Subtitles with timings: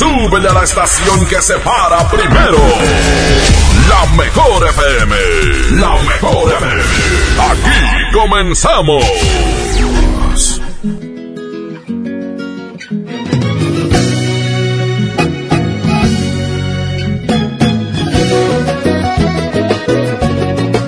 [0.00, 2.56] Súbele a la estación que se para primero.
[3.86, 5.14] La mejor FM.
[5.78, 6.82] La mejor FM.
[7.50, 9.04] Aquí comenzamos.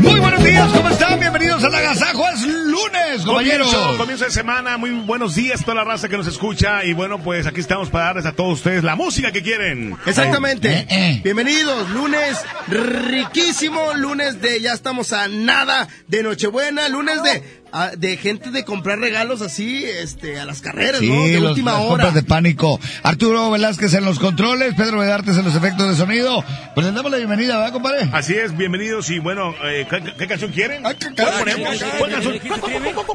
[0.00, 1.20] Muy buenos días, ¿cómo están?
[1.20, 2.28] Bienvenidos al Agasajo.
[2.30, 3.68] Es lunes, compañeros.
[3.72, 6.92] Comienzo, comienzo de semana, muy buenos días a toda la raza que nos escucha y
[6.92, 9.96] bueno, pues aquí estamos para darles a todos ustedes la música que quieren.
[10.06, 10.70] Exactamente.
[10.72, 11.20] Eh, eh.
[11.24, 18.18] Bienvenidos, lunes riquísimo, lunes de ya estamos a nada de Nochebuena, lunes de a- de
[18.18, 21.22] gente de comprar regalos así, este, a las carreras, Sí, ¿no?
[21.24, 21.88] De los- última las hora.
[21.88, 22.78] compras de pánico.
[23.02, 26.44] Arturo Velázquez en los controles, Pedro Vedartes en los efectos de sonido.
[26.74, 28.10] Pues les damos la bienvenida, ¿verdad, compadre?
[28.12, 30.82] Así es, bienvenidos y bueno, eh, ¿qué, qué canción quieren?
[30.82, 31.68] Qué ¿Cuál canción ponemos?
[31.78, 31.98] quieren?
[31.98, 32.40] ¿Cuál canción?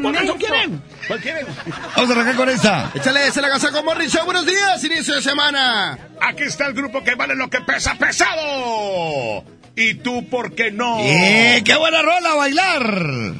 [0.01, 0.81] ¿Cuál canción quieren?
[1.07, 1.47] ¿Cuál quieren?
[1.95, 2.91] Vamos a arrancar con esta.
[2.93, 4.25] Échale, es el Agasajo Morning Show.
[4.25, 5.97] Buenos días, inicio de semana.
[6.21, 9.43] Aquí está el grupo que vale lo que pesa pesado.
[9.75, 10.99] ¿Y tú por qué no?
[10.99, 13.33] ¡Eh, qué buena rola a bailar!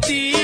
[0.00, 0.43] Ti.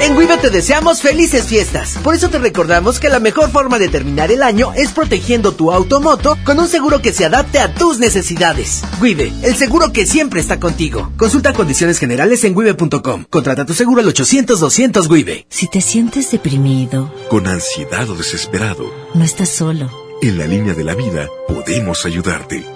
[0.00, 1.98] En Wibe te deseamos felices fiestas.
[2.04, 5.72] Por eso te recordamos que la mejor forma de terminar el año es protegiendo tu
[5.72, 8.82] automoto con un seguro que se adapte a tus necesidades.
[9.00, 11.12] Wibe, el seguro que siempre está contigo.
[11.16, 13.24] Consulta condiciones generales en wibe.com.
[13.30, 15.46] Contrata tu seguro al 800-200 Wibe.
[15.48, 19.90] Si te sientes deprimido, con ansiedad o desesperado, no estás solo.
[20.20, 22.75] En la línea de la vida podemos ayudarte.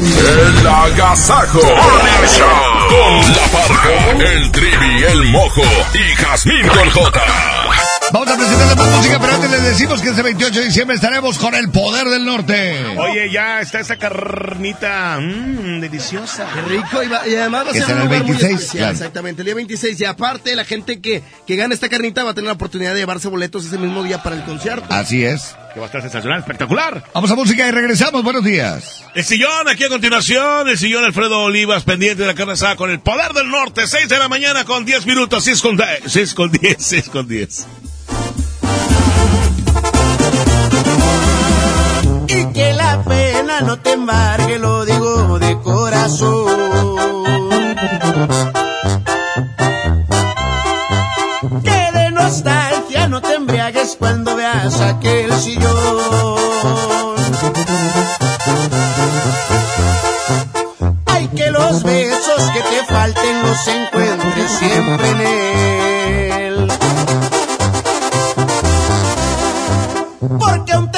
[0.00, 1.76] El Agasajo Con
[3.34, 7.89] la parca, el trivi, el mojo y Jazmín con J.
[8.12, 11.38] Vamos a presentarle más música, pero antes les decimos que este 28 de diciembre estaremos
[11.38, 12.84] con el poder del norte.
[12.98, 16.48] Oye, ya está esa carnita mmm, deliciosa.
[16.52, 17.02] Qué rico.
[17.04, 18.92] Y, va- y además va a ser un el lugar muy 26, especial, claro.
[18.92, 20.00] Exactamente, el día 26.
[20.00, 23.00] Y aparte, la gente que, que gane esta carnita va a tener la oportunidad de
[23.00, 24.86] llevarse boletos ese mismo día para el concierto.
[24.90, 25.54] Así es.
[25.72, 27.04] Que va a estar sensacional, espectacular.
[27.14, 28.24] Vamos a música y regresamos.
[28.24, 29.04] Buenos días.
[29.14, 32.90] El sillón, aquí a continuación, el sillón Alfredo Olivas, pendiente de la carne asada con
[32.90, 36.34] el poder del norte, 6 de la mañana con 10 minutos, 6 con 10, 6
[36.34, 37.66] con 10, 6 con 10.
[42.98, 46.46] Pena no te embargue, lo digo de corazón.
[51.64, 55.70] Que de nostalgia no te embriagues cuando veas aquel sillón.
[61.06, 66.68] Ay, que los besos que te falten los encuentres siempre en él.
[70.38, 70.89] Porque aún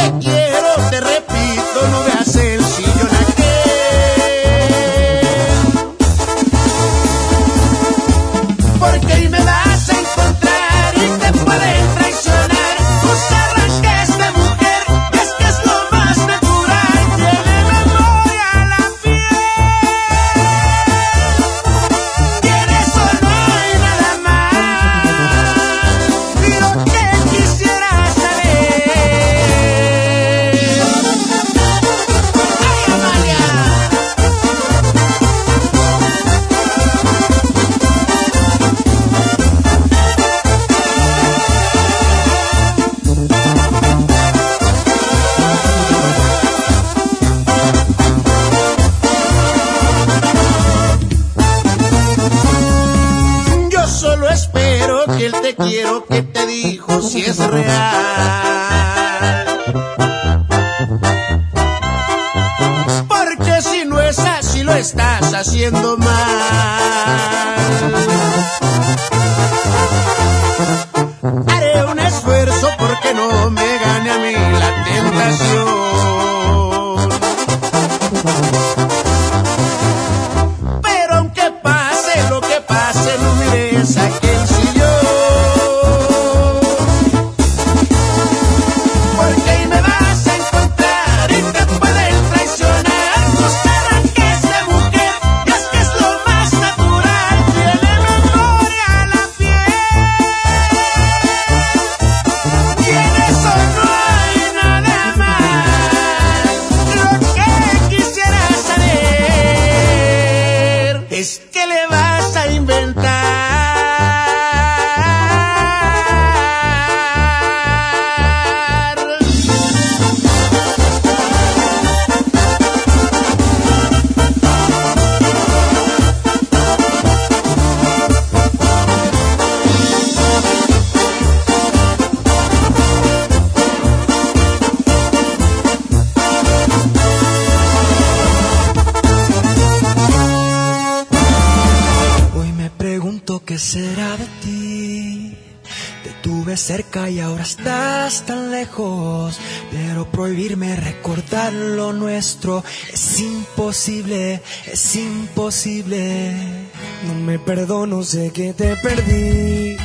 [158.13, 159.77] sé que te perdí.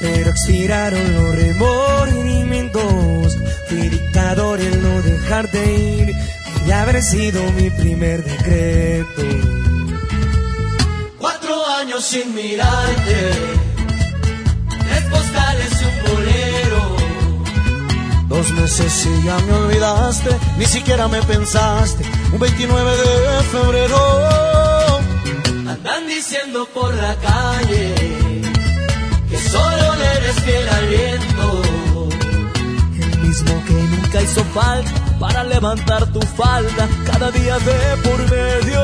[0.00, 3.36] Pero expiraron los remordimientos.
[3.68, 6.12] Fui dictador en no dejarte ir.
[6.66, 9.22] Y haber sido mi primer decreto.
[11.18, 13.30] Cuatro años sin mirarte,
[14.88, 16.96] tres postales y un bolero.
[18.26, 22.02] Dos meses y ya me olvidaste, ni siquiera me pensaste.
[22.32, 24.45] Un 29 de febrero.
[25.96, 27.94] Andan diciendo por la calle
[29.30, 32.08] que solo le eres fiel al viento.
[33.00, 38.80] El mismo que nunca hizo falta para levantar tu falda cada día de por medio.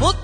[0.00, 0.15] ¿Cómo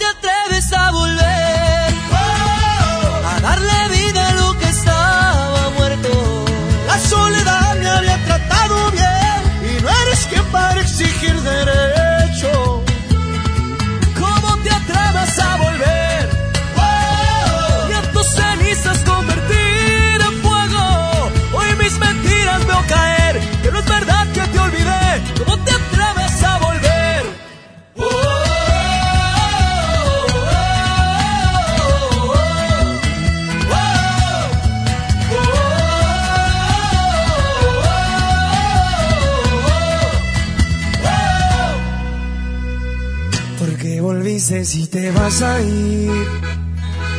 [44.39, 46.27] sé si te vas a ir.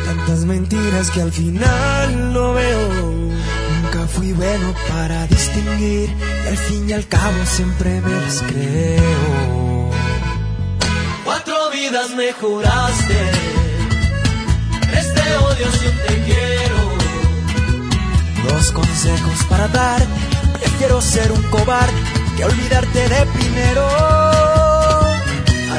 [0.04, 2.88] Tantas mentiras que al final no veo.
[3.82, 6.10] Nunca fui bueno para distinguir.
[6.44, 9.90] Y al fin y al cabo siempre me las creo.
[11.24, 13.20] Cuatro vidas me juraste.
[14.92, 16.80] Este odio si un te quiero.
[18.48, 20.06] Dos consejos para darte.
[20.58, 21.92] Prefiero ser un cobarde
[22.36, 24.33] que olvidarte de primero.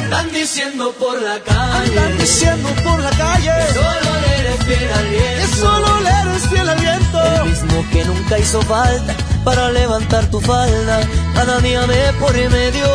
[0.05, 1.89] Andan diciendo por la calle.
[1.89, 3.51] Andan diciendo por la calle.
[3.67, 5.41] Que solo le eres fiel al viento.
[5.41, 7.23] Que solo le eres fiel al viento.
[7.23, 10.99] El mismo que nunca hizo falta para levantar tu falda.
[11.33, 12.85] Cada día me por medio.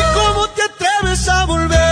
[0.00, 1.91] ¿Y cómo te atreves a volver?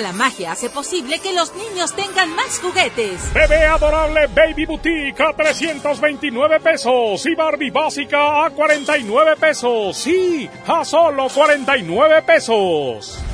[0.00, 3.32] La magia hace posible que los niños tengan más juguetes.
[3.32, 9.96] Bebé adorable Baby Boutique a 329 pesos y Barbie básica a 49 pesos.
[9.96, 13.33] Sí, a solo 49 pesos.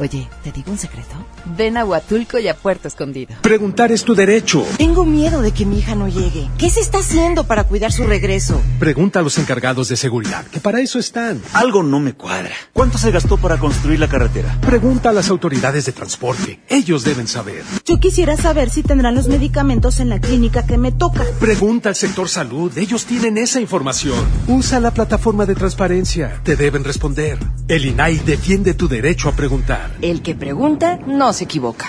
[0.00, 1.14] Oye, ¿te digo un secreto?
[1.56, 3.34] Ven a Huatulco y a Puerto Escondido.
[3.42, 4.66] Preguntar es tu derecho.
[4.76, 6.48] Tengo miedo de que mi hija no llegue.
[6.58, 8.60] ¿Qué se está haciendo para cuidar su regreso?
[8.80, 11.40] Pregunta a los encargados de seguridad, que para eso están.
[11.52, 12.50] Algo no me cuadra.
[12.72, 14.58] ¿Cuánto se gastó para construir la carretera?
[14.62, 16.60] Pregunta a las autoridades de transporte.
[16.68, 17.62] Ellos deben saber.
[17.84, 21.22] Yo quisiera saber si tendrán los medicamentos en la clínica que me toca.
[21.38, 22.76] Pregunta al sector salud.
[22.76, 24.24] Ellos tienen esa información.
[24.48, 26.40] Usa la plataforma de transparencia.
[26.42, 27.38] Te deben responder.
[27.68, 29.83] El INAI defiende tu derecho a preguntar.
[30.02, 31.86] El que pregunta no se equivoca.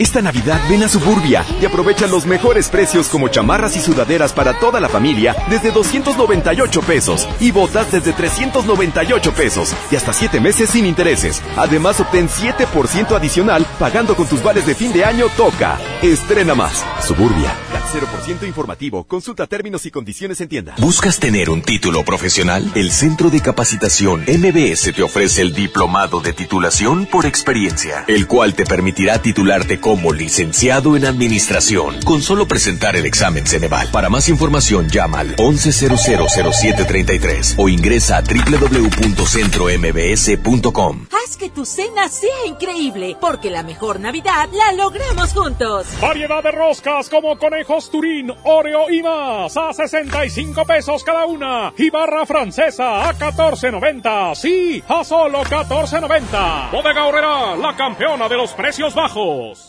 [0.00, 4.58] Esta Navidad ven a Suburbia y aprovecha los mejores precios como chamarras y sudaderas para
[4.58, 10.70] toda la familia desde 298 pesos y botas desde 398 pesos y hasta 7 meses
[10.70, 11.42] sin intereses.
[11.54, 15.78] Además obtén 7% adicional pagando con tus vales de fin de año Toca.
[16.00, 16.82] Estrena más.
[17.06, 17.52] Suburbia.
[17.70, 19.04] CAT 0% informativo.
[19.04, 20.76] Consulta términos y condiciones en tienda.
[20.78, 22.72] ¿Buscas tener un título profesional?
[22.74, 28.54] El Centro de Capacitación MBS te ofrece el diplomado de titulación por experiencia, el cual
[28.54, 33.88] te permitirá titularte como licenciado en administración con solo presentar el examen Ceneval.
[33.90, 41.06] Para más información llama al 11000733 o ingresa a www.centrombs.com.
[41.10, 45.88] Haz que tu cena sea increíble, porque la mejor Navidad la logramos juntos.
[46.00, 51.72] Variedad de roscas como conejos Turín, Oreo y más a 65 pesos cada una.
[51.76, 54.36] Y barra francesa a 14.90.
[54.36, 56.70] Sí, a solo 14.90.
[56.70, 59.68] Bodega Horrera, la campeona de los precios bajos.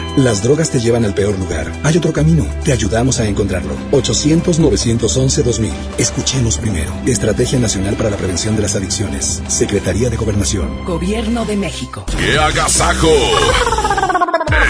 [0.17, 1.71] Las drogas te llevan al peor lugar.
[1.83, 2.45] Hay otro camino.
[2.65, 3.73] Te ayudamos a encontrarlo.
[3.91, 5.71] 800-911-2000.
[5.97, 6.91] Escuchemos primero.
[7.05, 9.41] Estrategia Nacional para la Prevención de las Adicciones.
[9.47, 10.83] Secretaría de Gobernación.
[10.85, 12.05] Gobierno de México.
[12.17, 13.07] ¡Qué agasajo!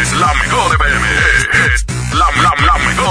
[0.01, 1.07] es la mejor FM.
[1.73, 3.10] Es la, la, la mejor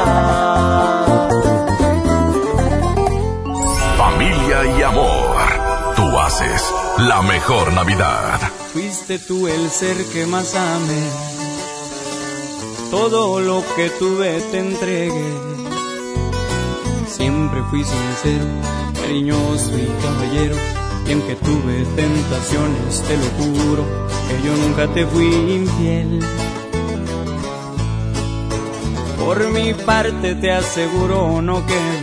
[6.33, 6.63] Haces
[6.99, 8.39] la mejor Navidad.
[8.71, 11.03] Fuiste tú el ser que más amé.
[12.89, 15.33] Todo lo que tuve te entregué.
[17.05, 18.45] Siempre fui sincero,
[19.01, 20.55] cariñoso y caballero.
[21.05, 23.83] Y aunque tuve tentaciones, te lo juro,
[24.29, 26.21] que yo nunca te fui infiel.
[29.19, 32.00] Por mi parte te aseguro no quedó.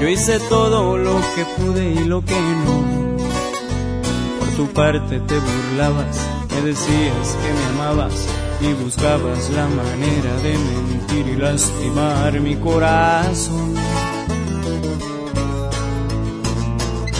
[0.00, 3.18] Yo hice todo lo que pude y lo que no.
[4.38, 6.16] Por tu parte te burlabas,
[6.54, 8.28] me decías que me amabas
[8.60, 13.74] y buscabas la manera de mentir y lastimar mi corazón.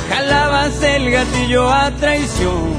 [0.08, 2.74] Jalabas el gatillo a traición,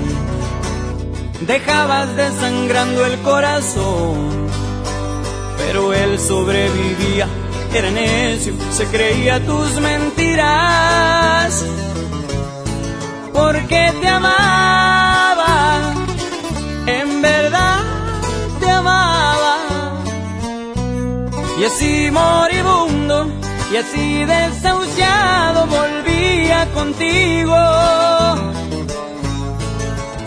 [1.48, 4.48] dejabas desangrando el corazón,
[5.58, 7.28] pero él sobrevivía,
[7.78, 11.66] era necio, se creía tus mentiras.
[13.34, 15.80] Porque te amaba,
[16.88, 17.80] en verdad
[18.60, 19.58] te amaba.
[21.60, 23.28] Y así moribundo,
[23.72, 27.56] y así desahuciado volvía contigo.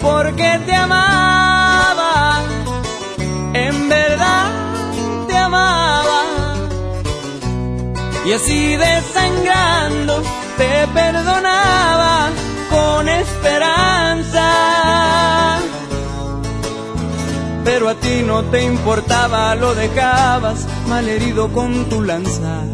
[0.00, 2.40] Porque te amaba,
[3.54, 4.50] en verdad
[5.28, 6.11] te amaba
[8.24, 10.22] y así desangrando
[10.56, 12.30] te perdonaba
[12.70, 14.48] con esperanza.
[17.64, 22.64] Pero a ti no te importaba, lo dejabas malherido con tu lanza.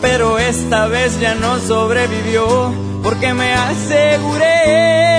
[0.00, 5.11] Pero esta vez ya no sobrevivió porque me aseguré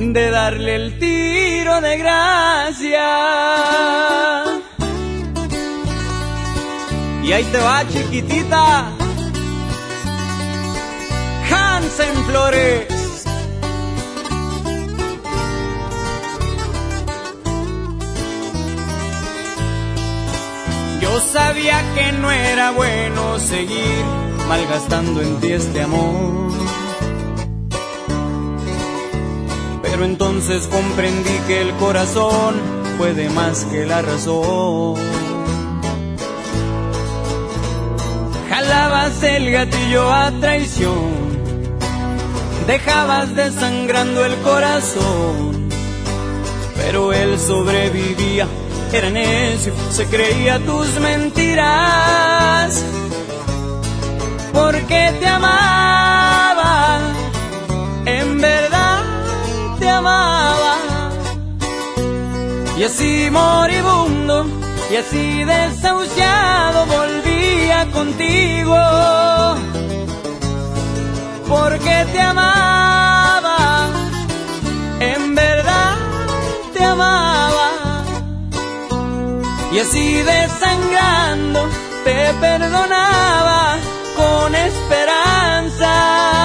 [0.00, 3.06] de darle el tiro de gracia.
[7.22, 8.86] Y ahí te va, chiquitita.
[11.50, 12.86] Hansen Flores.
[21.02, 24.04] Yo sabía que no era bueno seguir
[24.48, 26.69] malgastando en ti este amor.
[30.00, 32.54] Pero entonces comprendí que el corazón
[32.96, 34.94] puede más que la razón.
[38.48, 41.36] Jalabas el gatillo a traición,
[42.66, 45.68] dejabas desangrando el corazón,
[46.76, 48.48] pero él sobrevivía
[48.94, 52.82] era necio, se creía tus mentiras.
[54.54, 56.29] Porque te amaba
[62.80, 64.46] Y así moribundo,
[64.90, 68.74] y así desahuciado volvía contigo.
[71.46, 73.86] Porque te amaba,
[75.00, 75.96] en verdad
[76.72, 77.68] te amaba.
[79.72, 81.68] Y así desangrando
[82.04, 83.76] te perdonaba
[84.16, 86.39] con esperanza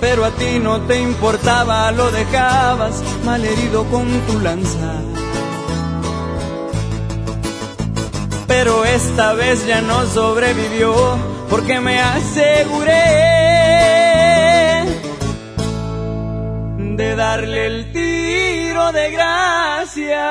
[0.00, 4.94] pero a ti no te importaba, lo dejabas malherido con tu lanza.
[8.46, 10.94] Pero esta vez ya no sobrevivió,
[11.48, 13.30] porque me aseguré
[16.96, 20.30] de darle el tiro de gracia.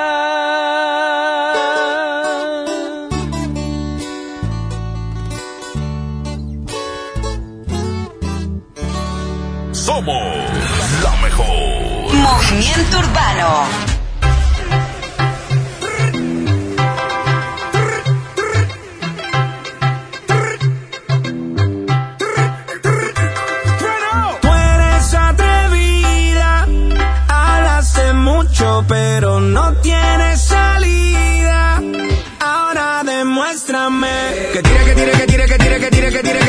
[9.89, 10.23] Somos
[11.02, 12.13] la mejor.
[12.13, 13.89] Movimiento Urbano.
[28.88, 31.82] pero no tiene salida.
[32.39, 34.08] Ahora demuéstrame
[34.54, 36.49] que tira, que tira, que tira, que tira, que tira, que tira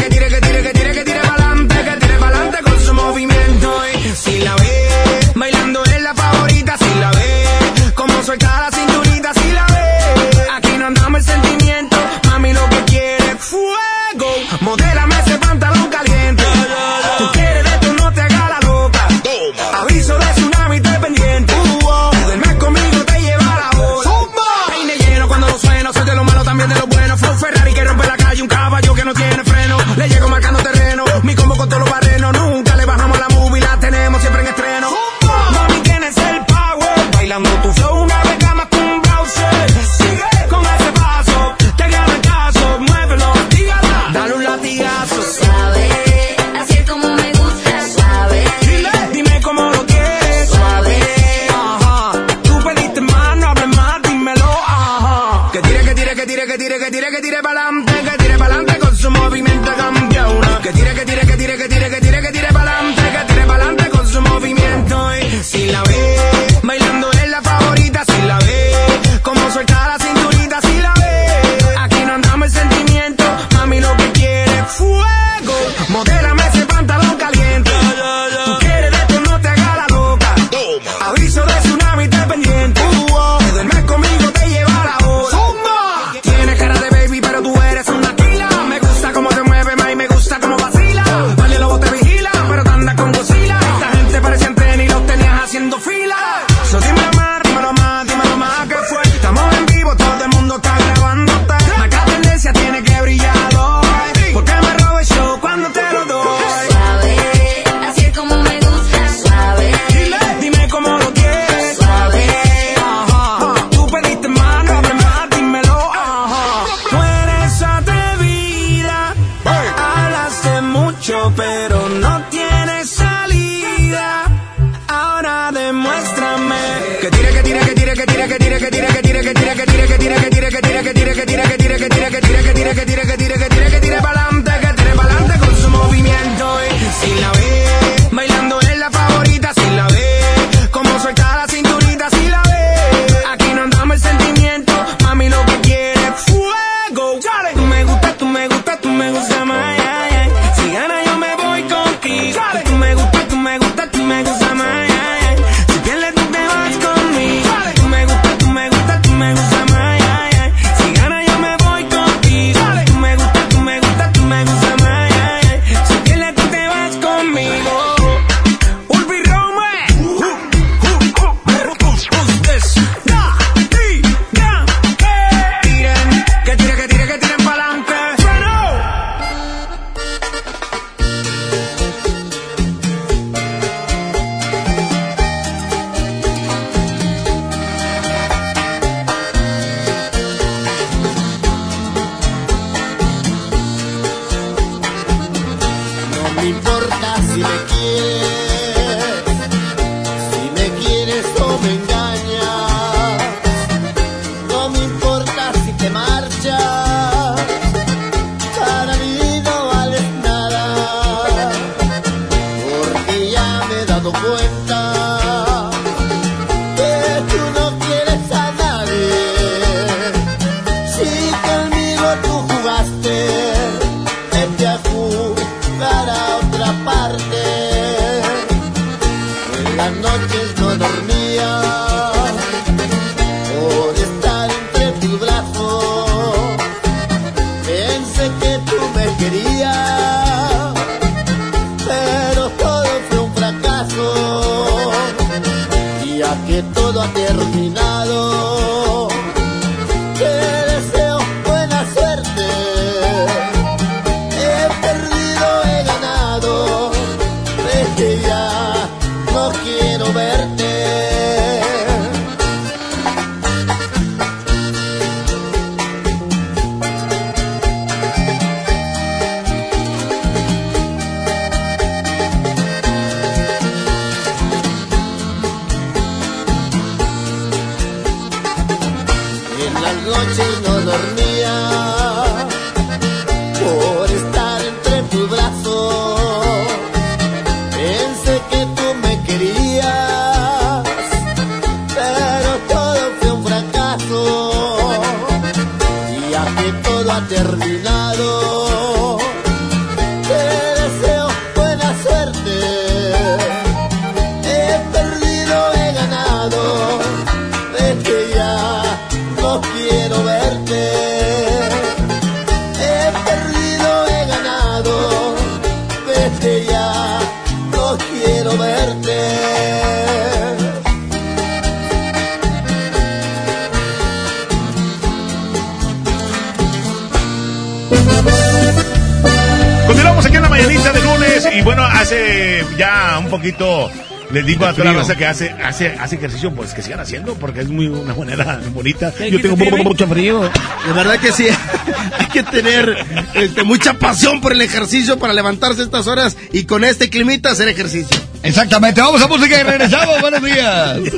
[334.81, 337.87] Toda la raza que hace, hace, hace ejercicio, pues que sigan haciendo porque es muy
[337.87, 339.11] una manera bonita.
[339.11, 339.83] ¿Qué Yo tengo Kirby?
[339.83, 340.41] mucho frío.
[340.41, 341.47] De verdad que sí,
[342.19, 346.83] hay que tener este, mucha pasión por el ejercicio para levantarse estas horas y con
[346.83, 348.17] este climita hacer ejercicio.
[348.43, 350.21] Exactamente, vamos a música y regresamos.
[350.21, 350.99] Buenos días.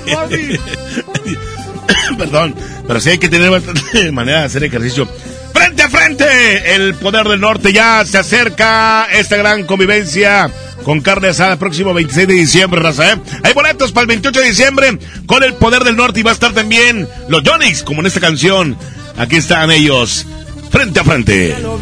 [2.17, 2.55] Perdón,
[2.87, 5.07] pero sí hay que tener bastante manera de hacer ejercicio.
[5.53, 10.49] Frente a frente, el poder del norte ya se acerca esta gran convivencia
[10.83, 13.17] con carne asada próximo 26 de diciembre, raza, ¿eh?
[13.43, 16.33] Hay boletos para el 28 de diciembre con el poder del norte y va a
[16.33, 18.77] estar también los Jonix, como en esta canción.
[19.17, 20.25] Aquí están ellos,
[20.71, 21.57] frente a frente.
[21.61, 21.77] lo.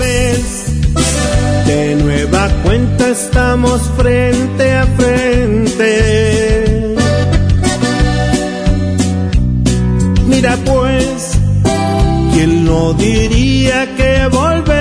[1.65, 6.95] De nueva cuenta estamos frente a frente.
[10.25, 11.31] Mira pues,
[12.33, 14.80] ¿quién no diría que volvería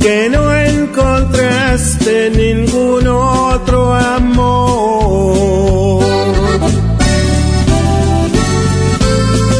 [0.00, 6.02] que no encontraste ningún otro amor.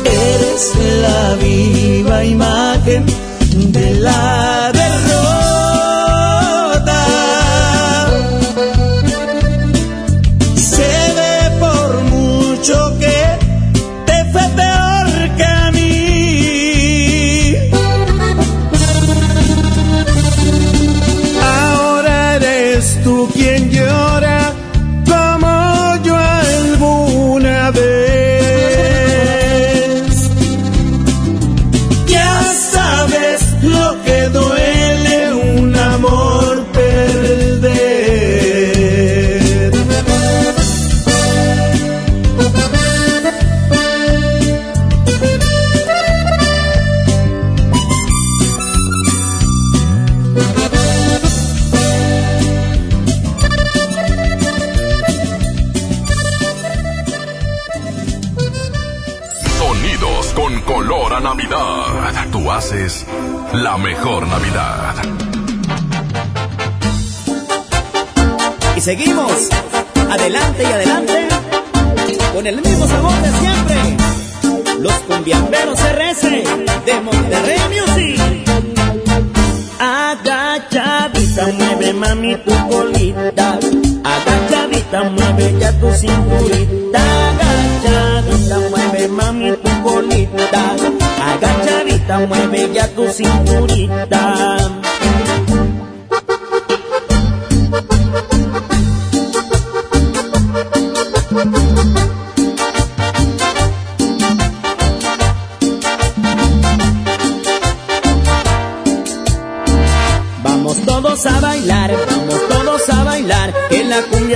[0.04, 3.06] Eres la viva imagen
[59.82, 62.28] Sonidos con color a Navidad.
[62.30, 63.04] Tú haces
[63.52, 64.94] la mejor Navidad.
[68.76, 69.48] Y seguimos
[70.08, 71.28] adelante y adelante
[72.32, 74.76] con el mismo sabor de siempre.
[74.78, 76.30] Los cumbiamberos RS
[76.86, 78.20] de Monterrey Music.
[79.80, 83.58] Agachadita, mueve mami tu colita.
[84.04, 87.02] Agachadita, mueve ya tu cinturita.
[87.30, 90.62] Agachadita, mueve mami tu colita.
[91.22, 94.81] Agachadita, mueve ya tu cinturita.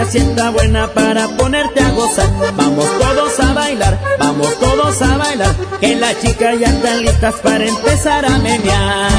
[0.04, 2.28] Sienta buena para ponerte a gozar.
[2.56, 7.64] Vamos todos a bailar, vamos todos a bailar, que las chicas ya están listas para
[7.64, 9.10] empezar a menear.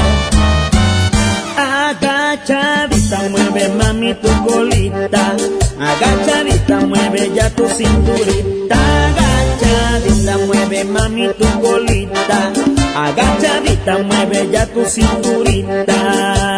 [1.56, 5.36] Agachadita, mueve mami tu colita,
[5.80, 12.52] agachadita, mueve ya tu cinturita, agachadita, mueve mami tu colita,
[12.94, 16.57] agachadita, mueve ya tu cinturita.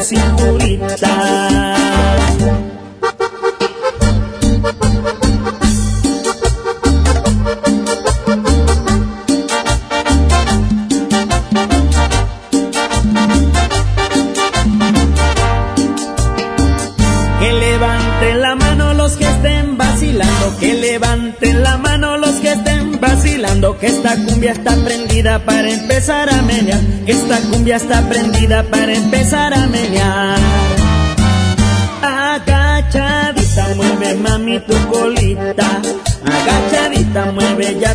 [0.00, 0.06] Que
[17.52, 23.78] levanten la mano los que estén vacilando, que levanten la mano los que estén vacilando,
[23.78, 28.19] que esta cumbia está prendida para empezar a menear, que esta cumbia está prendida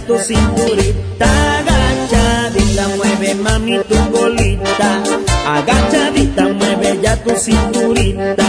[0.07, 5.01] tu cinturita, agachadita, mueve mami tu colita,
[5.55, 8.44] agachadita, mueve ya tu cinturita.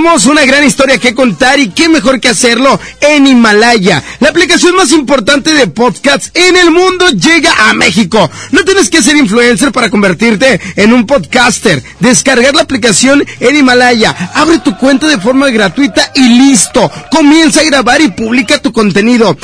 [0.00, 4.02] Tenemos una gran historia que contar y qué mejor que hacerlo en Himalaya.
[4.20, 8.30] La aplicación más importante de podcasts en el mundo llega a México.
[8.50, 11.84] No tienes que ser influencer para convertirte en un podcaster.
[11.98, 14.16] Descargar la aplicación en Himalaya.
[14.32, 16.90] Abre tu cuenta de forma gratuita y listo.
[17.10, 19.36] Comienza a grabar y publica tu contenido.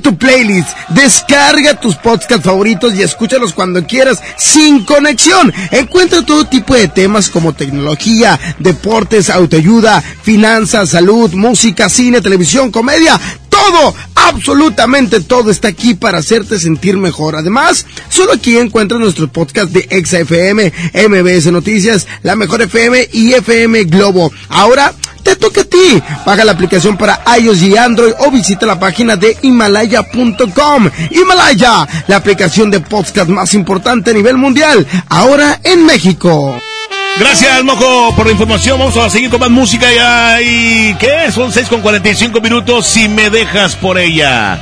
[0.00, 0.68] Tu playlist.
[0.90, 5.52] Descarga tus podcasts favoritos y escúchalos cuando quieras sin conexión.
[5.70, 13.18] Encuentra todo tipo de temas como tecnología, deportes, autoayuda, finanzas, salud, música, cine, televisión, comedia.
[13.48, 17.36] Todo, absolutamente todo está aquí para hacerte sentir mejor.
[17.36, 20.72] Además, solo aquí encuentras nuestros podcasts de ExaFM,
[21.08, 24.30] MBS Noticias, La Mejor FM y FM Globo.
[24.48, 24.94] Ahora,
[25.36, 26.02] toca a ti.
[26.24, 30.90] Paga la aplicación para iOS y Android o visita la página de Himalaya.com.
[31.10, 36.60] Himalaya, la aplicación de podcast más importante a nivel mundial, ahora en México.
[37.18, 38.78] Gracias, Mojo, por la información.
[38.78, 40.42] Vamos a seguir con más música ya.
[40.42, 41.32] ¿Y qué?
[41.32, 42.86] Son 6 con 45 minutos.
[42.86, 44.58] Si me dejas por ella.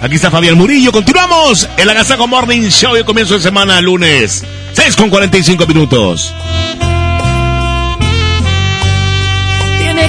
[0.00, 0.90] Aquí está Fabián Murillo.
[0.90, 1.68] Continuamos.
[1.76, 2.96] El Agasajo Morning Show.
[2.96, 4.42] Y comienzo de semana, lunes.
[4.72, 6.32] 6 con 45 minutos.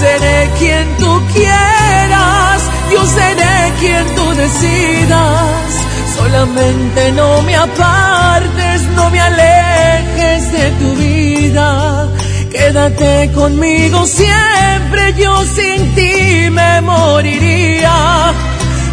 [0.00, 5.68] seré quien tú quieras, yo seré quien tú decidas.
[6.16, 12.08] Solamente no me apartes, no me alejes de tu vida.
[12.50, 18.32] Quédate conmigo siempre, yo sin ti me moriría.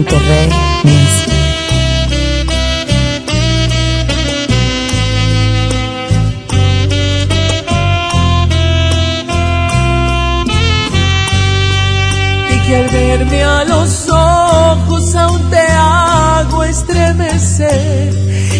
[0.00, 0.06] Y
[12.66, 18.29] que al verme a los ojos aún te hago estremecer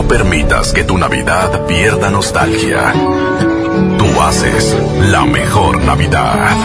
[0.00, 2.94] No permitas que tu Navidad pierda nostalgia.
[3.98, 4.74] Tú haces
[5.10, 6.56] la mejor Navidad.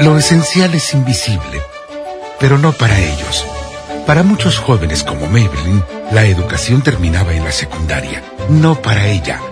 [0.00, 1.60] Lo esencial es invisible,
[2.40, 3.46] pero no para ellos.
[4.06, 8.22] Para muchos jóvenes como Maybelline, la educación terminaba en la secundaria.
[8.48, 9.51] No para ella.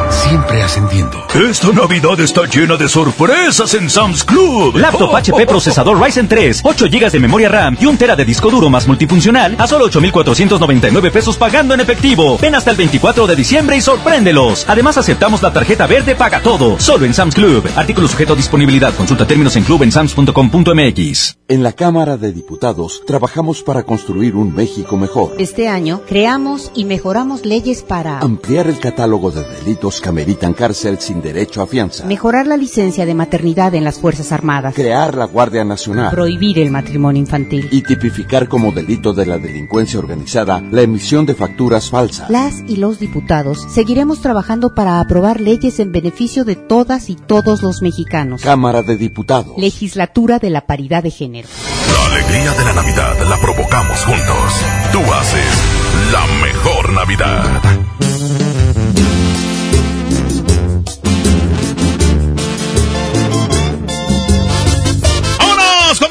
[0.11, 1.25] siempre ascendiendo.
[1.33, 4.75] Esta Navidad está llena de sorpresas en Sam's Club.
[4.77, 8.49] Laptop HP procesador Ryzen 3, 8 GB de memoria RAM y un tera de disco
[8.49, 12.37] duro más multifuncional a solo 8,499 pesos pagando en efectivo.
[12.39, 14.65] Ven hasta el 24 de diciembre y sorpréndelos.
[14.67, 16.79] Además aceptamos la tarjeta verde paga todo.
[16.79, 17.69] Solo en Sam's Club.
[17.75, 18.93] Artículo sujeto a disponibilidad.
[18.93, 21.37] Consulta términos en club en sams.com.mx.
[21.47, 25.33] En la Cámara de Diputados trabajamos para construir un México mejor.
[25.37, 30.99] Este año creamos y mejoramos leyes para Ampliar el catálogo de delitos que ameritan cárcel
[30.99, 32.05] sin derecho a fianza.
[32.05, 34.75] Mejorar la licencia de maternidad en las Fuerzas Armadas.
[34.75, 36.11] Crear la Guardia Nacional.
[36.11, 37.67] Prohibir el matrimonio infantil.
[37.71, 42.29] Y tipificar como delito de la delincuencia organizada la emisión de facturas falsas.
[42.29, 47.61] Las y los diputados seguiremos trabajando para aprobar leyes en beneficio de todas y todos
[47.61, 48.41] los mexicanos.
[48.41, 49.57] Cámara de Diputados.
[49.57, 51.47] Legislatura de la Paridad de Género.
[51.93, 54.65] La alegría de la Navidad la provocamos juntos.
[54.91, 55.81] Tú haces
[56.11, 58.60] la mejor Navidad.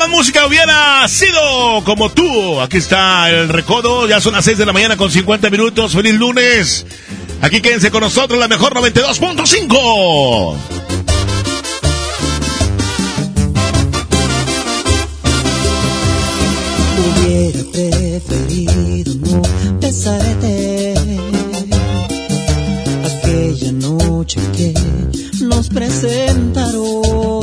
[0.00, 2.58] más música hubiera sido como tú.
[2.60, 4.08] Aquí está el recodo.
[4.08, 5.92] Ya son las 6 de la mañana con 50 minutos.
[5.92, 6.86] Feliz lunes.
[7.42, 10.56] Aquí quédense con nosotros, la mejor 92.5.
[16.98, 19.42] Hubiera preferido no
[19.80, 20.94] besarte
[23.04, 24.72] aquella noche que
[25.42, 27.39] nos presentaron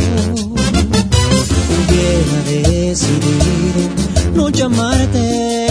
[2.88, 3.90] decidir
[4.34, 5.68] no llamarte,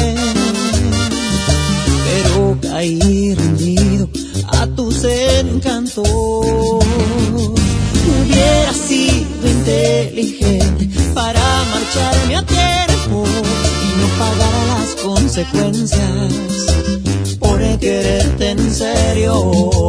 [2.04, 4.08] pero caí rendido
[4.48, 6.06] a tus encantos.
[8.08, 11.40] Hubiera sido inteligente para
[11.72, 13.24] marcharme a tiempo
[13.86, 16.32] y no pagar las consecuencias
[17.38, 19.88] por quererte en serio.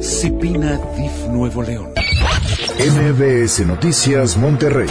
[0.00, 1.92] Cipina DIF Nuevo León.
[2.78, 4.88] MBS Noticias Monterrey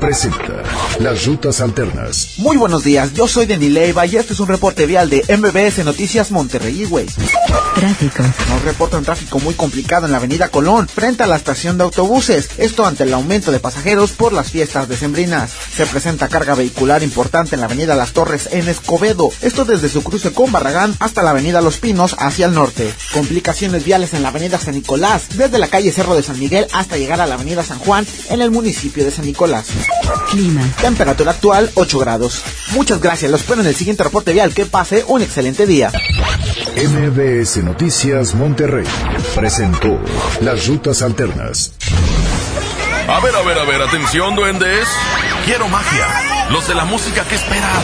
[0.00, 0.62] presenta
[0.98, 2.34] Las Rutas Alternas.
[2.38, 5.84] Muy buenos días, yo soy Denis Leiva y este es un reporte vial de MBS
[5.84, 7.06] Noticias Monterrey Güey.
[7.74, 8.24] Tráfico.
[8.48, 11.84] Nos reporta un tráfico muy complicado en la avenida Colón, frente a la estación de
[11.84, 12.48] autobuses.
[12.58, 15.52] Esto ante el aumento de pasajeros por las fiestas decembrinas.
[15.76, 19.30] Se presenta carga vehicular importante en la avenida Las Torres en Escobedo.
[19.42, 22.92] Esto desde su cruce con Barragán hasta la avenida Los Pinos hacia el norte.
[23.12, 26.96] Complicaciones viales en la avenida San Nicolás, desde la calle Cerro de San Miguel hasta
[26.96, 29.66] llegar a la avenida San Juan en el municipio de San Nicolás.
[30.30, 30.62] Clima.
[30.80, 32.42] Temperatura actual 8 grados.
[32.70, 34.54] Muchas gracias, los espero en el siguiente reporte vial.
[34.54, 35.90] Que pase un excelente día.
[36.76, 38.86] MBS Noticias Monterrey
[39.34, 39.98] presentó
[40.40, 41.72] Las Rutas Alternas.
[43.08, 44.86] A ver, a ver, a ver, atención, duendes.
[45.46, 46.06] Quiero magia.
[46.50, 47.80] Los de la música que esperan.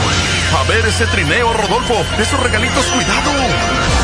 [0.55, 1.95] A ver ese trineo, Rodolfo.
[2.21, 4.04] Esos regalitos, cuidado.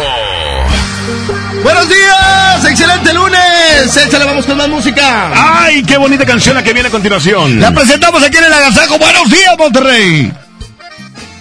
[1.65, 3.97] Buenos días, excelente lunes.
[3.97, 5.33] Échale, vamos con más música.
[5.35, 7.61] ¡Ay, qué bonita canción la que viene a continuación!
[7.61, 8.99] La presentamos aquí en el Agasajo.
[8.99, 10.33] Buenos días, Monterrey.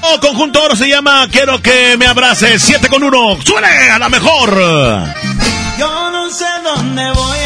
[0.01, 2.59] Oh, conjunto oro se llama Quiero que me abraces.
[2.63, 3.37] 7 con 1.
[3.45, 4.49] ¡Suele a la mejor!
[5.77, 7.37] Yo no sé dónde voy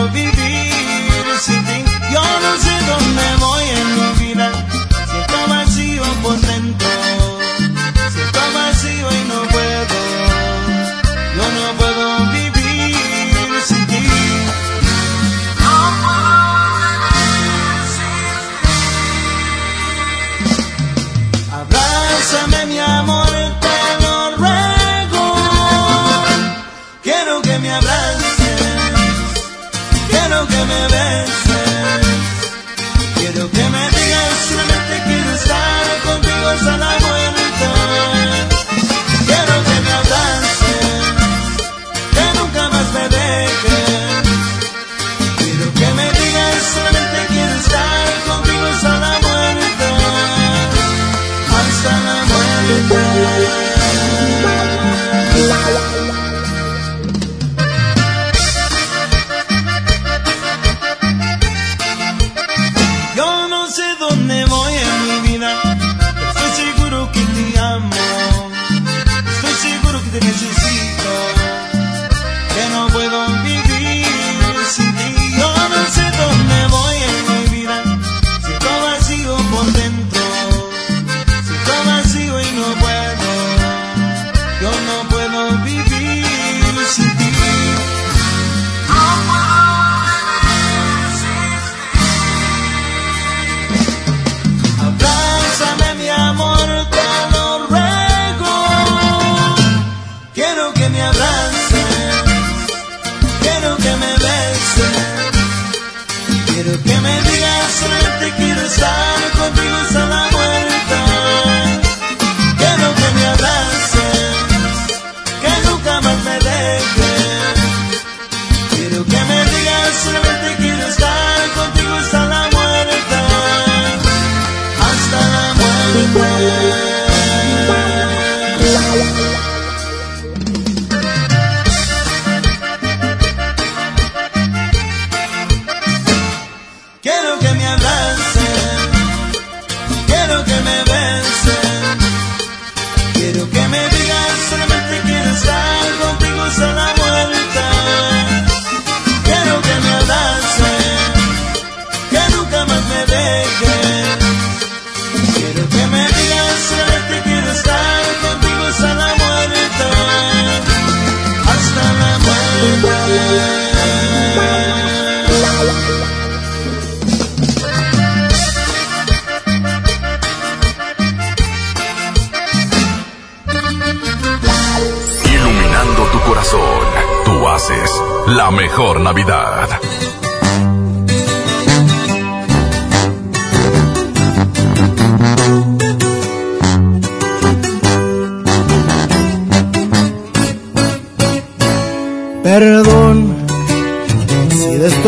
[0.00, 0.39] no
[36.60, 36.89] contigo hasta la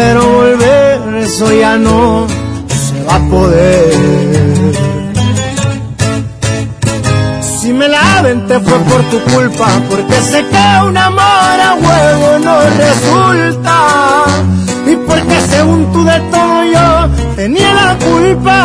[0.00, 2.26] pero volver eso ya no
[2.84, 3.92] se va a poder.
[7.58, 12.28] Si me la aventé fue por tu culpa, porque sé que un amor a huevo
[12.46, 13.76] no resulta.
[14.90, 16.86] Y porque según tú de todo yo
[17.36, 18.58] tenía la culpa.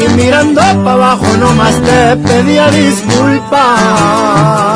[0.00, 4.75] Y mirando para abajo nomás te pedía disculpas.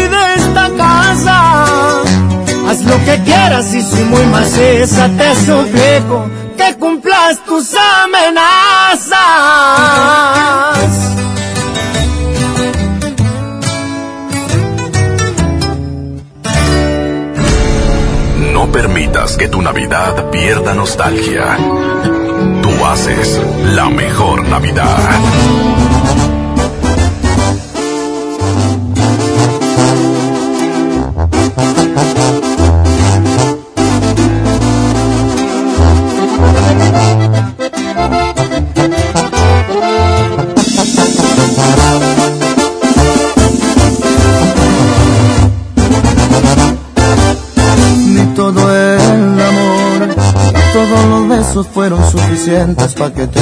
[0.51, 2.03] esta casa.
[2.69, 7.73] Haz lo que quieras y soy muy maciza, te suplico que cumplas tus
[8.03, 9.17] amenazas.
[18.53, 21.57] No permitas que tu Navidad pierda nostalgia.
[22.61, 23.41] Tú haces
[23.75, 24.97] la mejor Navidad.
[31.95, 32.50] 啊。
[52.41, 53.39] Suficientes para que te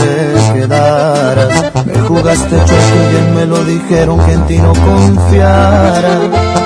[0.53, 1.71] quedaras.
[1.85, 6.19] Me jugaste chueco y bien me lo dijeron que en ti no confiara.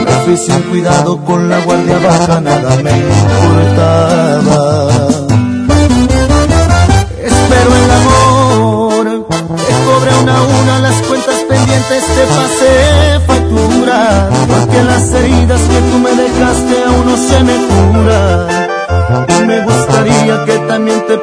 [0.06, 2.92] Me fui sin cuidado con la guardia baja, nada me
[3.52, 5.23] importaba.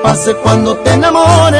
[0.02, 1.59] Pase cuando te enamores,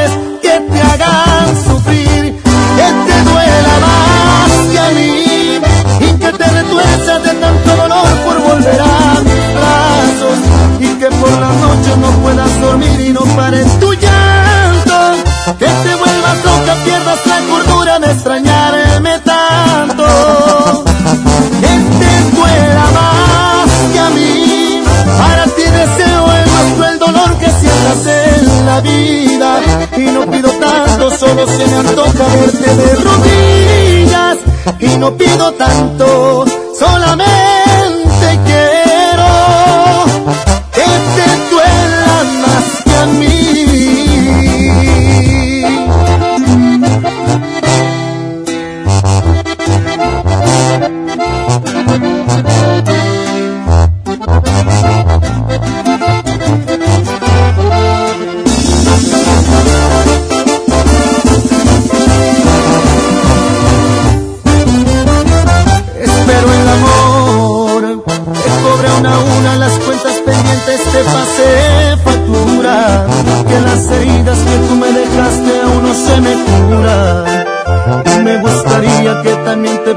[35.57, 36.09] tanto,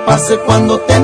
[0.06, 1.00] pase cuando te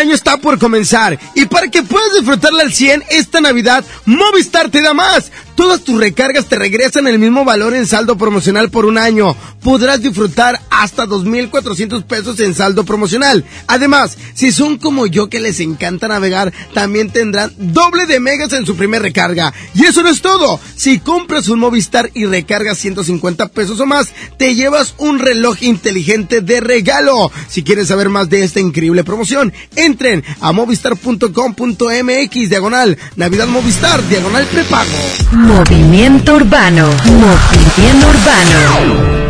[0.00, 4.80] año está por comenzar y para que puedas disfrutarla al 100 esta Navidad, Movistar te
[4.80, 5.30] da más.
[5.54, 9.36] Todas tus recargas te regresan el mismo valor en saldo promocional por un año.
[9.62, 13.44] Podrás disfrutar hasta 2.400 pesos en saldo promocional.
[13.66, 18.64] Además, si son como yo que les encanta navegar, también tendrán doble de megas en
[18.64, 19.52] su primer recarga.
[19.74, 20.58] Y eso no es todo.
[20.76, 24.08] Si compras un Movistar y recargas 150 pesos o más,
[24.38, 27.30] te llevas un reloj inteligente de regalo.
[27.50, 34.46] Si quieres saber más de esta increíble promoción, entren a movistar.com.mx diagonal Navidad Movistar diagonal
[34.46, 34.88] prepago.
[35.32, 36.88] Movimiento Urbano.
[37.04, 39.29] Movimiento Urbano.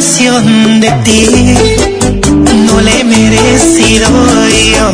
[0.00, 1.28] de ti
[2.66, 4.08] no le he merecido
[4.72, 4.86] yo.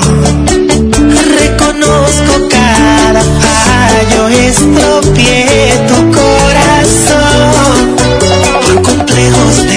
[1.39, 7.77] Reconozco cada fallo, estropeé tu corazón
[8.83, 9.76] complejos de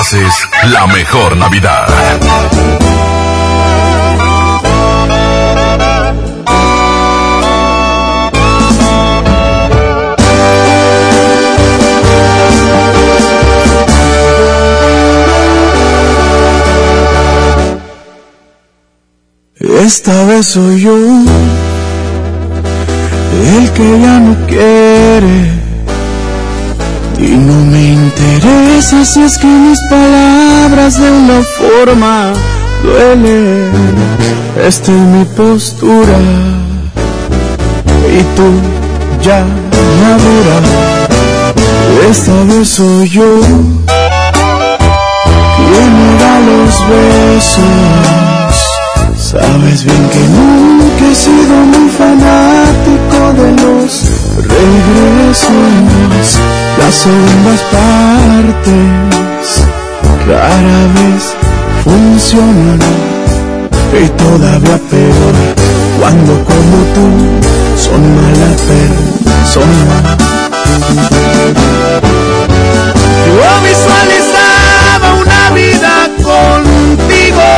[0.00, 1.86] haces la mejor Navidad.
[19.58, 20.96] Esta vez soy yo
[23.36, 25.59] el que ya no quiere
[27.22, 32.32] y no me interesa si es que mis palabras de una forma
[32.82, 33.70] duelen.
[34.66, 36.18] Esta es mi postura
[38.08, 38.48] y tú
[39.22, 39.44] ya
[40.02, 40.60] madura.
[42.10, 43.40] Esta vez soy yo
[45.56, 48.54] quien me da los besos.
[49.18, 53.90] Sabes bien que nunca he sido muy fanático de los
[54.48, 56.28] regresos.
[56.80, 58.80] Las ambas partes
[60.26, 61.24] rara vez
[61.84, 62.80] funcionan
[63.92, 65.34] y todavía peor
[65.98, 67.06] cuando como tú
[67.76, 70.16] son malas persona.
[73.26, 77.48] Yo visualizaba una vida contigo.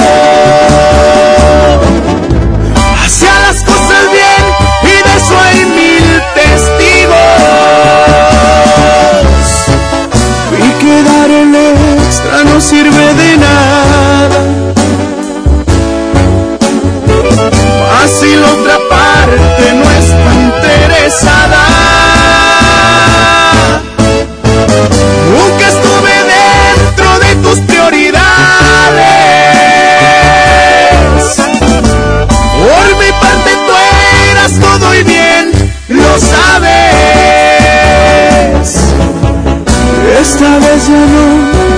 [40.43, 41.27] esta vez ya no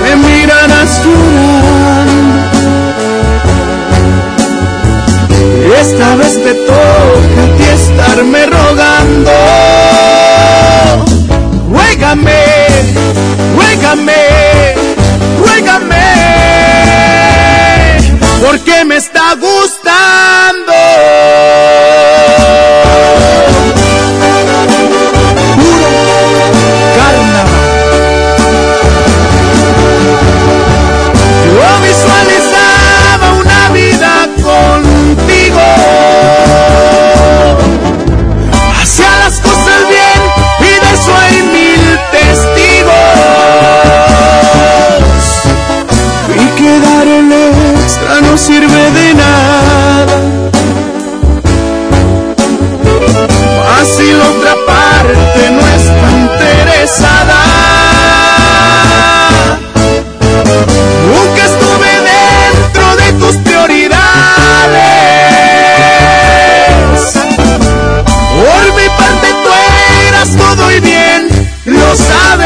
[0.01, 2.35] me mirarás llorando.
[5.81, 9.31] Esta vez te toca a ti estarme rogando.
[11.69, 12.43] Ruégame,
[13.55, 14.23] ruégame,
[15.39, 16.05] ruégame,
[18.41, 20.24] porque me está gustando.
[48.45, 50.15] Sirve de nada.
[53.65, 57.39] Más si la otra parte no está interesada.
[61.09, 64.05] Nunca estuve dentro de tus prioridades.
[68.41, 69.49] Por mi parte tú
[70.07, 71.21] eras todo y bien,
[71.65, 72.45] lo sabes.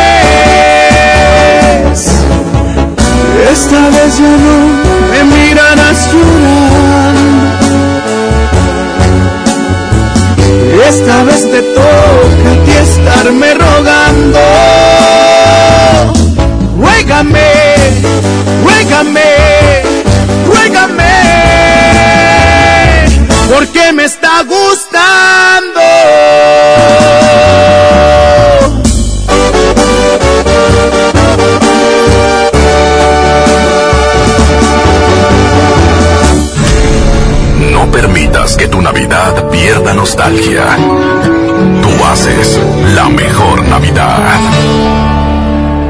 [3.52, 4.69] Esta vez ya no
[10.90, 14.40] Esta vez te toca a ti estarme rogando.
[16.80, 17.52] Ruégame,
[18.64, 19.30] ruégame,
[20.48, 21.14] ruégame,
[23.54, 25.80] porque me está gustando.
[38.58, 40.64] Que tu Navidad pierda nostalgia.
[41.82, 42.60] Tú haces
[42.94, 44.38] la mejor Navidad.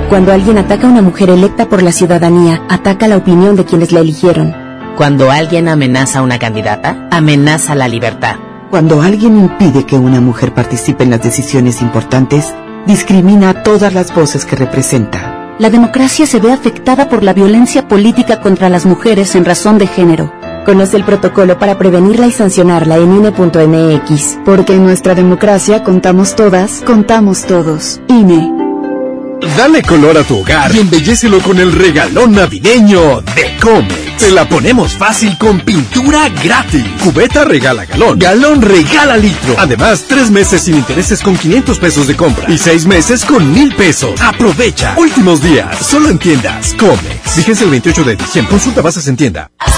[0.09, 3.91] Cuando alguien ataca a una mujer electa por la ciudadanía, ataca la opinión de quienes
[3.91, 4.55] la eligieron.
[4.97, 8.35] Cuando alguien amenaza a una candidata, amenaza la libertad.
[8.69, 12.53] Cuando alguien impide que una mujer participe en las decisiones importantes,
[12.85, 15.55] discrimina a todas las voces que representa.
[15.59, 19.87] La democracia se ve afectada por la violencia política contra las mujeres en razón de
[19.87, 20.38] género.
[20.69, 24.37] Conoce el protocolo para prevenirla y sancionarla en INE.mx.
[24.45, 27.99] Porque en nuestra democracia contamos todas, contamos todos.
[28.07, 28.53] INE.
[29.57, 34.09] Dale color a tu hogar y embellecelo con el regalón navideño de Comex.
[34.19, 36.85] Te la ponemos fácil con pintura gratis.
[37.03, 38.19] Cubeta regala galón.
[38.19, 39.55] Galón regala litro.
[39.57, 42.51] Además, tres meses sin intereses con 500 pesos de compra.
[42.51, 44.21] Y seis meses con mil pesos.
[44.21, 44.93] Aprovecha.
[44.97, 45.83] Últimos días.
[45.83, 46.75] Solo en tiendas.
[46.77, 47.31] Comex.
[47.33, 48.51] Fíjense el 28 de diciembre.
[48.51, 49.49] Consulta bases en tienda.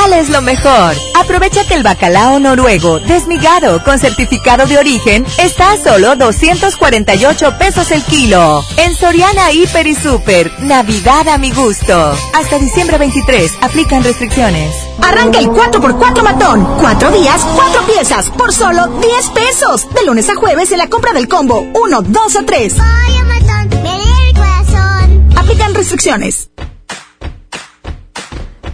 [0.00, 0.94] dales lo mejor.
[1.14, 7.90] Aprovecha que el bacalao noruego desmigado con certificado de origen está a solo 248 pesos
[7.90, 8.64] el kilo.
[8.78, 12.14] En Soriana Hiper y Super, Navidad a mi gusto.
[12.32, 14.74] Hasta diciembre 23, aplican restricciones.
[15.02, 16.66] Arranca el 4x4 matón.
[16.80, 19.86] Cuatro días, cuatro piezas, por solo 10 pesos.
[19.94, 22.74] De lunes a jueves en la compra del combo 1, 2 o 3.
[25.36, 26.49] Aplican restricciones.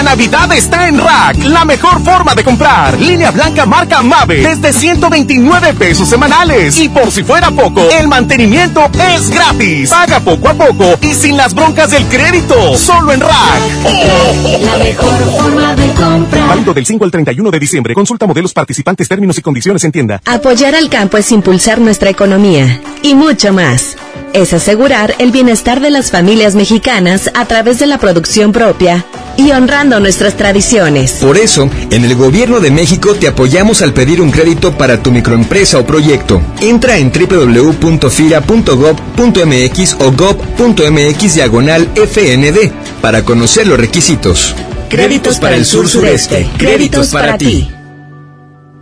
[0.00, 2.98] La Navidad está en Rack, la mejor forma de comprar.
[2.98, 6.78] Línea blanca marca Mave desde 129 pesos semanales.
[6.78, 8.80] Y por si fuera poco, el mantenimiento
[9.14, 9.90] es gratis.
[9.90, 12.78] Paga poco a poco y sin las broncas del crédito.
[12.78, 14.62] Solo en Rack.
[14.62, 16.48] La mejor forma de comprar.
[16.48, 17.94] Válido del 5 al 31 de diciembre.
[17.94, 20.22] Consulta modelos participantes, términos y condiciones en tienda.
[20.24, 23.98] Apoyar al campo es impulsar nuestra economía y mucho más.
[24.32, 29.04] es asegurar el bienestar de las familias mexicanas a través de la producción propia
[29.36, 31.12] y honrando nuestras tradiciones.
[31.20, 35.10] Por eso, en el Gobierno de México te apoyamos al pedir un crédito para tu
[35.10, 36.42] microempresa o proyecto.
[36.60, 42.70] Entra en www.fira.gov.mx o gov.mx diagonal FND
[43.00, 44.54] para conocer los requisitos.
[44.88, 46.48] Créditos para el sur sureste.
[46.58, 47.70] Créditos para ti.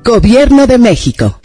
[0.03, 1.39] Gobierno de México.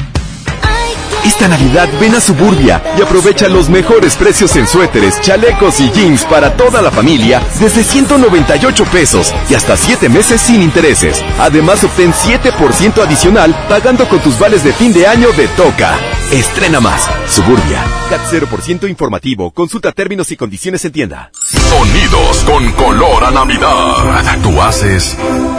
[1.26, 6.26] Esta Navidad ven a Suburbia y aprovecha los mejores precios en suéteres, chalecos y jeans
[6.26, 11.24] para toda la familia desde 198 pesos y hasta 7 meses sin intereses.
[11.40, 15.98] Además obtén 7% adicional pagando con tus vales de fin de año de Toca.
[16.32, 17.08] Estrena más.
[17.30, 17.84] Suburbia.
[18.10, 19.52] CAT 0% informativo.
[19.52, 21.32] Consulta términos y condiciones en tienda.
[21.34, 24.40] Sonidos con color a Navidad.
[24.42, 25.16] Tú haces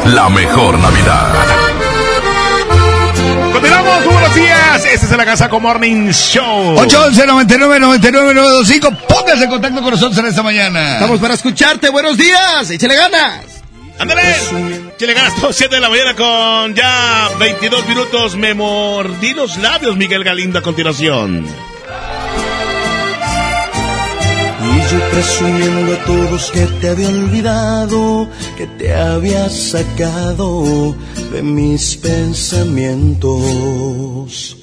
[0.07, 1.84] la mejor Navidad.
[3.55, 4.85] Continuamos, muy buenos días.
[4.85, 6.77] Este es el Agasaco Morning Show.
[6.77, 10.95] 811 99 99 925 Póngase en contacto con nosotros en esta mañana.
[10.95, 11.89] Estamos para escucharte.
[11.89, 12.69] Buenos días.
[12.69, 13.63] Échale ganas.
[13.97, 14.23] Ándale.
[14.99, 18.35] Chile ganas todo 7 de la mañana con ya 22 minutos.
[18.35, 21.47] Me mordí los labios, Miguel Galindo, a continuación.
[25.11, 30.95] Presumiendo a todos que te había olvidado, que te había sacado
[31.33, 34.57] de mis pensamientos.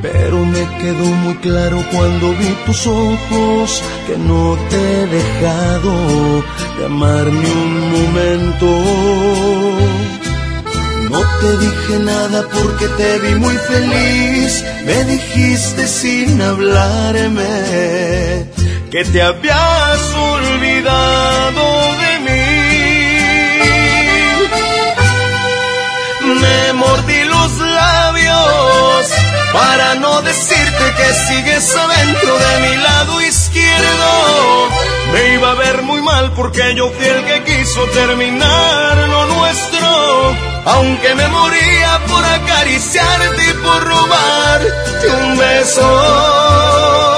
[0.00, 6.42] Pero me quedó muy claro cuando vi tus ojos que no te he dejado
[6.78, 8.66] de amar ni un momento.
[11.10, 18.46] No te dije nada porque te vi muy feliz, me dijiste sin hablarme
[18.90, 21.62] que te habías olvidado
[22.02, 22.48] de mí.
[26.40, 29.10] Me mordí los labios
[29.52, 34.68] para no decirte que sigues adentro de mi lado izquierdo.
[35.12, 40.36] Me iba a ver muy mal porque yo fui el que quiso terminar lo nuestro.
[40.64, 47.17] Aunque me moría por acariciarte y por robarte un beso.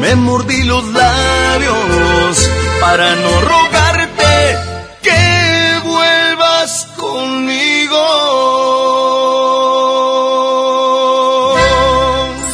[0.00, 2.50] Me mordí los labios
[2.80, 4.58] para no rogarte
[5.02, 7.96] que vuelvas conmigo.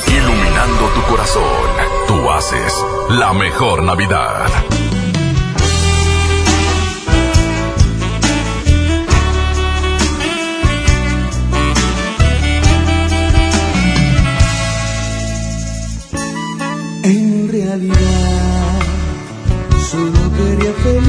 [0.07, 1.43] Iluminando tu corazón,
[2.07, 2.73] tú haces
[3.11, 4.72] la mejor Navidad.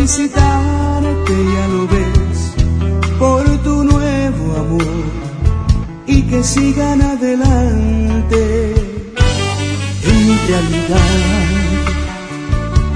[0.04, 2.54] Felicitarte, ya lo ves,
[3.18, 5.04] por tu nuevo amor
[6.06, 8.74] y que sigan adelante.
[10.04, 11.00] En realidad,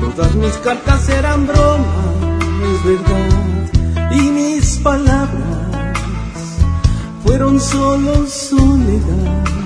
[0.02, 2.16] todas mis cartas eran bromas,
[2.74, 5.58] es verdad, y mis palabras
[7.24, 9.57] fueron solo soledad.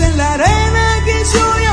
[0.00, 1.63] En la arena que yo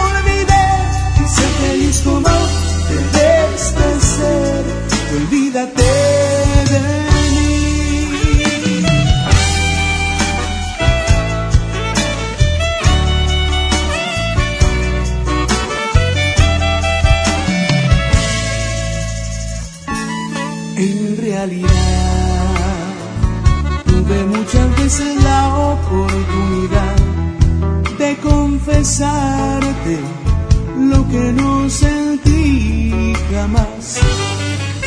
[28.22, 30.00] confesarte
[30.78, 34.00] lo que no sentí jamás.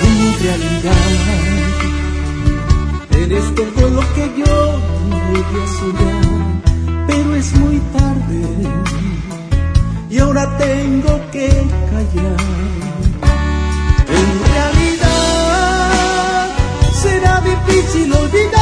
[0.09, 0.95] En realidad,
[3.11, 4.55] eres todo lo que yo
[5.33, 6.25] llegué a soñar,
[7.07, 8.43] pero es muy tarde
[10.11, 11.49] y ahora tengo que
[11.91, 12.41] callar.
[14.21, 16.49] En realidad
[17.03, 18.54] será difícil olvidarte.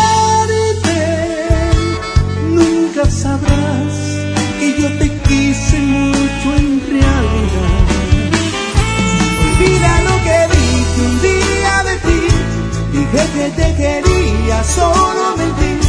[13.35, 15.89] Que te quería, solo mentí.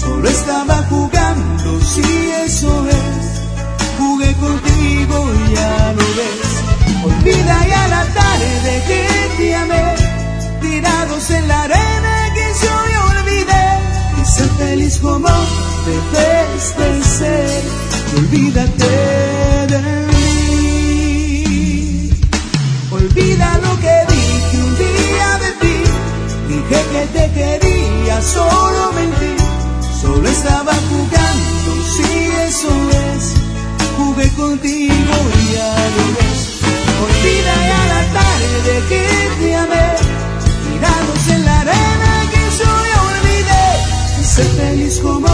[0.00, 2.02] Solo estaba jugando, si
[2.46, 3.24] eso es.
[3.98, 6.48] Jugué contigo y ya lo ves.
[7.04, 9.06] Olvida ya la tarde que
[9.36, 9.94] te amé,
[10.60, 12.74] tirados en la arena que yo
[13.12, 13.66] olvidé.
[14.20, 15.28] Y ser feliz como
[15.86, 17.62] debes de ser,
[18.12, 18.86] y olvídate
[19.68, 19.97] de
[26.68, 29.34] dije que te quería, solo mentí.
[30.00, 32.10] Solo estaba jugando, si
[32.46, 32.70] eso
[33.10, 33.34] es,
[33.96, 36.40] jugué contigo y ya lo ves.
[37.02, 39.04] Olvida ya la tarde que
[39.40, 39.88] te amé,
[40.64, 43.66] tirados en la arena que yo ya olvidé.
[44.20, 45.28] Y ser feliz como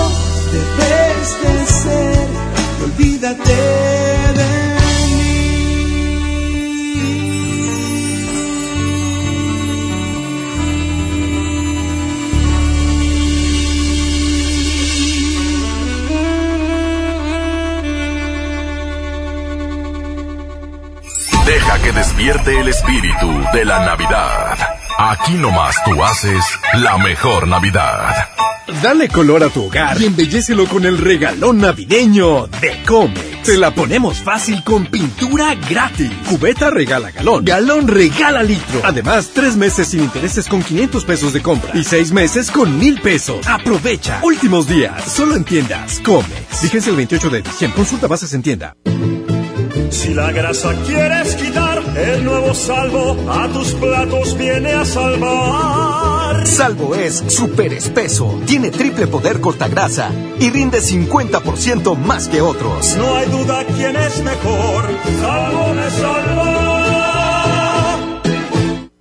[0.52, 2.28] debes de ser,
[2.78, 3.54] y olvídate
[4.38, 4.83] de
[21.84, 24.56] que despierte el espíritu de la Navidad.
[24.98, 26.42] Aquí nomás tú haces
[26.74, 28.26] la mejor Navidad.
[28.82, 33.42] Dale color a tu hogar y embellecelo con el regalón navideño de Comex.
[33.42, 36.10] Te la ponemos fácil con pintura gratis.
[36.26, 38.80] Cubeta regala galón, galón regala litro.
[38.82, 42.98] Además, tres meses sin intereses con 500 pesos de compra y seis meses con mil
[43.02, 43.46] pesos.
[43.46, 44.20] Aprovecha.
[44.22, 46.60] Últimos días, solo en tiendas Comex.
[46.62, 47.76] Fíjense el 28 de diciembre.
[47.76, 48.74] Consulta bases en tienda.
[49.94, 56.46] Si la grasa quieres quitar, el nuevo salvo a tus platos viene a salvar.
[56.46, 62.96] Salvo es súper espeso, tiene triple poder cortagrasa y rinde 50% más que otros.
[62.96, 64.84] No hay duda quién es mejor.
[65.20, 66.74] Salvo me salva.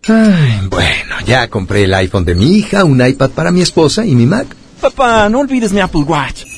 [0.06, 4.16] Ay, bueno, ya compré el iPhone de mi hija, un iPad para mi esposa y
[4.16, 4.48] mi Mac.
[4.82, 6.53] Papá, no olvides mi Apple Watch.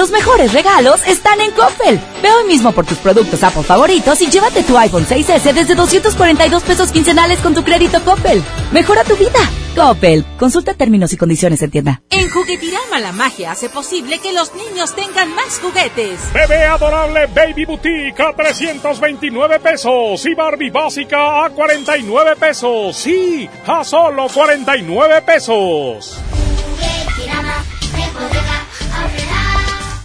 [0.00, 2.00] Los mejores regalos están en Coppel.
[2.22, 6.62] Ve hoy mismo por tus productos Apple favoritos y llévate tu iPhone 6S desde 242
[6.62, 8.42] pesos quincenales con tu crédito Coppel.
[8.72, 9.38] Mejora tu vida.
[9.76, 10.24] Coppel.
[10.38, 12.00] Consulta términos y condiciones en tienda.
[12.08, 16.18] En Juguetirama la magia hace posible que los niños tengan más juguetes.
[16.32, 22.96] Bebé adorable Baby Boutique a 329 pesos y Barbie básica a 49 pesos.
[22.96, 26.18] Sí, a solo 49 pesos.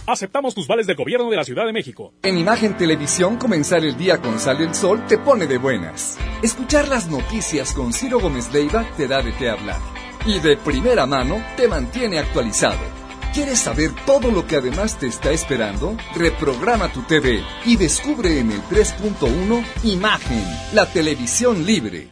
[0.08, 2.12] Aceptamos tus vales del gobierno de la Ciudad de México.
[2.22, 6.16] En Imagen Televisión, comenzar el día con Sal del Sol te pone de buenas.
[6.44, 9.80] Escuchar las noticias con Ciro Gómez Leiva te da de qué hablar.
[10.24, 12.78] Y de primera mano te mantiene actualizado.
[13.34, 15.96] ¿Quieres saber todo lo que además te está esperando?
[16.14, 22.10] Reprograma tu TV y descubre en el 3.1 Imagen, la televisión libre.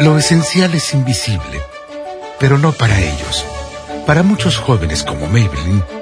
[0.00, 1.60] Lo esencial es invisible,
[2.40, 3.46] pero no para ellos.
[4.06, 5.82] Para muchos jóvenes como Maybelline,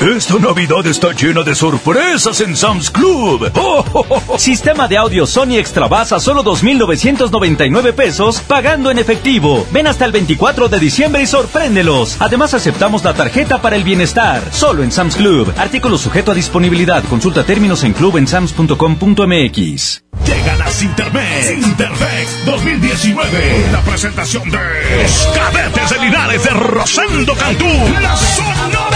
[0.00, 3.50] Esta Navidad está llena de sorpresas en Sam's Club.
[4.38, 9.66] Sistema de audio Sony Extra Bass a solo 2.999 pesos, pagando en efectivo.
[9.72, 12.16] Ven hasta el 24 de diciembre y sorpréndelos.
[12.20, 14.40] Además aceptamos la tarjeta para el bienestar.
[14.52, 15.52] Solo en Sam's Club.
[15.56, 17.02] Artículo sujeto a disponibilidad.
[17.02, 20.04] Consulta términos en clubensams.com.mx.
[20.24, 21.44] Llegan a Sintermex.
[21.44, 23.68] Sintermex 2019.
[23.72, 24.58] La presentación de
[25.02, 27.66] los cadetes de Linares de Rosendo Cantú.
[28.00, 28.87] La Dinamita.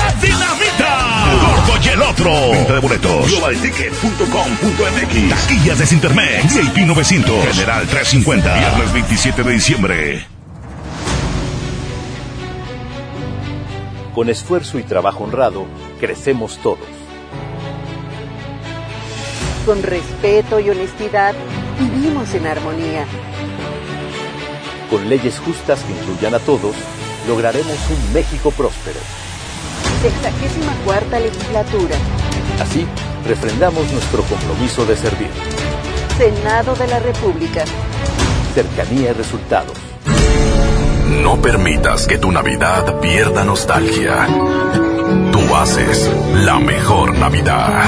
[1.85, 2.31] Y el otro.
[2.51, 3.29] Venta de boletos.
[3.31, 5.31] Globalticket.com.mx.
[5.31, 6.55] Taquillas de Sintermex.
[6.55, 7.45] VIP 900.
[7.45, 8.59] General 350.
[8.59, 10.27] Viernes 27 de diciembre.
[14.15, 15.67] Con esfuerzo y trabajo honrado,
[15.99, 16.87] crecemos todos.
[19.67, 21.35] Con respeto y honestidad,
[21.81, 23.07] vivimos en armonía.
[24.91, 26.77] Con leyes justas que incluyan a todos,
[27.27, 29.01] lograremos un México próspero.
[30.03, 31.95] Sexagésima cuarta legislatura.
[32.61, 32.85] Así,
[33.25, 35.31] refrendamos nuestro compromiso de servir.
[36.19, 37.65] Senado de la República.
[38.53, 39.79] Cercanía y resultados.
[41.23, 44.27] No permitas que tu Navidad pierda nostalgia.
[45.31, 47.85] Tú haces la mejor Navidad.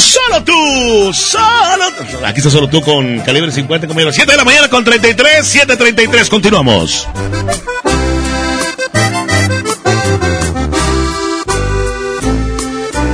[0.00, 2.24] Solo tú, solo tú.
[2.24, 4.12] Aquí está solo tú con calibre 50 conmigo.
[4.12, 6.28] 7 de la mañana con 33, 7.33.
[6.28, 7.06] Continuamos.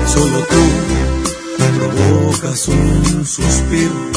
[0.06, 0.68] Solo tú
[1.78, 4.08] provocas un suspiro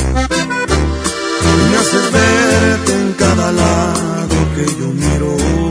[1.71, 5.70] me haces verte en cada lado que yo miro.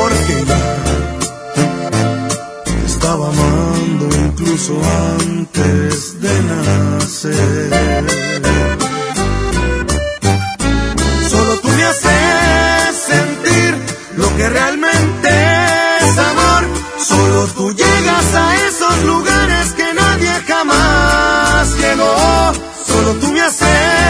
[0.00, 0.62] Porque ya
[2.64, 4.80] te estaba amando incluso
[5.20, 8.04] antes de nacer.
[11.28, 13.72] Solo tú me haces sentir
[14.16, 15.30] lo que realmente
[16.00, 16.62] es amor.
[16.98, 22.52] Solo tú llegas a esos lugares que nadie jamás llegó.
[22.86, 24.07] Solo tú me haces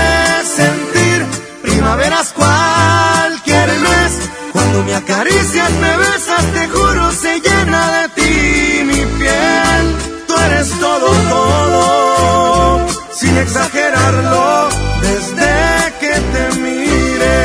[4.78, 9.96] Cuando me acaricias, me besas, te juro, se llena de ti mi piel.
[10.28, 14.68] Tú eres todo, todo, sin exagerarlo,
[15.02, 17.38] desde que te mire.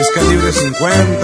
[0.00, 1.15] Es calibre 50,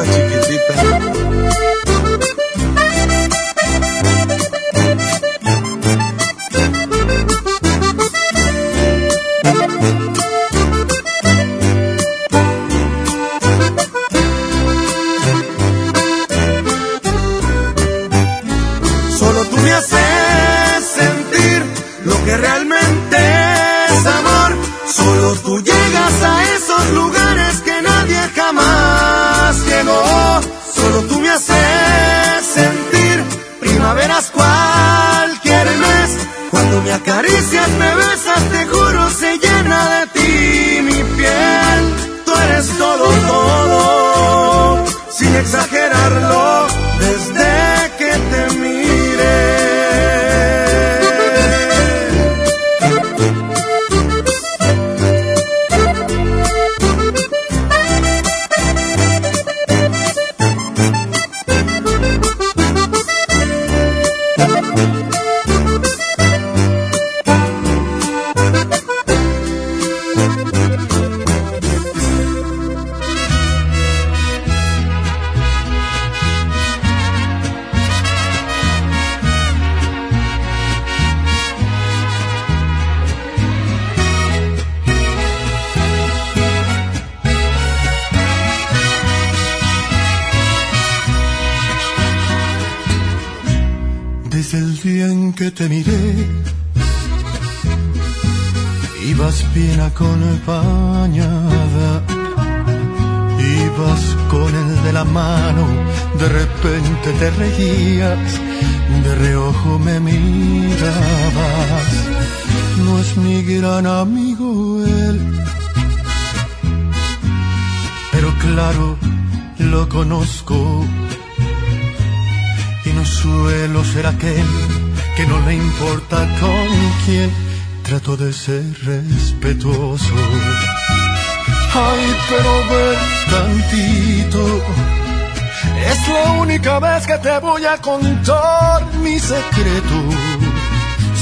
[137.82, 139.96] contar mi secreto.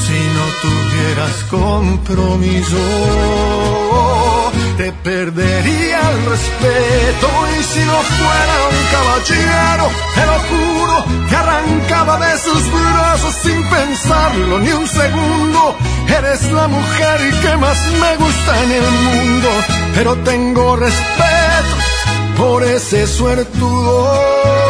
[0.03, 2.77] Si no tuvieras compromiso,
[4.77, 7.29] te perdería el respeto.
[7.59, 9.85] Y si no fuera un caballero,
[10.15, 15.77] te lo juro, te arrancaba de sus brazos sin pensarlo ni un segundo.
[16.09, 19.49] Eres la mujer que más me gusta en el mundo,
[19.95, 21.75] pero tengo respeto
[22.37, 24.70] por ese suertudo.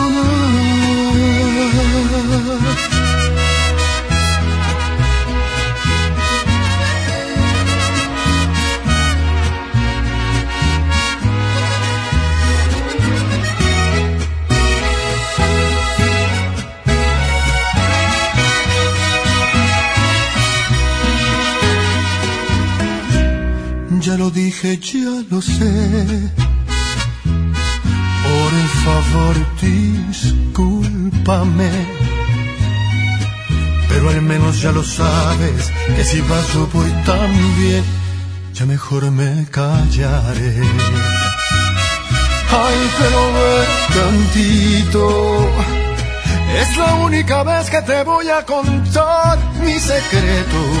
[24.11, 26.29] Ya lo dije, ya lo sé.
[28.27, 31.71] Por favor, discúlpame.
[33.87, 37.31] Pero al menos ya lo sabes, que si vas yo voy tan
[38.53, 40.59] ya mejor me callaré.
[42.63, 43.51] Ay, pero ve
[43.95, 45.05] tantito.
[46.59, 50.80] Es la única vez que te voy a contar mi secreto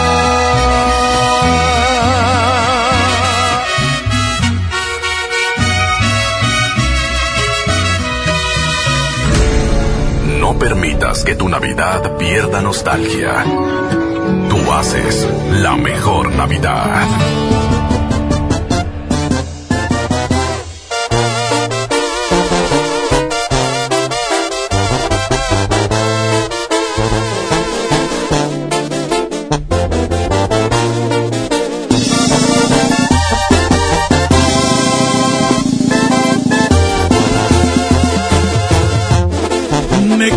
[11.19, 13.43] Que tu Navidad pierda nostalgia.
[14.49, 15.27] Tú haces
[15.61, 17.60] la mejor Navidad.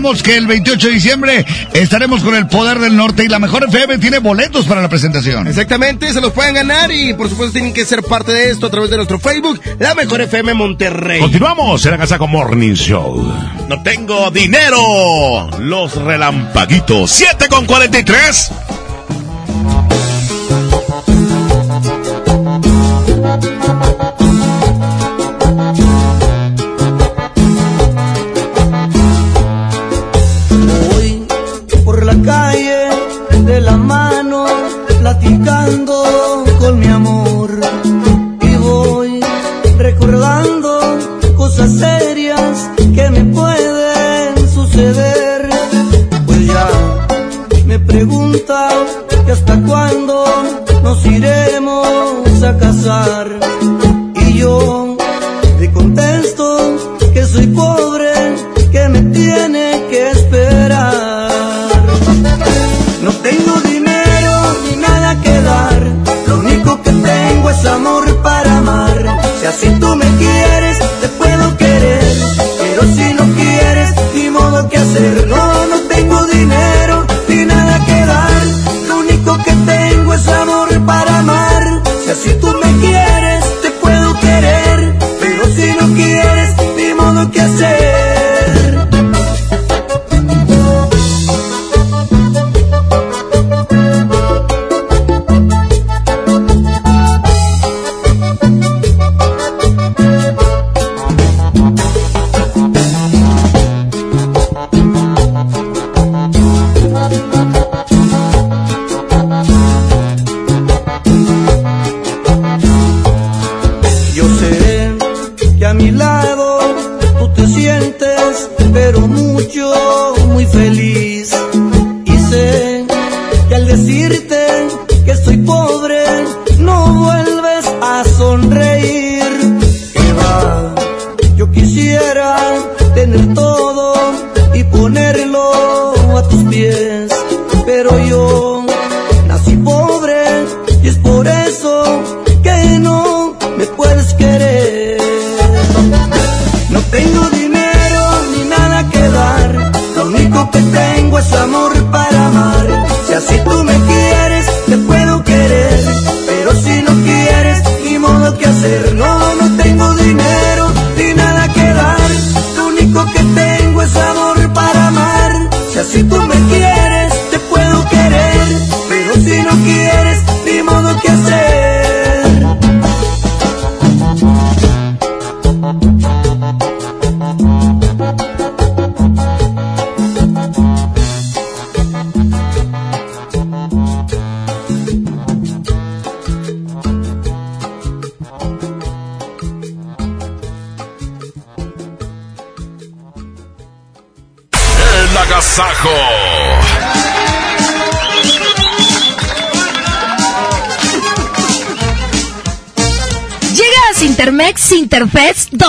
[0.00, 3.98] Que el 28 de diciembre estaremos con el Poder del Norte y la Mejor FM
[3.98, 5.46] tiene boletos para la presentación.
[5.46, 8.70] Exactamente, se los pueden ganar y por supuesto tienen que ser parte de esto a
[8.70, 11.20] través de nuestro Facebook, La Mejor FM Monterrey.
[11.20, 13.30] Continuamos en la Casa con Morning Show.
[13.68, 15.50] No tengo dinero.
[15.58, 17.10] Los relampaguitos.
[17.10, 18.52] 7 con 43.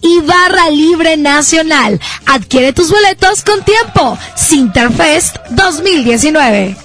[0.00, 2.00] y barra libre nacional.
[2.26, 4.18] Adquiere tus boletos con tiempo.
[4.36, 6.76] Sinterfest 2019.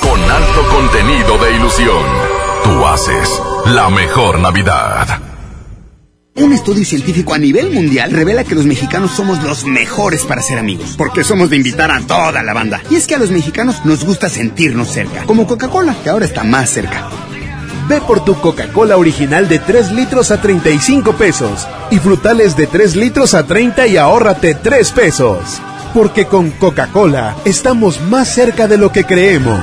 [0.00, 2.04] Con alto contenido de ilusión,
[2.64, 3.28] tú haces
[3.66, 5.20] la mejor Navidad.
[6.38, 10.58] Un estudio científico a nivel mundial revela que los mexicanos somos los mejores para ser
[10.58, 12.80] amigos, porque somos de invitar a toda la banda.
[12.90, 16.44] Y es que a los mexicanos nos gusta sentirnos cerca, como Coca-Cola, que ahora está
[16.44, 17.08] más cerca.
[17.88, 22.96] Ve por tu Coca-Cola original de 3 litros a 35 pesos y frutales de 3
[22.96, 25.40] litros a 30 y ahórrate 3 pesos.
[25.94, 29.58] Porque con Coca-Cola estamos más cerca de lo que creemos.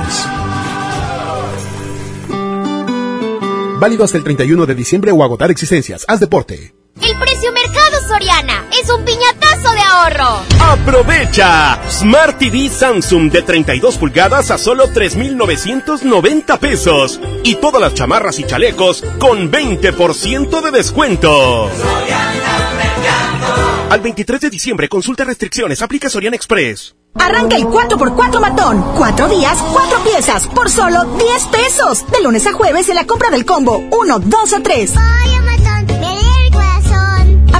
[3.78, 6.04] Válido hasta el 31 de diciembre o agotar existencias.
[6.08, 6.74] Haz deporte.
[7.00, 10.42] El precio mercado Soriana es un piñatazo de ahorro.
[10.60, 11.80] ¡Aprovecha!
[11.90, 17.20] Smart TV Samsung de 32 pulgadas a solo 3,990 pesos.
[17.42, 21.68] Y todas las chamarras y chalecos con 20% de descuento.
[23.90, 26.94] Al 23 de diciembre, consulta restricciones, aplica Soriana Express.
[27.14, 28.84] Arranca el 4x4 matón.
[28.96, 32.04] Cuatro días, cuatro piezas, por solo 10 pesos.
[32.10, 34.92] De lunes a jueves en la compra del combo 1, 2 o 3.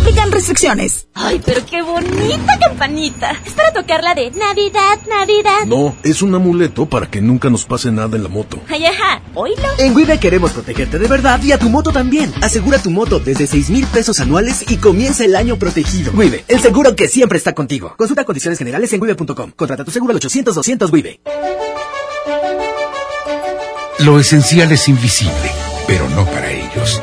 [0.07, 1.09] Aplican restricciones.
[1.15, 3.33] Ay, pero qué bonita campanita.
[3.45, 5.66] Es para tocarla de Navidad, Navidad.
[5.66, 8.61] No, es un amuleto para que nunca nos pase nada en la moto.
[8.69, 9.65] Ay, ajá, oílo.
[9.78, 12.33] En Wibe queremos protegerte de verdad y a tu moto también.
[12.41, 16.12] Asegura tu moto desde 6 mil pesos anuales y comienza el año protegido.
[16.15, 17.97] Wibe, el seguro que siempre está contigo.
[17.99, 19.51] Consulta condiciones generales en wibe.com.
[19.57, 21.20] Contrata tu seguro al 800-200 Wibe.
[23.99, 25.51] Lo esencial es invisible,
[25.89, 27.03] pero no para ellos.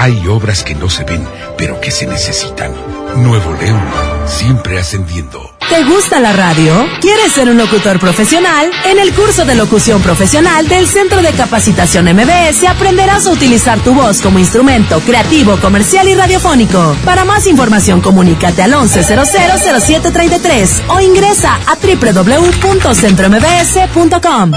[0.00, 1.26] Hay obras que no se ven,
[1.56, 2.72] pero que se necesitan.
[3.16, 3.82] Nuevo León,
[4.26, 5.52] siempre ascendiendo.
[5.68, 6.86] ¿Te gusta la radio?
[7.00, 8.70] ¿Quieres ser un locutor profesional?
[8.84, 13.92] En el curso de locución profesional del Centro de Capacitación MBS aprenderás a utilizar tu
[13.92, 16.94] voz como instrumento creativo, comercial y radiofónico.
[17.04, 24.52] Para más información comunícate al 11000733 o ingresa a www.centrombs.com.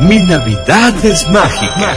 [0.00, 1.96] Mi Navidad es mágica.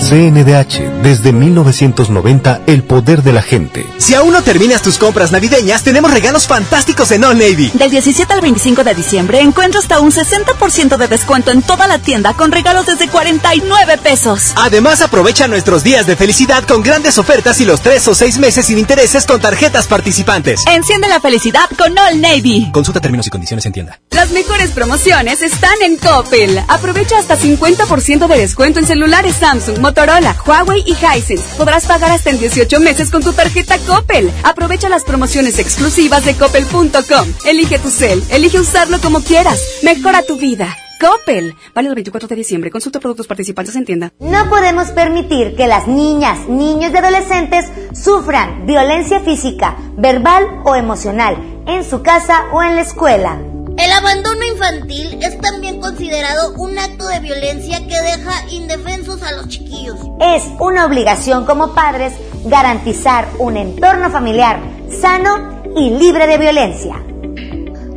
[0.00, 3.86] CNDH, desde 1990, el poder de la gente.
[3.98, 7.70] Si aún no terminas tus compras navideñas, tenemos regalos fantásticos en All Navy.
[7.74, 11.98] Del 17 al 25 de diciembre encuentra hasta un 60% de descuento en toda la
[11.98, 14.52] tienda con regalos desde 49 pesos.
[14.56, 18.66] Además, aprovecha nuestros días de felicidad con grandes ofertas y los 3 o 6 meses
[18.66, 20.62] sin intereses con tarjetas participantes.
[20.66, 22.70] Enciende la felicidad con All Navy.
[22.72, 24.00] Consulta términos y condiciones en tienda.
[24.10, 26.62] Las mejores promociones están en Coppel.
[26.68, 31.56] Aprovecha hasta 50% de descuento en celulares Samsung, Motorola, Huawei y Hisense.
[31.56, 34.30] Podrás pagar hasta en 18 meses con tu tarjeta Coppel.
[34.44, 37.28] Aprovecha las promociones exclusivas de coppel.com.
[37.44, 39.60] Elige tu cel, elige usarlo como quieras.
[39.82, 40.76] Mejora tu vida.
[41.00, 41.56] Coppel.
[41.74, 42.70] Válido el 24 de diciembre.
[42.70, 44.12] Consulta productos participantes en tienda.
[44.20, 51.36] No podemos permitir que las niñas, niños y adolescentes sufran violencia física, verbal o emocional
[51.66, 53.40] en su casa o en la escuela.
[53.78, 59.48] El abandono infantil es también considerado un acto de violencia que deja indefensos a los
[59.48, 59.96] chiquillos.
[60.20, 62.12] Es una obligación como padres
[62.44, 64.60] garantizar un entorno familiar
[64.90, 66.96] sano y libre de violencia.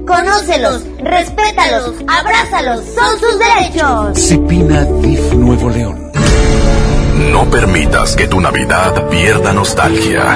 [0.05, 4.19] Conócelos, respétalos, abrázalos, son sus derechos.
[4.19, 6.11] Cepina DIF Nuevo León.
[7.31, 10.35] No permitas que tu Navidad pierda nostalgia.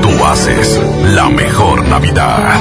[0.00, 0.80] Tú haces
[1.14, 2.58] la mejor Navidad.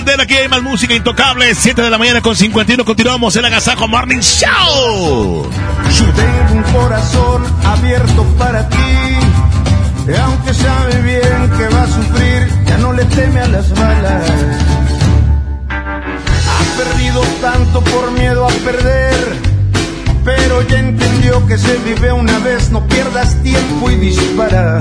[0.00, 0.20] Entender.
[0.20, 1.54] Aquí hay más música intocable.
[1.54, 2.84] 7 de la mañana con 51.
[2.84, 5.50] Continuamos el Agasajo Morning Show.
[5.98, 8.76] Yo tengo un corazón abierto para ti.
[10.22, 14.24] Aunque sabe bien que va a sufrir, ya no le teme a las balas.
[15.68, 19.36] Ha perdido tanto por miedo a perder,
[20.24, 24.78] pero ya entendió que se vive una vez, no pierdas tiempo y dispara.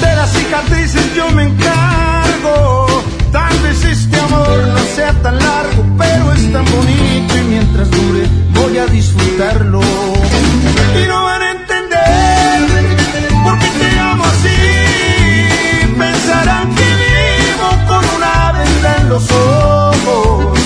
[0.00, 2.86] De las cicatrices yo me encargo,
[3.32, 8.28] tal vez este amor no sea tan largo, pero es tan bonito y mientras dure
[8.54, 9.80] voy a disfrutarlo.
[9.80, 12.58] Y no van a entender
[13.44, 14.58] por qué te amo así,
[15.98, 20.58] pensarán que vivo con una venda en los ojos.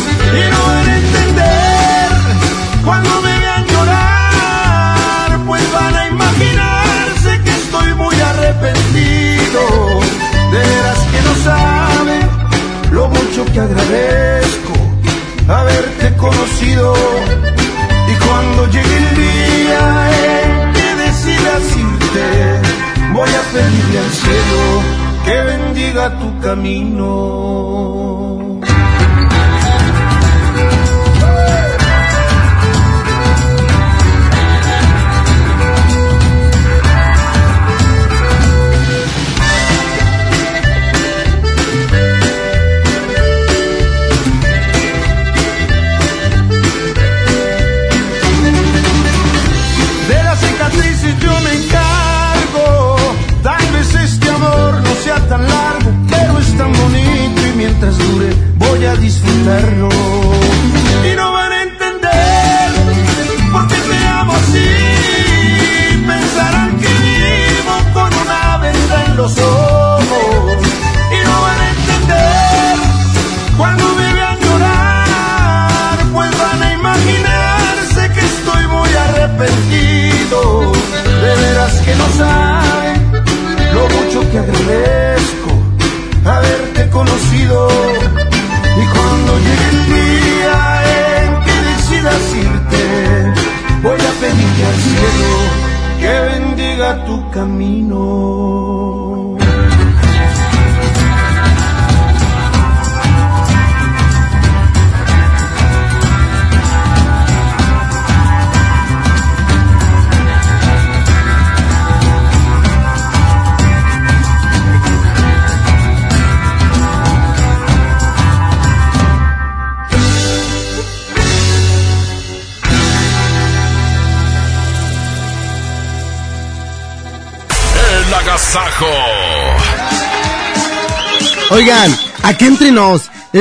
[26.46, 28.35] Camino.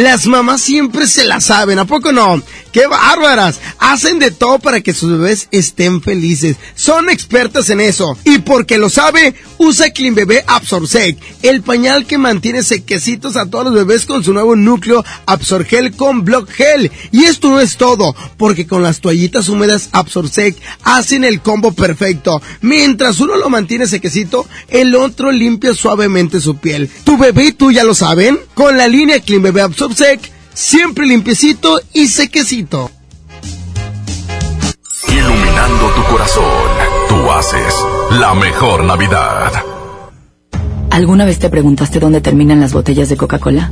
[0.02, 2.42] Las mamás siempre se la saben, ¿a poco no?
[2.72, 3.60] ¡Qué bárbaras!
[3.78, 6.58] Hacen de todo para que sus bebés estén felices.
[6.86, 8.16] Son expertas en eso.
[8.26, 13.66] Y porque lo sabe, usa Clean Bebé Absorsec, el pañal que mantiene sequecitos a todos
[13.66, 16.92] los bebés con su nuevo núcleo Absorgel con Block Gel.
[17.12, 22.40] Y esto no es todo, porque con las toallitas húmedas Absorsec hacen el combo perfecto.
[22.62, 26.88] Mientras uno lo mantiene sequecito, el otro limpia suavemente su piel.
[27.04, 28.40] Tu bebé y tú ya lo saben.
[28.54, 30.20] Con la línea Clean Bebé Absorsec,
[30.54, 32.92] siempre limpiecito y sequecito.
[35.68, 36.44] Tu corazón.
[37.10, 37.74] Tú haces
[38.20, 39.52] la mejor Navidad.
[40.92, 43.72] ¿Alguna vez te preguntaste dónde terminan las botellas de Coca-Cola?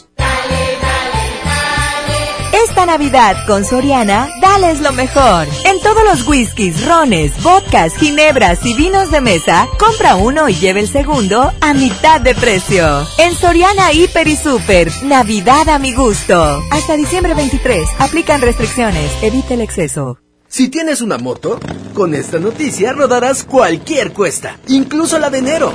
[2.85, 5.47] Navidad con Soriana, dales lo mejor.
[5.65, 10.79] En todos los whiskies, rones, vodkas, ginebras y vinos de mesa, compra uno y lleve
[10.79, 13.05] el segundo a mitad de precio.
[13.17, 16.61] En Soriana Hiper y Super, Navidad a mi gusto.
[16.71, 20.17] Hasta diciembre 23, aplican restricciones, evite el exceso.
[20.47, 21.59] Si tienes una moto,
[21.93, 25.71] con esta noticia rodarás cualquier cuesta, incluso la de enero.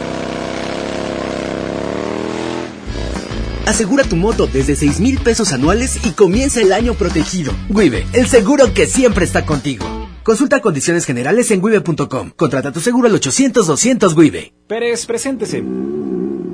[3.66, 7.52] Asegura tu moto desde 6 mil pesos anuales y comienza el año protegido.
[7.68, 9.84] Wibe, el seguro que siempre está contigo.
[10.22, 12.30] Consulta condiciones generales en wibe.com.
[12.36, 14.52] Contrata tu seguro al 800-200 Wibe.
[14.68, 15.64] Pérez, preséntese.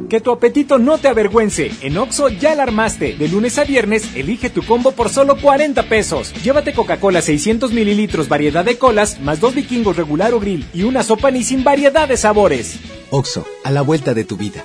[0.08, 1.70] Que tu apetito no te avergüence.
[1.82, 3.14] En Oxo ya la armaste.
[3.14, 6.32] De lunes a viernes, elige tu combo por solo 40 pesos.
[6.42, 11.02] Llévate Coca-Cola 600 mililitros, variedad de colas, más dos vikingos regular o grill y una
[11.02, 12.78] sopa ni sin variedad de sabores.
[13.10, 14.64] Oxo, a la vuelta de tu vida.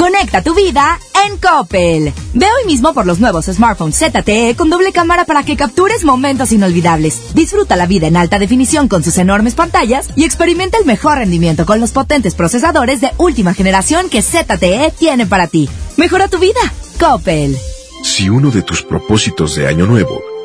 [0.00, 2.14] Conecta tu vida en Coppel.
[2.32, 6.52] Ve hoy mismo por los nuevos smartphones ZTE con doble cámara para que captures momentos
[6.52, 7.34] inolvidables.
[7.34, 11.66] Disfruta la vida en alta definición con sus enormes pantallas y experimenta el mejor rendimiento
[11.66, 15.68] con los potentes procesadores de última generación que ZTE tiene para ti.
[15.98, 16.60] Mejora tu vida.
[16.98, 17.58] Coppel.
[18.02, 20.29] Si uno de tus propósitos de año nuevo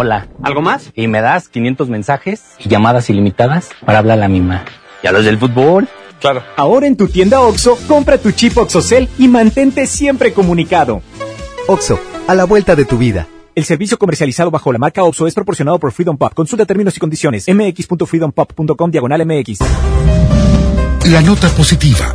[0.00, 0.28] Hola.
[0.44, 0.92] ¿Algo más?
[0.94, 4.64] Y me das 500 mensajes y llamadas ilimitadas para hablar a la misma.
[5.02, 5.88] ¿Y a los del fútbol?
[6.20, 6.44] Claro.
[6.56, 11.02] Ahora en tu tienda OXO, compra tu chip OXOCEL y mantente siempre comunicado.
[11.66, 11.98] OXO,
[12.28, 13.26] a la vuelta de tu vida.
[13.56, 16.32] El servicio comercializado bajo la marca OXO es proporcionado por Freedom Pop.
[16.32, 17.46] Consulta términos y condiciones.
[17.48, 19.58] mx.freedompop.com diagonal mx.
[21.06, 22.14] La nota positiva.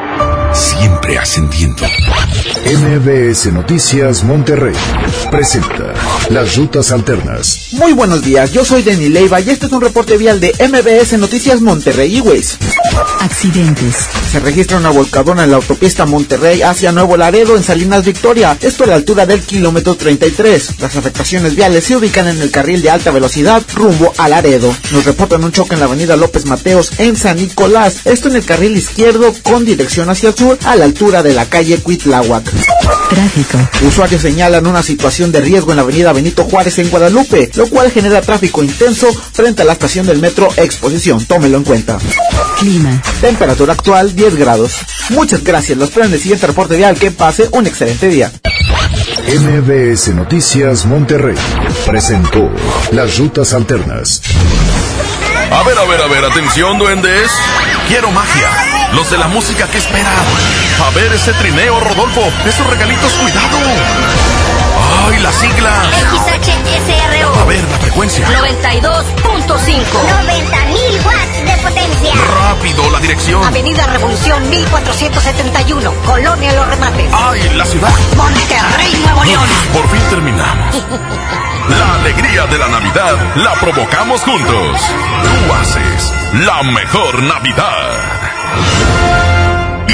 [0.53, 1.85] Siempre ascendiendo.
[2.65, 4.75] MBS Noticias Monterrey
[5.29, 5.93] presenta
[6.29, 7.69] Las Rutas Alternas.
[7.71, 11.17] Muy buenos días, yo soy Denny Leiva y este es un reporte vial de MBS
[11.17, 12.57] Noticias Monterrey y Waze.
[13.19, 13.95] Accidentes.
[14.31, 18.83] Se registra una volcadona en la autopista Monterrey hacia Nuevo Laredo en Salinas Victoria, esto
[18.83, 20.79] a la altura del kilómetro 33.
[20.79, 24.73] Las afectaciones viales se ubican en el carril de alta velocidad rumbo a Laredo.
[24.91, 28.45] Nos reportan un choque en la avenida López Mateos en San Nicolás, esto en el
[28.45, 32.43] carril izquierdo con dirección hacia el sur a la altura de la calle Cuitláhuac.
[33.11, 33.59] Tráfico.
[33.85, 37.91] Usuarios señalan una situación de riesgo en la avenida Benito Juárez en Guadalupe, lo cual
[37.91, 41.23] genera tráfico intenso frente a la estación del metro Exposición.
[41.25, 41.99] Tómelo en cuenta.
[42.57, 43.03] Clima.
[43.21, 44.77] Temperatura actual 10 grados.
[45.09, 45.77] Muchas gracias.
[45.77, 46.97] Los en el siguiente reporte vial.
[46.97, 48.31] Que pase un excelente día.
[49.27, 51.35] MBS Noticias Monterrey
[51.85, 52.49] presentó
[52.91, 54.23] Las Rutas Alternas.
[55.51, 57.29] A ver, a ver, a ver, atención, duendes.
[57.87, 58.80] Quiero magia.
[58.93, 60.13] Los de la música que esperan.
[60.85, 62.21] A ver ese trineo, Rodolfo.
[62.45, 63.57] Esos regalitos, cuidado.
[65.07, 65.87] ¡Ay, las siglas!
[65.87, 67.41] XHSRO.
[67.41, 68.27] A ver, la frecuencia.
[68.27, 69.05] 92.5.
[69.47, 72.13] 90.000 watts de potencia.
[72.39, 73.43] Rápido, la dirección.
[73.43, 75.93] Avenida Revolución 1471.
[76.05, 77.11] Colonia Los Remates.
[77.13, 77.91] ¡Ay, la ciudad!
[78.17, 79.47] Monterrey, Nuevo León.
[79.73, 80.85] Por fin terminamos.
[81.69, 84.81] La alegría de la Navidad la provocamos juntos.
[85.23, 86.13] Tú haces
[86.45, 88.20] la mejor Navidad.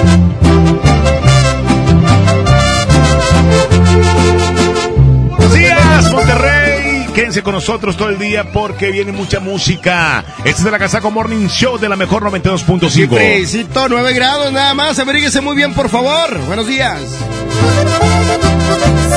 [7.18, 10.24] Quédense con nosotros todo el día porque viene mucha música.
[10.44, 13.08] Este es el Agasaco Morning Show de la mejor 92.5.
[13.08, 15.00] Fresito, 9 grados nada más.
[15.00, 16.38] Abríguese muy bien, por favor.
[16.46, 17.00] Buenos días.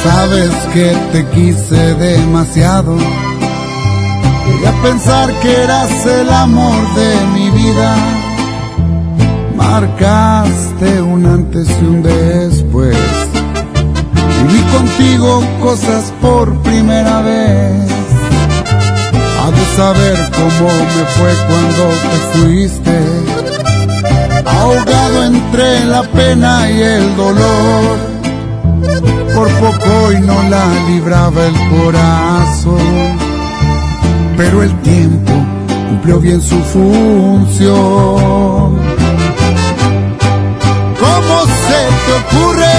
[0.01, 2.97] Sabes que te quise demasiado.
[4.47, 7.95] Llegué a pensar que eras el amor de mi vida.
[9.55, 12.97] Marcaste un antes y un después.
[14.41, 17.90] Viví contigo cosas por primera vez.
[19.75, 22.95] Saber cómo me fue cuando te fuiste.
[24.45, 27.97] Ahogado entre la pena y el dolor
[29.33, 33.17] por poco y no la libraba el corazón.
[34.35, 35.31] Pero el tiempo
[35.89, 37.71] cumplió bien su función.
[40.99, 42.77] ¿Cómo se te ocurre?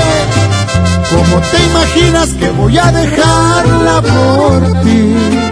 [1.11, 5.52] ¿Cómo te imaginas que voy a dejarla por ti?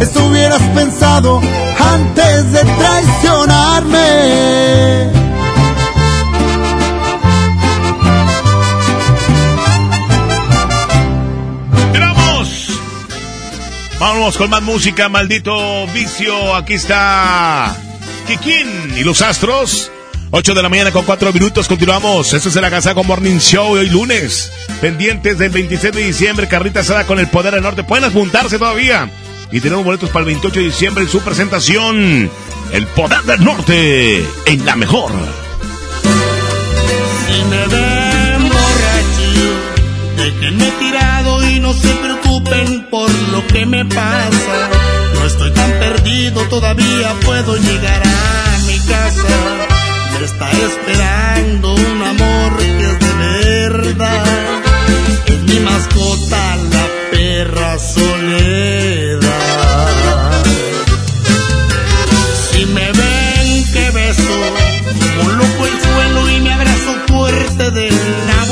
[0.00, 1.40] Eso hubieras pensado
[1.78, 3.98] antes de traicionarme.
[11.92, 12.80] ¡Tiramos!
[13.98, 16.54] Vamos con más música, maldito vicio.
[16.54, 17.76] Aquí está
[18.26, 19.90] Kikín y los Astros.
[20.30, 22.32] 8 de la mañana con 4 minutos, continuamos.
[22.34, 24.52] Este es el Agasago Morning Show hoy lunes.
[24.80, 27.82] Pendientes del 26 de diciembre, carrita asada con el Poder del Norte.
[27.82, 29.10] Pueden apuntarse todavía.
[29.50, 32.30] Y tenemos boletos para el 28 de diciembre en su presentación.
[32.72, 35.10] El Poder del Norte en la mejor.
[37.26, 39.32] Si me ven borracho,
[40.16, 44.70] déjenme tirado y no se preocupen por lo que me pasa.
[45.14, 49.28] No estoy tan perdido, todavía puedo llegar a mi casa.
[50.18, 54.26] Me está esperando un amor que es de verdad.
[55.26, 59.27] Es mi mascota, la perra soledad.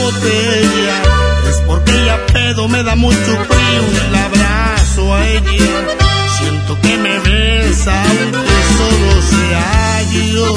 [0.06, 1.02] Botella,
[1.50, 5.96] es porque ella pedo me da mucho frío y la abrazo a ella.
[6.38, 10.02] Siento que me besa aunque solo sea
[10.32, 10.54] yo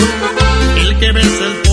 [0.81, 1.69] el que besa el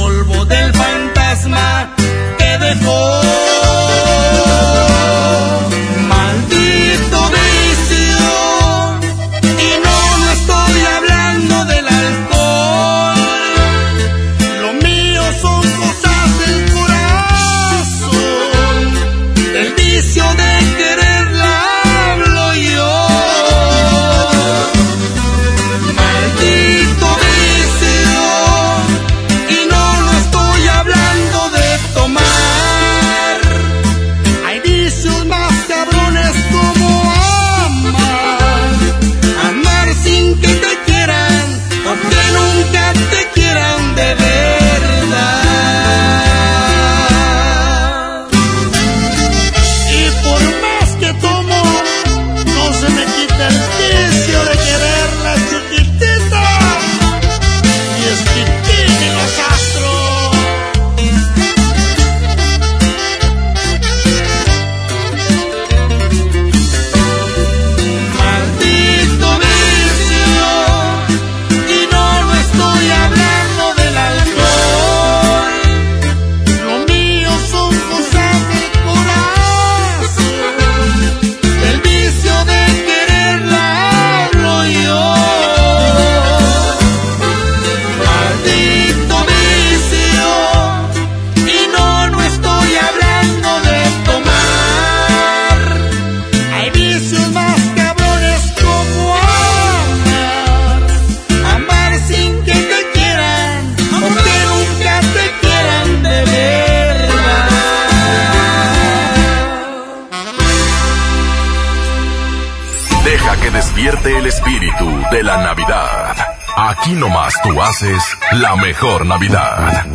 [117.46, 118.02] Tú haces
[118.32, 119.86] la mejor Navidad.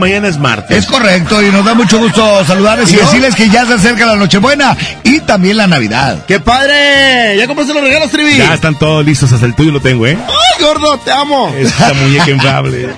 [0.00, 0.76] mañana es martes.
[0.76, 4.16] Es correcto, y nos da mucho gusto saludarles y, decirles que ya se acerca la
[4.16, 6.24] Nochebuena y también la Navidad.
[6.26, 7.36] ¡Qué padre!
[7.36, 8.36] ¿Ya compraste los regalos, Trivi?
[8.36, 10.18] Ya están todos listos, hasta el tuyo lo tengo, ¿eh?
[10.26, 11.54] ¡Ay, gordo, te amo!
[11.56, 12.88] Esta muñeca infable.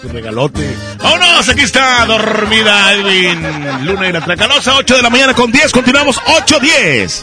[0.00, 0.74] Tu regalote.
[1.02, 1.48] ¡Vámonos!
[1.48, 3.84] Aquí está dormida Edwin.
[3.84, 5.72] Luna y la Tracalosa, 8 de la mañana con 10.
[5.72, 7.22] Continuamos, 8-10.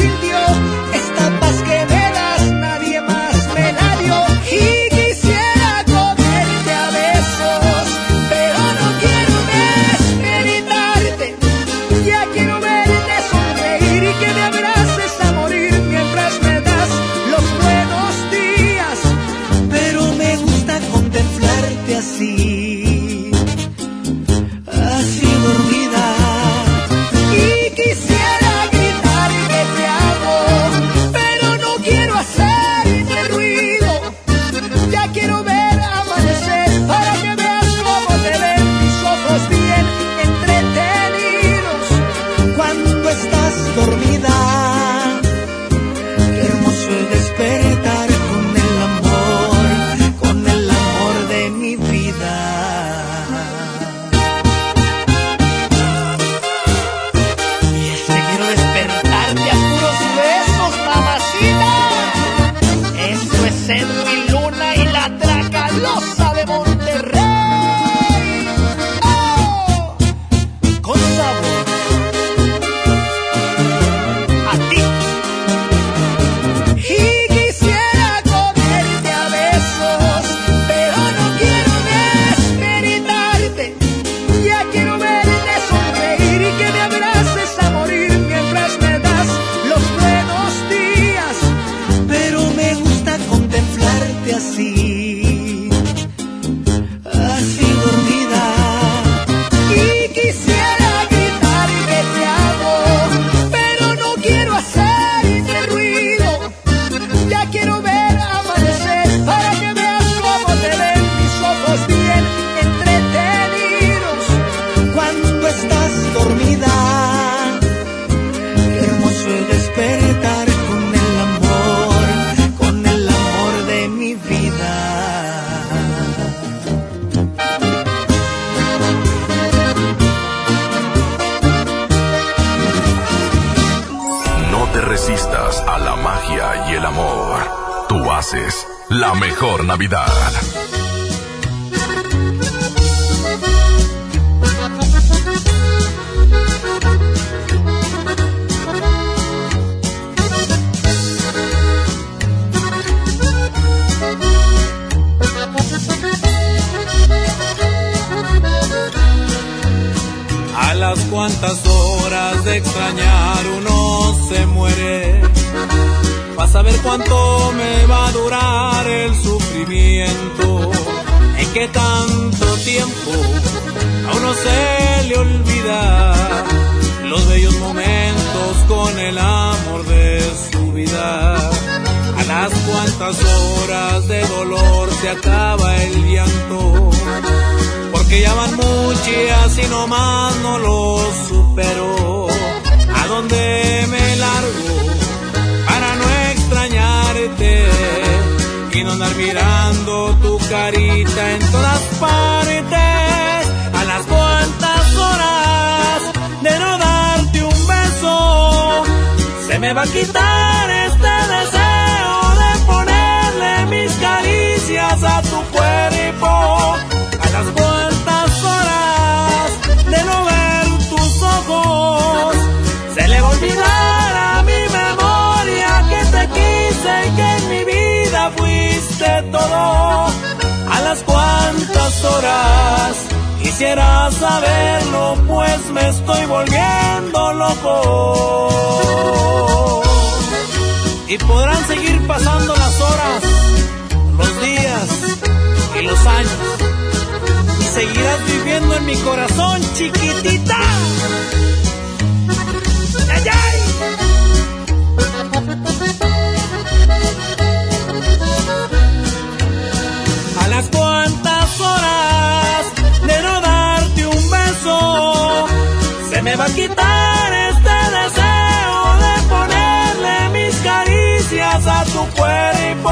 [266.31, 272.89] me va a quitar este deseo de ponerle mis caricias a tu cuerpo.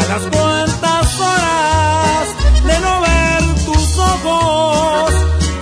[0.00, 2.24] A las cuantas horas
[2.68, 5.12] de no ver tus ojos,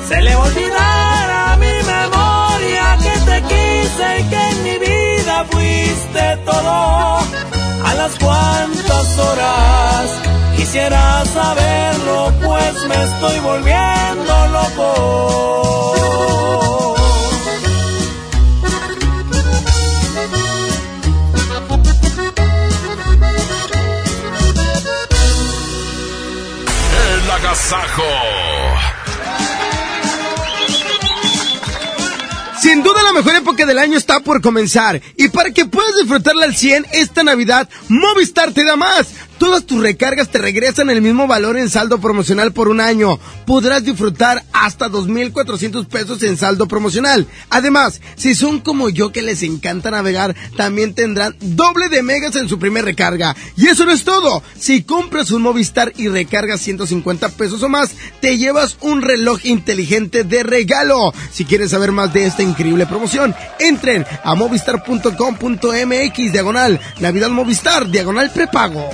[0.08, 4.76] se le va a olvidar a mi memoria que te quise y que en mi
[4.88, 7.18] vida fuiste todo.
[7.90, 10.04] A las cuantas horas
[10.56, 16.01] quisiera saberlo, pues me estoy volviendo loco.
[32.60, 36.44] Sin duda la mejor época del año está por comenzar y para que puedas disfrutarla
[36.44, 39.08] al 100 esta Navidad, Movistar te da más.
[39.42, 43.18] Todas tus recargas te regresan el mismo valor en saldo promocional por un año.
[43.44, 47.26] Podrás disfrutar hasta 2.400 pesos en saldo promocional.
[47.50, 52.48] Además, si son como yo que les encanta navegar, también tendrán doble de megas en
[52.48, 53.34] su primer recarga.
[53.56, 54.44] Y eso no es todo.
[54.56, 60.22] Si compras un Movistar y recargas 150 pesos o más, te llevas un reloj inteligente
[60.22, 61.12] de regalo.
[61.32, 68.30] Si quieres saber más de esta increíble promoción, entren a movistar.com.mx diagonal Navidad Movistar diagonal
[68.30, 68.88] prepago.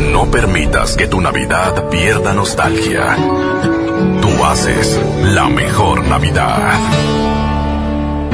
[0.00, 3.16] No permitas que tu Navidad pierda nostalgia.
[4.22, 7.29] Tú haces la mejor Navidad.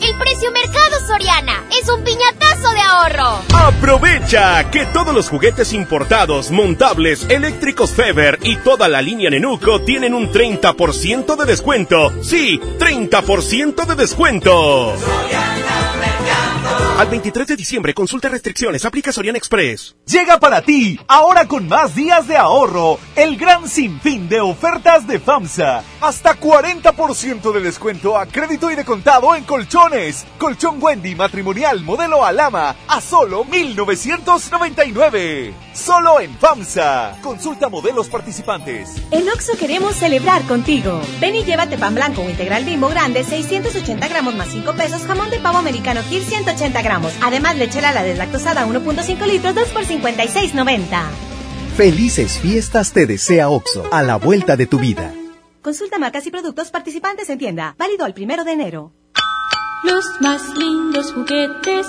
[0.00, 3.42] El precio Mercado Soriana es un piñatazo de ahorro.
[3.54, 10.14] Aprovecha que todos los juguetes importados, montables, eléctricos Feber y toda la línea Nenuco tienen
[10.14, 12.12] un 30% de descuento.
[12.22, 14.94] Sí, 30% de descuento.
[16.98, 19.96] Al 23 de diciembre, consulta restricciones, aplica Soriana Express.
[20.04, 25.18] Llega para ti, ahora con más días de ahorro, el gran sinfín de ofertas de
[25.18, 25.82] FAMSA.
[26.02, 30.26] Hasta 40% de descuento a crédito y de contado en colchones.
[30.38, 35.54] Colchón Wendy matrimonial modelo Alama a solo 1999.
[35.72, 37.16] Solo en FAMSA.
[37.22, 38.96] Consulta modelos participantes.
[39.10, 41.00] En Oxo queremos celebrar contigo.
[41.18, 45.30] Ven y llévate pan blanco o integral bimbo grande, 680 gramos más 5 pesos, jamón
[45.30, 47.12] de pavo americano Kir 180 150 gramos.
[47.22, 51.02] Además, lechera la deslactosada 1.5 litros, 2 por 56.90.
[51.76, 55.12] Felices fiestas te desea OXO, a la vuelta de tu vida.
[55.62, 57.74] Consulta marcas y productos participantes en tienda.
[57.78, 58.92] Válido el primero de enero.
[59.84, 61.86] Los más lindos juguetes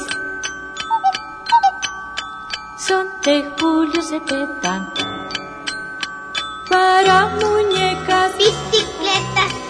[2.88, 4.94] son de Julio Cepeda.
[6.70, 8.32] Para muñecas,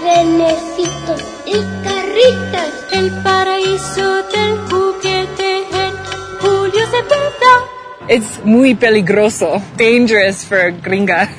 [0.02, 2.72] renecitos y carritos.
[2.92, 5.94] El paraíso del juguete en
[6.40, 7.54] Julio Cepeda.
[8.08, 9.62] Es muy peligroso.
[9.78, 11.30] Dangerous for gringa.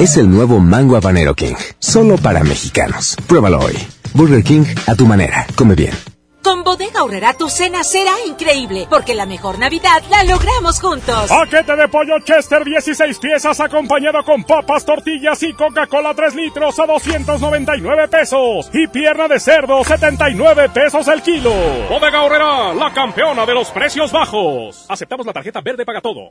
[0.00, 1.54] Es el nuevo Mango Habanero King.
[1.78, 3.16] Solo para mexicanos.
[3.26, 3.74] Pruébalo hoy.
[4.14, 5.46] Burger King a tu manera.
[5.56, 6.15] Come bien.
[6.46, 11.28] Con Bodega Aurrera tu cena será increíble, porque la mejor Navidad la logramos juntos.
[11.28, 16.86] Paquete de pollo Chester 16 piezas acompañado con papas, tortillas y Coca-Cola 3 litros a
[16.86, 18.70] 299 pesos.
[18.72, 21.52] Y pierna de cerdo 79 pesos el kilo.
[21.90, 24.86] Bodega Aurrera, la campeona de los precios bajos.
[24.88, 26.30] Aceptamos la tarjeta verde paga todo.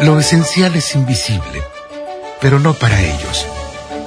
[0.00, 1.62] Lo esencial es invisible,
[2.42, 3.46] pero no para ellos.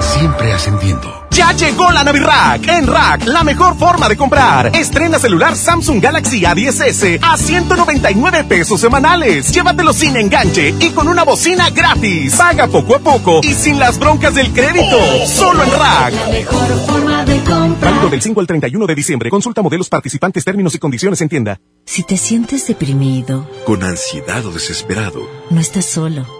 [0.00, 1.20] siempre ascendiendo.
[1.30, 2.68] Ya llegó la Navirack.
[2.68, 4.74] En Rack, la mejor forma de comprar.
[4.74, 9.52] Estrena celular Samsung Galaxy A10S a 199 pesos semanales.
[9.52, 12.34] Llévatelo sin enganche y con una bocina gratis.
[12.36, 14.98] Paga poco a poco y sin las broncas del crédito.
[15.26, 16.14] Solo en Rack.
[16.14, 17.92] La mejor forma de comprar.
[17.92, 19.30] Válido del 5 al 31 de diciembre.
[19.30, 21.60] Consulta modelos participantes, términos y condiciones en tienda.
[21.86, 26.39] Si te sientes deprimido, con ansiedad o desesperado, no estás solo.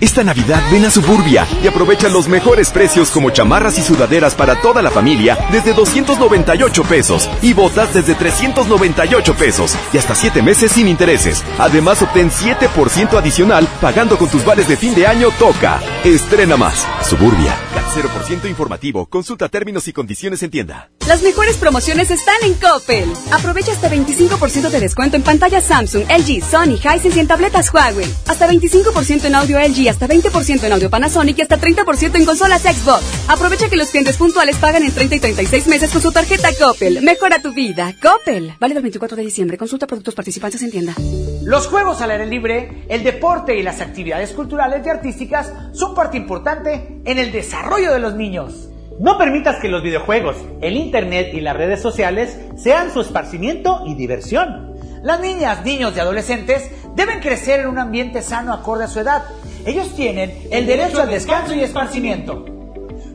[0.00, 4.60] Esta Navidad ven a Suburbia y aprovecha los mejores precios como chamarras y sudaderas para
[4.60, 10.70] toda la familia desde 298 pesos y botas desde 398 pesos y hasta 7 meses
[10.70, 11.42] sin intereses.
[11.58, 15.80] Además obtén 7% adicional pagando con tus vales de fin de año Toca.
[16.04, 16.86] Estrena más.
[17.02, 17.56] Suburbia.
[17.74, 19.06] CAT 0% informativo.
[19.06, 20.90] Consulta términos y condiciones en tienda.
[21.08, 23.10] Las mejores promociones están en Coppel.
[23.32, 28.04] Aprovecha hasta 25% de descuento en pantallas Samsung, LG, Sony, Hisense y en tabletas Huawei.
[28.26, 32.60] Hasta 25% en audio LG, hasta 20% en audio Panasonic y hasta 30% en consolas
[32.60, 33.02] Xbox.
[33.26, 37.00] Aprovecha que los clientes puntuales pagan en 30 y 36 meses con su tarjeta Coppel.
[37.00, 37.94] Mejora tu vida.
[38.02, 38.52] Coppel.
[38.60, 39.56] Válido el 24 de diciembre.
[39.56, 40.94] Consulta productos participantes en tienda.
[41.42, 46.18] Los juegos al aire libre, el deporte y las actividades culturales y artísticas son parte
[46.18, 48.68] importante en el desarrollo de los niños.
[49.00, 53.94] No permitas que los videojuegos, el internet y las redes sociales sean su esparcimiento y
[53.94, 54.74] diversión.
[55.02, 59.22] Las niñas, niños y adolescentes deben crecer en un ambiente sano acorde a su edad.
[59.64, 62.44] Ellos tienen el derecho al descanso y esparcimiento.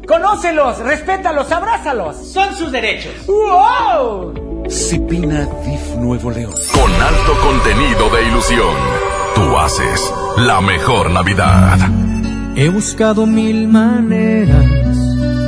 [0.08, 2.16] Conócelos, respétalos, abrázalos.
[2.32, 3.26] Son sus derechos.
[3.28, 4.66] ¡Wow!
[4.70, 6.54] Cipina DIF Nuevo León.
[6.74, 8.76] Con alto contenido de ilusión.
[9.36, 11.78] Tú haces la mejor Navidad.
[12.56, 14.93] He buscado mil maneras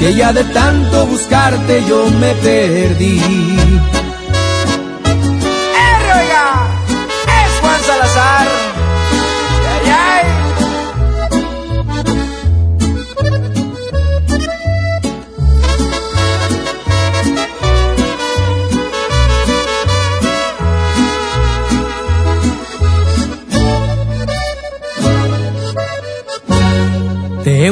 [0.00, 3.20] Que ya de tanto buscarte yo me perdí.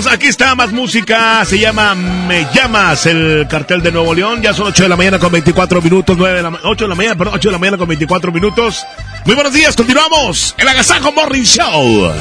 [0.00, 0.06] Continuamos.
[0.06, 1.44] Aquí está más música.
[1.44, 4.42] Se llama Me llamas, el cartel de Nuevo León.
[4.42, 6.16] Ya son 8 de la mañana con 24 minutos.
[6.16, 8.84] 9 de la, 8 de la mañana, perdón, 8 de la mañana con 24 minutos.
[9.24, 9.76] Muy buenos días.
[9.76, 10.54] Continuamos.
[10.58, 12.12] El Agasajo Morning Show.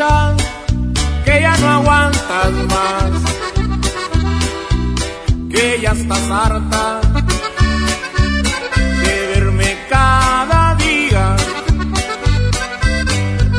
[0.00, 3.10] Que ya no aguantas más,
[5.50, 7.00] que ya estás harta
[9.02, 11.36] de verme cada día,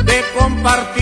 [0.04, 1.01] de compartir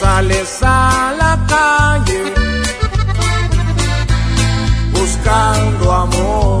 [0.00, 2.22] sales a la calle
[4.94, 6.59] buscando amor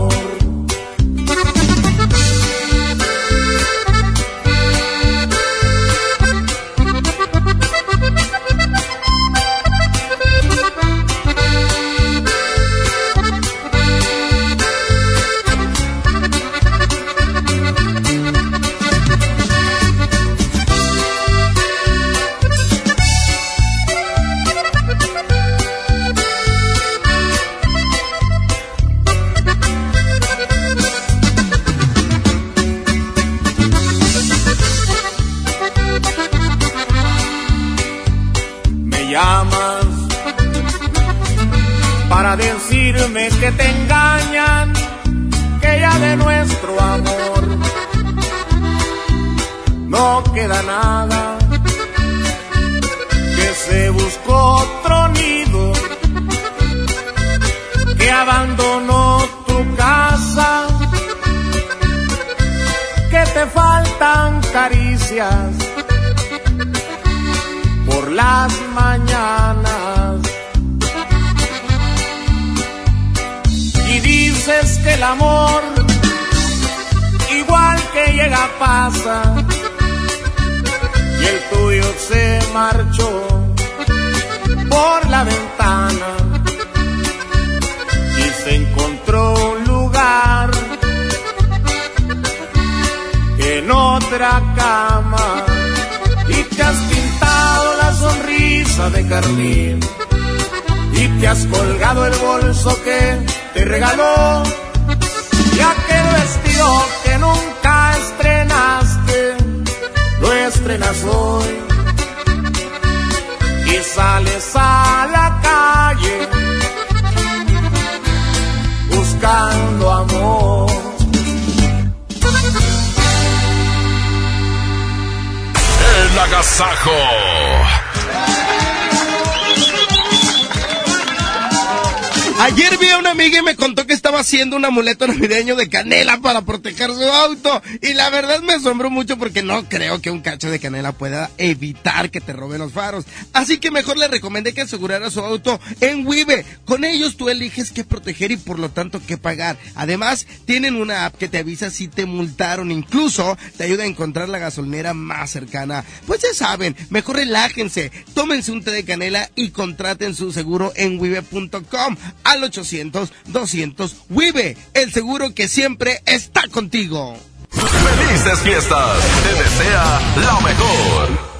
[134.48, 137.62] un amuleto navideño de canela para proteger su auto.
[137.82, 141.30] Y la verdad me asombró mucho porque no creo que un cacho de canela pueda
[141.38, 143.04] evitar que te roben los faros.
[143.40, 146.44] Así que mejor le recomendé que asegurara su auto en Wibe.
[146.66, 149.56] Con ellos tú eliges qué proteger y por lo tanto qué pagar.
[149.74, 152.70] Además, tienen una app que te avisa si te multaron.
[152.70, 155.86] Incluso te ayuda a encontrar la gasolinera más cercana.
[156.06, 161.00] Pues ya saben, mejor relájense, tómense un té de canela y contraten su seguro en
[161.00, 167.16] wibe.com al 800-200 WIBE, el seguro que siempre está contigo.
[167.50, 168.98] Felices fiestas.
[169.22, 171.39] Te desea lo mejor.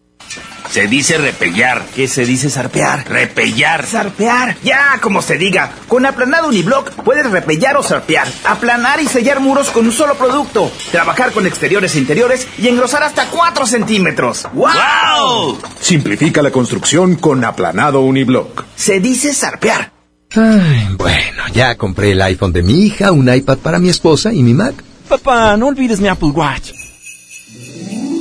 [0.71, 1.85] Se dice repellar.
[1.93, 3.05] ¿Qué se dice zarpear?
[3.09, 3.85] Repellar.
[3.85, 4.55] Zarpear.
[4.63, 5.69] Ya, como se diga.
[5.89, 8.25] Con aplanado uniblock puedes repellar o zarpear.
[8.45, 10.71] Aplanar y sellar muros con un solo producto.
[10.89, 14.47] Trabajar con exteriores e interiores y engrosar hasta 4 centímetros.
[14.53, 15.59] ¡Wow!
[15.81, 18.63] Simplifica la construcción con aplanado uniblock.
[18.73, 19.91] Se dice zarpear.
[20.33, 24.41] Ay, bueno, ya compré el iPhone de mi hija, un iPad para mi esposa y
[24.41, 24.81] mi Mac.
[25.09, 26.71] Papá, no olvides mi Apple Watch.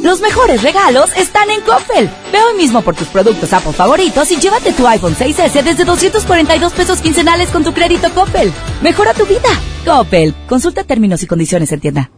[0.03, 2.09] Los mejores regalos están en Coppel.
[2.33, 6.73] Ve hoy mismo por tus productos Apple favoritos y llévate tu iPhone 6S desde 242
[6.73, 8.51] pesos quincenales con tu crédito Coppel.
[8.83, 9.49] Mejora tu vida.
[9.85, 10.35] Coppel.
[10.49, 12.11] Consulta términos y condiciones en tienda.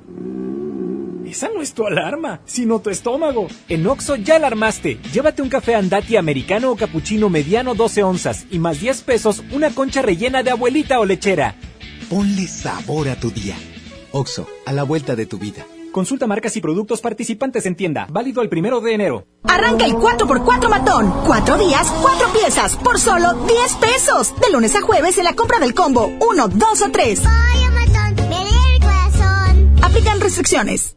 [1.26, 3.48] Esa no es tu alarma, sino tu estómago.
[3.68, 5.00] En Oxo ya la armaste.
[5.12, 9.70] Llévate un café andati americano o cappuccino mediano 12 onzas y más 10 pesos una
[9.70, 11.56] concha rellena de abuelita o lechera.
[12.08, 13.56] Ponle sabor a tu día.
[14.12, 15.66] Oxo, a la vuelta de tu vida.
[15.92, 18.06] Consulta marcas y productos participantes en tienda.
[18.10, 19.26] Válido el primero de enero.
[19.44, 21.12] Arranca el 4x4 matón.
[21.26, 24.34] Cuatro días, cuatro piezas, por solo 10 pesos.
[24.40, 27.22] De lunes a jueves en la compra del combo 1, 2 o 3.
[29.82, 30.96] Aplican restricciones.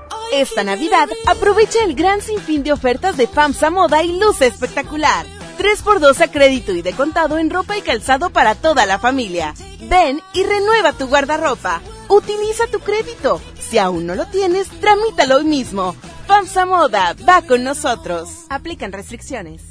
[0.31, 5.25] Esta Navidad aprovecha el gran sinfín de ofertas de FAMSA Moda y Luz Espectacular.
[5.57, 9.53] 3x2 a crédito y de contado en ropa y calzado para toda la familia.
[9.89, 11.81] Ven y renueva tu guardarropa.
[12.07, 13.41] Utiliza tu crédito.
[13.59, 15.97] Si aún no lo tienes, tramítalo hoy mismo.
[16.27, 18.29] FAMSA Moda va con nosotros.
[18.49, 19.70] Aplican restricciones.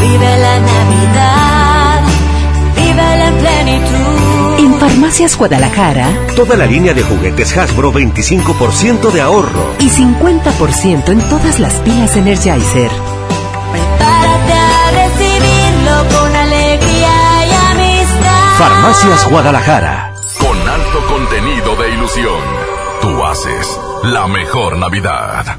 [0.00, 2.02] Vive la Navidad,
[2.76, 4.58] vive la plenitud.
[4.58, 9.74] En Farmacias Guadalajara, Toda la línea de juguetes Hasbro 25% de ahorro.
[9.80, 12.90] y 50% en todas las pilas Energizer.
[13.72, 18.58] Prepárate a recibirlo con alegría y amistad.
[18.58, 20.12] Farmacias Guadalajara.
[20.38, 22.40] Con alto contenido de ilusión.
[23.00, 25.56] Tú haces la mejor Navidad.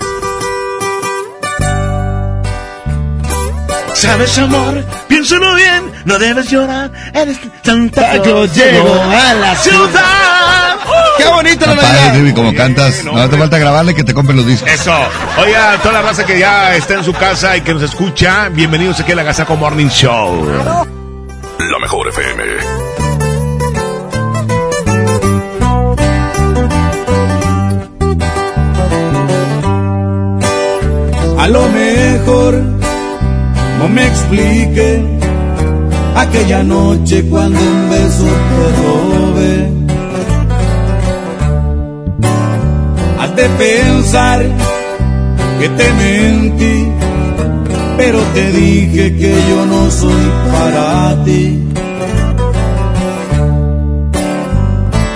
[3.98, 4.86] ¿Sabes, amor?
[5.08, 6.92] Piénsalo bien, no debes llorar.
[7.16, 8.54] Eres Santa Yo Claus.
[8.56, 10.76] llego a la ciudad.
[11.18, 12.14] ¡Qué bonita la padre, Navidad!
[12.14, 13.04] Vivi, como cantas.
[13.04, 14.70] No hace falta grabarle que te compren los discos.
[14.70, 14.94] Eso.
[15.40, 19.00] Oiga, toda la raza que ya está en su casa y que nos escucha, bienvenidos
[19.00, 20.46] aquí a la Gazaco Morning Show.
[21.60, 22.44] La mejor FM.
[31.40, 32.77] A lo mejor
[33.80, 35.02] no me explique
[36.16, 39.78] aquella noche cuando un beso te robé.
[43.20, 44.46] Has pensar
[45.60, 46.88] que te mentí,
[47.98, 51.64] pero te dije que yo no soy para ti.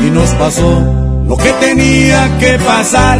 [0.05, 0.81] Y nos pasó
[1.27, 3.19] lo que tenía que pasar.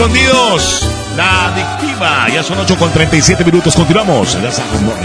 [0.00, 0.88] Escondidos.
[1.14, 2.26] La adictiva.
[2.30, 3.74] Ya son 8 con 37 minutos.
[3.74, 4.34] Continuamos.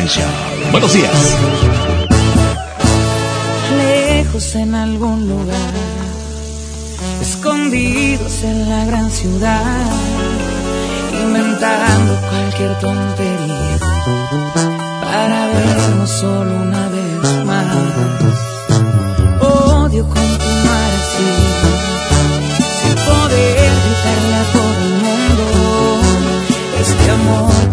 [0.07, 0.23] Show.
[0.71, 1.11] Buenos días.
[3.77, 5.73] lejos en algún lugar,
[7.21, 9.81] escondidos en la gran ciudad,
[11.21, 13.77] inventando cualquier tontería
[15.01, 17.05] para vernos solo una vez
[18.15, 18.44] Sé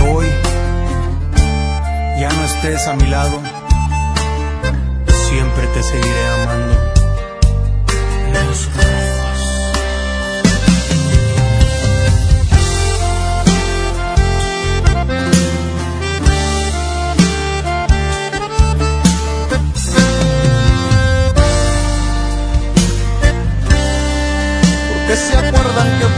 [0.00, 0.26] Hoy
[2.20, 3.40] ya no estés a mi lado,
[5.28, 6.74] siempre te seguiré amando.
[24.92, 26.17] Porque se acuerdan que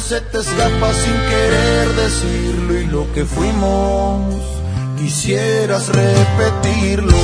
[0.00, 4.34] se te escapa sin querer decirlo y lo que fuimos
[4.98, 7.16] quisieras repetirlo.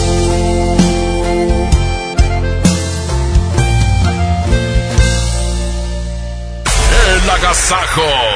[7.15, 8.36] El agasajo.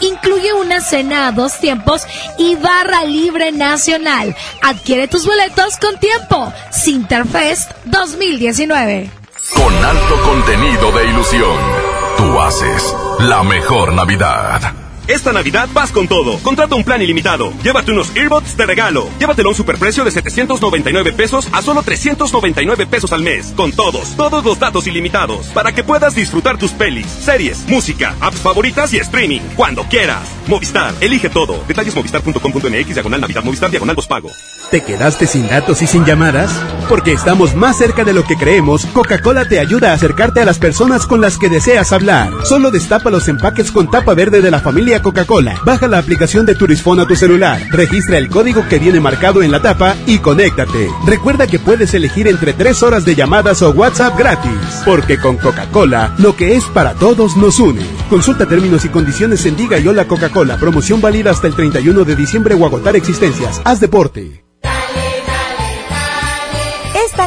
[0.00, 2.06] incluye una cena a dos tiempos
[2.38, 4.34] y barra libre nacional.
[4.62, 6.52] Adquiere tus boletos con tiempo.
[6.70, 9.10] Sinterfest 2019.
[9.54, 11.56] Con alto contenido de ilusión.
[12.16, 14.87] Tú haces la mejor Navidad.
[15.08, 16.38] Esta Navidad vas con todo.
[16.40, 17.52] Contrata un plan ilimitado.
[17.62, 19.08] Llévate unos earbuds de regalo.
[19.18, 23.54] Llévatelo a un superprecio de 799 pesos a solo 399 pesos al mes.
[23.56, 25.46] Con todos, todos los datos ilimitados.
[25.48, 29.40] Para que puedas disfrutar tus pelis, series, música, apps favoritas y streaming.
[29.56, 30.28] Cuando quieras.
[30.46, 31.64] Movistar, elige todo.
[31.66, 34.30] Detalles movistar.com.mx, diagonal Navidad, Movistar, diagonal pago.
[34.70, 36.50] ¿Te quedaste sin datos y sin llamadas?
[36.90, 40.58] Porque estamos más cerca de lo que creemos, Coca-Cola te ayuda a acercarte a las
[40.58, 42.30] personas con las que deseas hablar.
[42.44, 45.60] Solo destapa los empaques con tapa verde de la familia Coca-Cola.
[45.64, 47.60] Baja la aplicación de Turisfón a tu celular.
[47.70, 50.90] Registra el código que viene marcado en la tapa y conéctate.
[51.06, 54.82] Recuerda que puedes elegir entre 3 horas de llamadas o WhatsApp gratis.
[54.84, 57.86] Porque con Coca-Cola, lo que es para todos nos une.
[58.10, 60.56] Consulta términos y condiciones en Diga y Hola Coca-Cola.
[60.56, 63.60] Promoción válida hasta el 31 de diciembre o agotar existencias.
[63.64, 64.47] Haz deporte.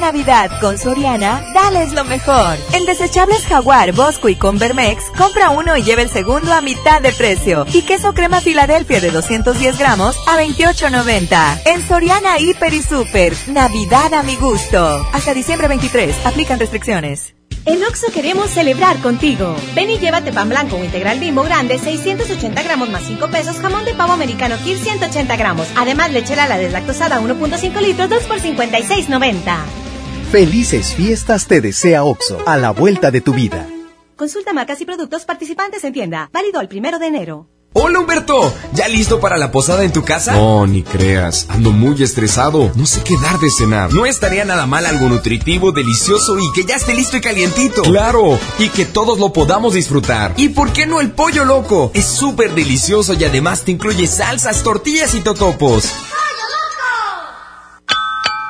[0.01, 2.57] Navidad con Soriana, dales lo mejor.
[2.73, 7.13] En desechables Jaguar, Bosco y Convermex, compra uno y lleva el segundo a mitad de
[7.13, 7.65] precio.
[7.71, 11.61] Y queso crema Filadelfia de 210 gramos a 28.90.
[11.65, 15.05] En Soriana, Hiper y Super, Navidad a mi gusto.
[15.13, 17.35] Hasta diciembre 23, aplican restricciones.
[17.65, 19.55] En Oxo queremos celebrar contigo.
[19.75, 23.85] Ven y llévate pan blanco o integral bimbo grande, 680 gramos más 5 pesos, jamón
[23.85, 25.67] de pavo americano Kir 180 gramos.
[25.75, 29.90] Además, leche Lala deslactosada 1.5 litros, 2 por 56.90.
[30.31, 33.67] Felices fiestas te desea OXO, a la vuelta de tu vida.
[34.15, 36.29] Consulta marcas y productos participantes en tienda.
[36.31, 37.49] Válido el primero de enero.
[37.73, 40.31] Hola Humberto, ¿ya listo para la posada en tu casa?
[40.31, 43.93] No, ni creas, ando muy estresado, no sé qué dar de cenar.
[43.93, 47.81] No estaría nada mal algo nutritivo, delicioso y que ya esté listo y calientito.
[47.81, 50.33] Claro, y que todos lo podamos disfrutar.
[50.37, 51.91] ¿Y por qué no el pollo loco?
[51.93, 55.91] Es súper delicioso y además te incluye salsas, tortillas y totopos.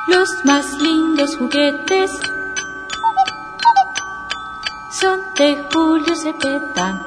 [0.06, 2.10] Los más lindos juguetes
[5.00, 7.06] son de Julio Cepeda.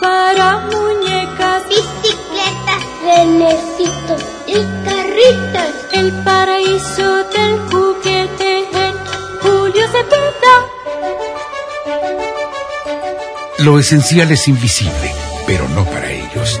[0.00, 4.54] Para muñecas, bicicletas, renecitos y
[4.84, 5.70] carritos.
[5.92, 8.94] El paraíso del juguete en
[9.42, 10.54] Julio Cepeda.
[13.58, 15.12] Lo esencial es invisible,
[15.46, 16.60] pero no para ellos.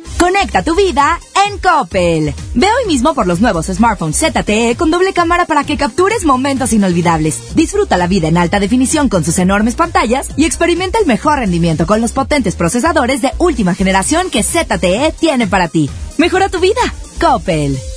[0.21, 2.31] Conecta tu vida en Coppel.
[2.53, 6.73] Ve hoy mismo por los nuevos smartphones ZTE con doble cámara para que captures momentos
[6.73, 7.55] inolvidables.
[7.55, 11.87] Disfruta la vida en alta definición con sus enormes pantallas y experimenta el mejor rendimiento
[11.87, 15.89] con los potentes procesadores de última generación que ZTE tiene para ti.
[16.19, 16.81] Mejora tu vida.
[17.19, 17.75] Coppel.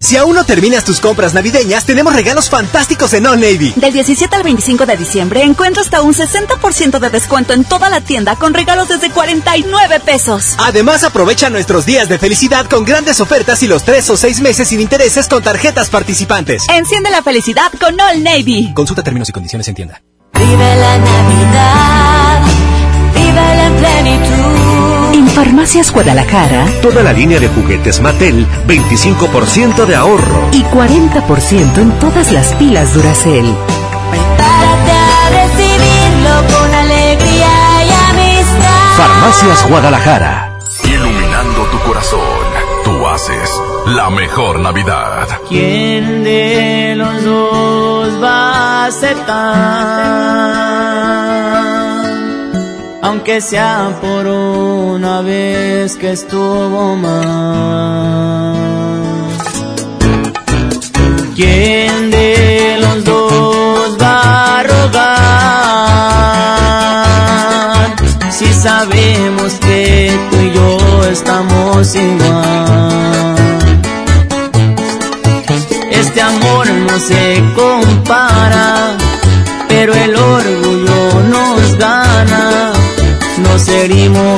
[0.00, 3.72] Si aún no terminas tus compras navideñas, tenemos regalos fantásticos en All Navy.
[3.76, 8.00] Del 17 al 25 de diciembre encuentra hasta un 60% de descuento en toda la
[8.00, 10.54] tienda con regalos desde 49 pesos.
[10.58, 14.68] Además, aprovecha nuestros días de felicidad con grandes ofertas y los tres o seis meses
[14.68, 16.64] sin intereses con tarjetas participantes.
[16.68, 18.72] Enciende la felicidad con All Navy.
[18.74, 20.00] Consulta términos y condiciones en tienda.
[20.32, 22.42] Vive la Navidad,
[23.14, 24.57] vive en plenitud.
[25.38, 30.48] Farmacias Guadalajara Toda la línea de juguetes Mattel, 25% de ahorro.
[30.50, 33.46] y 40% en todas las pilas Duracell.
[34.10, 38.96] Prepárate a recibirlo con alegría y amistad.
[38.96, 40.58] Farmacias Guadalajara.
[40.82, 42.18] Iluminando tu corazón,
[42.84, 43.48] tú haces
[43.86, 45.28] la mejor Navidad.
[45.48, 50.87] ¿Quién de los dos va a aceptar?
[53.08, 58.54] aunque sea por una vez que estuvo mal.
[61.34, 65.06] ¿Quién de los dos va a rogar
[68.30, 73.36] si sabemos que tú y yo estamos igual?
[75.90, 78.97] Este amor no se compara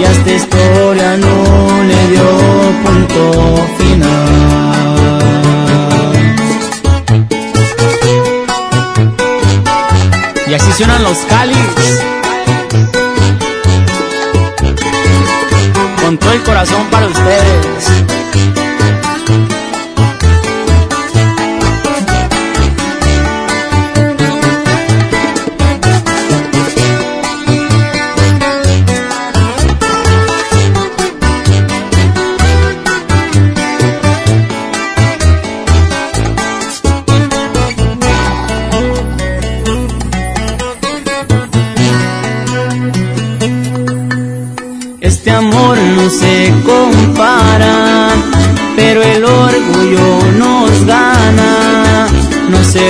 [0.00, 2.22] y a esta historia no le dio
[2.84, 4.08] punto final.
[10.46, 12.02] Y así suenan los cáliz.
[16.02, 18.17] Con todo el corazón para ustedes.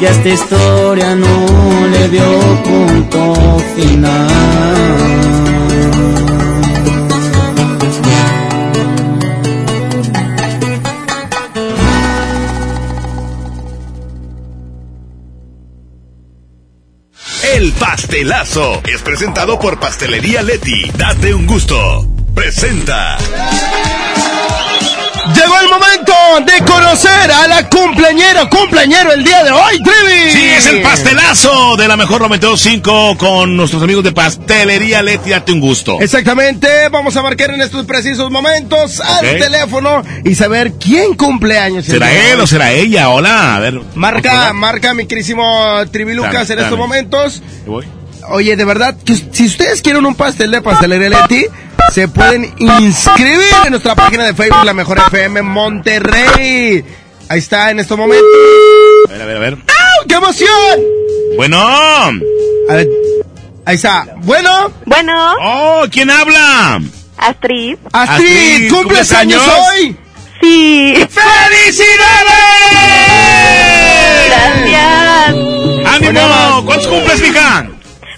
[0.00, 2.22] y a esta historia no le dio
[2.62, 4.30] punto final.
[17.54, 20.90] El pastelazo es presentado por Pastelería Leti.
[20.96, 22.06] Date un gusto.
[22.34, 23.18] Presenta.
[25.34, 26.12] Llegó el momento
[26.44, 30.30] de conocer a la cumpleañera, cumpleañero el día de hoy, Trivi.
[30.32, 35.30] Sí, es el pastelazo de la mejor 92.5 con nuestros amigos de Pastelería Leti.
[35.30, 35.98] Date un gusto.
[36.00, 41.84] Exactamente, vamos a marcar en estos precisos momentos al teléfono y saber quién cumpleaños.
[41.84, 42.42] ¿Será él hoy.
[42.42, 43.08] o será ella?
[43.10, 43.80] Hola, a ver.
[43.94, 44.52] Marca, Hola.
[44.52, 46.76] marca mi querísimo Trivi Lucas Dame, en estos dame.
[46.76, 47.42] momentos.
[47.66, 47.86] Voy.
[48.28, 51.46] Oye, de verdad, que si ustedes quieren un pastel de pastelería Leti,
[51.90, 56.84] se pueden inscribir en nuestra página de Facebook, La Mejor FM Monterrey.
[57.28, 58.28] Ahí está en estos momentos.
[59.08, 59.54] A ver, a ver, a ver.
[59.54, 60.06] ¡Au!
[60.08, 60.80] ¡Qué emoción!
[61.36, 61.58] Bueno.
[61.58, 62.88] A ver,
[63.64, 64.06] ahí está.
[64.18, 64.70] Bueno.
[64.86, 65.34] Bueno.
[65.42, 66.80] Oh, ¿quién habla?
[67.16, 67.76] Astrid.
[67.92, 69.58] Astrid, Astrid, ¿cumples ¿cumples años años?
[69.72, 69.96] hoy?
[70.40, 70.94] Sí.
[74.26, 75.34] Gracias.
[75.86, 76.62] ¡Ánimo!
[76.64, 77.66] ¿Cuántos cumples, mija?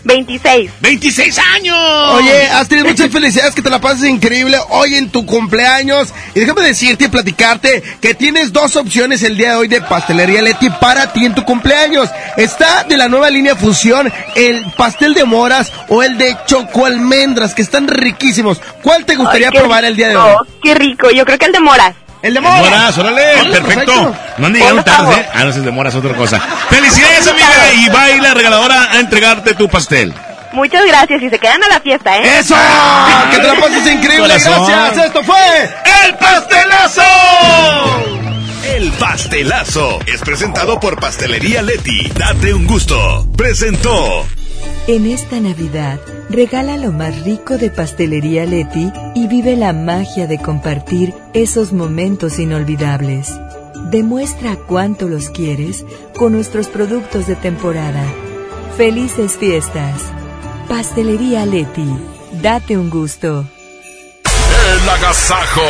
[0.05, 0.71] 26.
[0.81, 1.77] 26 años.
[2.15, 6.13] Oye, Astrid, muchas felicidades, que te la pases increíble hoy en tu cumpleaños.
[6.35, 10.43] Y déjame decirte y platicarte que tienes dos opciones el día de hoy de Pastelería
[10.43, 12.09] Leti para ti en tu cumpleaños.
[12.37, 17.55] Está de la nueva línea Fusión el pastel de moras o el de choco almendras,
[17.55, 18.61] que están riquísimos.
[18.83, 20.37] ¿Cuál te gustaría Ay, probar el día de hoy?
[20.63, 21.11] Qué rico.
[21.11, 21.95] Yo creo que el de moras.
[22.23, 22.61] El de moras.
[22.61, 22.99] moras.
[22.99, 23.93] órale, Órale, perfecto.
[23.93, 24.17] perfecto.
[24.39, 25.15] No han llegado tarde.
[25.17, 25.27] ¿eh?
[25.35, 26.39] Ah, no, si demoras otra cosa.
[26.71, 27.49] Felicidades, amiga.
[27.75, 30.15] Y va a ir la regaladora a entregarte tu pastel.
[30.53, 32.39] Muchas gracias y se quedan a la fiesta, ¿eh?
[32.41, 32.55] ¡Eso!
[33.31, 34.29] ¡Que te la pases increíble!
[34.29, 34.67] Corazón.
[34.69, 35.07] ¡Gracias!
[35.07, 35.71] Esto fue
[36.07, 37.03] ¡El pastelazo!
[38.77, 42.09] El pastelazo es presentado por Pastelería Leti.
[42.17, 43.27] Date un gusto.
[43.37, 44.27] Presentó.
[44.89, 50.39] En esta Navidad, regala lo más rico de Pastelería Leti y vive la magia de
[50.39, 53.33] compartir esos momentos inolvidables.
[53.93, 55.87] Demuestra cuánto los quieres
[56.17, 58.05] con nuestros productos de temporada.
[58.77, 60.01] Felices fiestas.
[60.69, 61.87] Pastelería Leti.
[62.43, 63.47] Date un gusto.
[64.25, 65.63] El agasajo.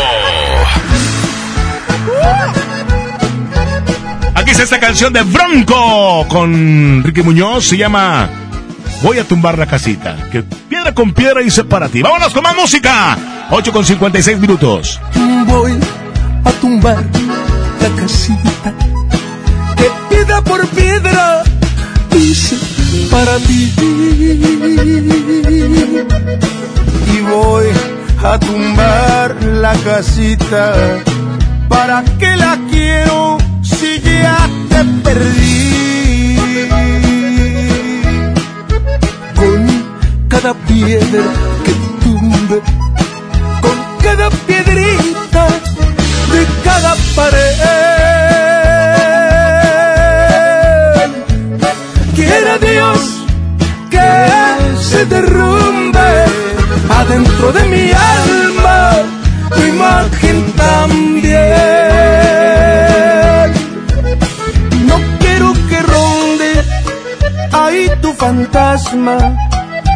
[4.35, 7.67] Aquí está esta canción de Bronco con Ricky Muñoz.
[7.67, 8.52] Se llama
[9.03, 10.17] Voy a tumbar la casita.
[10.31, 12.03] Que piedra con piedra hice para ti.
[12.03, 13.19] Vámonos con más música.
[13.51, 15.01] 8 con 56 minutos.
[15.47, 15.73] Voy
[16.45, 17.05] a tumbar
[17.81, 18.73] la casita
[19.77, 21.43] que piedra por piedra
[22.13, 22.57] hice
[23.11, 23.73] para ti.
[27.13, 27.67] Y voy
[28.23, 30.75] a tumbar la casita.
[31.69, 36.02] ¿Para qué la quiero si ya te perdí?
[40.43, 41.23] Cada piedra
[41.65, 41.73] que
[42.03, 42.61] tumbe,
[43.61, 45.47] con cada piedrita
[46.33, 47.57] de cada pared.
[52.17, 52.99] Quiera Dios
[53.89, 54.09] que
[54.83, 56.25] se derrumbe
[56.91, 58.95] adentro de mi alma
[59.55, 61.43] tu imagen también.
[64.89, 66.65] No quiero que ronde
[67.53, 69.37] ahí tu fantasma,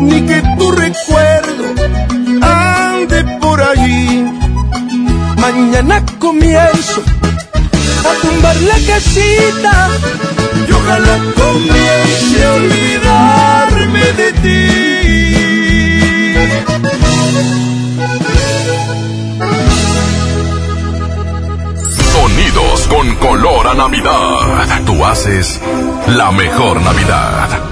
[0.00, 1.64] ni que tu recuerdo
[2.42, 4.24] ande por allí.
[5.36, 7.02] Mañana comienzo
[8.10, 9.88] a tumbar la casita
[10.68, 14.32] y ojalá comience a olvidarme de
[22.12, 24.84] Sonidos con color a Navidad.
[24.86, 25.60] Tú haces
[26.06, 27.71] la mejor Navidad.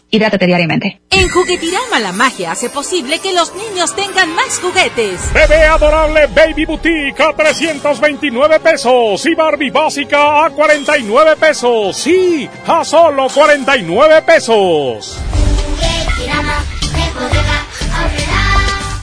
[0.11, 1.01] Hidrátate diariamente.
[1.09, 5.33] En Juguetirama la magia hace posible que los niños tengan más juguetes.
[5.33, 11.95] Bebé adorable Baby Boutique a 329 pesos y Barbie básica a 49 pesos.
[11.95, 15.17] Sí, a solo 49 pesos.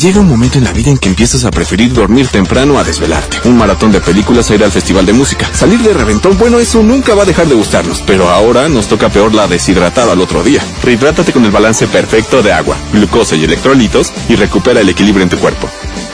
[0.00, 3.46] Llega un momento en la vida en que empiezas a preferir dormir temprano a desvelarte.
[3.46, 5.46] Un maratón de películas a ir al festival de música.
[5.52, 8.02] Salir de reventón, bueno, eso nunca va a dejar de gustarnos.
[8.06, 10.62] Pero ahora nos toca peor la deshidratada al otro día.
[10.82, 15.28] Rehidrátate con el balance perfecto de agua, glucosa y electrolitos y recupera el equilibrio en
[15.28, 15.68] tu cuerpo.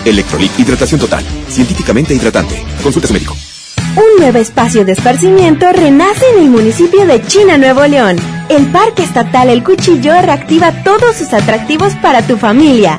[0.04, 1.24] Electrolit, hidratación total.
[1.48, 2.60] Científicamente hidratante.
[2.82, 3.36] Consulta a su médico.
[3.94, 8.16] Un nuevo espacio de esparcimiento renace en el municipio de China, Nuevo León.
[8.48, 12.98] El Parque Estatal El Cuchillo reactiva todos sus atractivos para tu familia.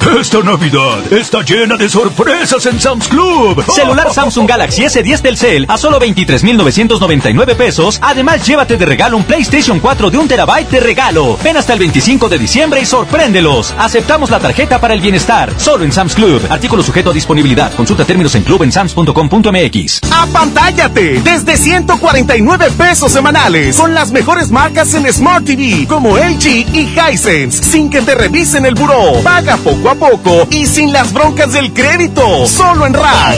[0.00, 3.62] Esta Navidad está llena de sorpresas en Sam's Club.
[3.74, 7.98] Celular Samsung Galaxy S10 Telcel a solo 23,999 pesos.
[8.02, 11.36] Además, llévate de regalo un PlayStation 4 de un terabyte de regalo.
[11.44, 13.74] Ven hasta el 25 de diciembre y sorpréndelos.
[13.78, 15.52] Aceptamos la tarjeta para el bienestar.
[15.58, 16.42] Solo en Sam's Club.
[16.48, 17.72] Artículo sujeto a disponibilidad.
[17.74, 20.00] Consulta términos en clubensams.com.mx.
[20.10, 21.20] ¡Apantállate!
[21.20, 23.76] Desde 149 pesos semanales.
[23.76, 28.14] Con con las mejores marcas en Smart TV, como LG y Hisense, sin que te
[28.14, 29.20] revisen el buró.
[29.24, 32.46] Paga poco a poco y sin las broncas del crédito.
[32.46, 33.36] Solo en Rack.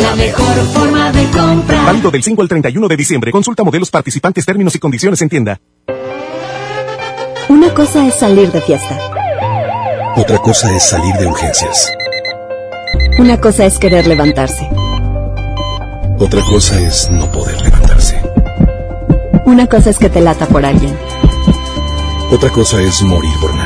[0.00, 1.86] La mejor forma de comprar.
[1.86, 3.30] Válido del 5 al 31 de diciembre.
[3.30, 5.60] Consulta modelos participantes, términos y condiciones en tienda.
[7.48, 8.98] Una cosa es salir de fiesta.
[10.16, 11.92] Otra cosa es salir de urgencias.
[13.18, 14.68] Una cosa es querer levantarse.
[16.18, 18.20] Otra cosa es no poder levantarse.
[19.44, 20.96] Una cosa es que te lata por alguien.
[22.32, 23.65] Otra cosa es morir por nada.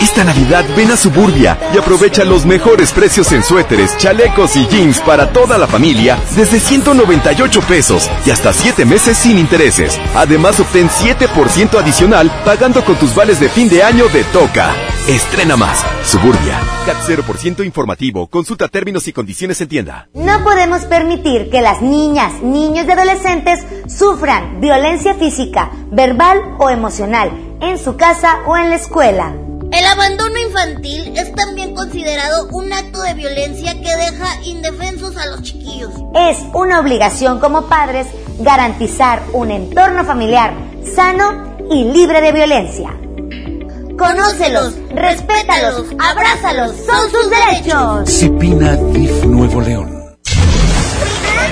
[0.00, 5.00] Esta Navidad ven a Suburbia y aprovecha los mejores precios en suéteres, chalecos y jeans
[5.00, 9.98] para toda la familia desde 198 pesos y hasta 7 meses sin intereses.
[10.14, 14.72] Además obtén 7% adicional pagando con tus vales de fin de año de Toca.
[15.08, 15.84] Estrena más.
[16.04, 16.60] Suburbia.
[16.86, 18.28] CAT 0% informativo.
[18.28, 20.08] Consulta términos y condiciones en tienda.
[20.14, 27.32] No podemos permitir que las niñas, niños y adolescentes sufran violencia física, verbal o emocional
[27.60, 29.47] en su casa o en la escuela.
[29.70, 35.42] El abandono infantil es también considerado un acto de violencia que deja indefensos a los
[35.42, 35.90] chiquillos.
[36.14, 38.06] Es una obligación como padres
[38.38, 40.54] garantizar un entorno familiar
[40.94, 42.90] sano y libre de violencia.
[43.98, 48.08] Conócelos, respétalos, abrázalos, son sus derechos.
[48.08, 49.98] Cipina DIF Nuevo León.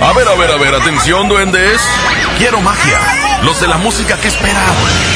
[0.01, 1.81] A ver, a ver, a ver, atención, duendes.
[2.39, 2.99] Quiero magia.
[3.43, 5.16] Los de la música que esperan.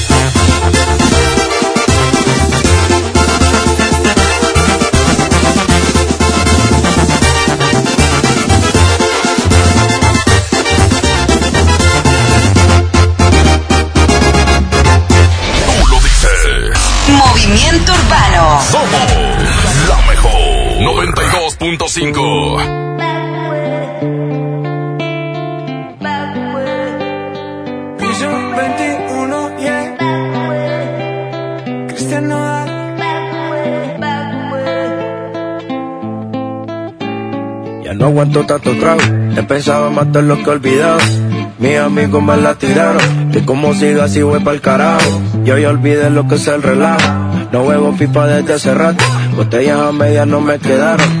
[21.61, 22.81] 93.5.
[37.93, 38.99] No aguanto tanto trago,
[39.37, 40.97] he pensado matar lo que olvidado.
[41.59, 45.21] Mis amigos me la tiraron, que como siga así voy pa'l carajo.
[45.43, 47.07] Yo ya olvidé lo que es el relajo,
[47.51, 49.03] no huevo pipa desde hace rato.
[49.35, 51.20] Botellas a medias no me quedaron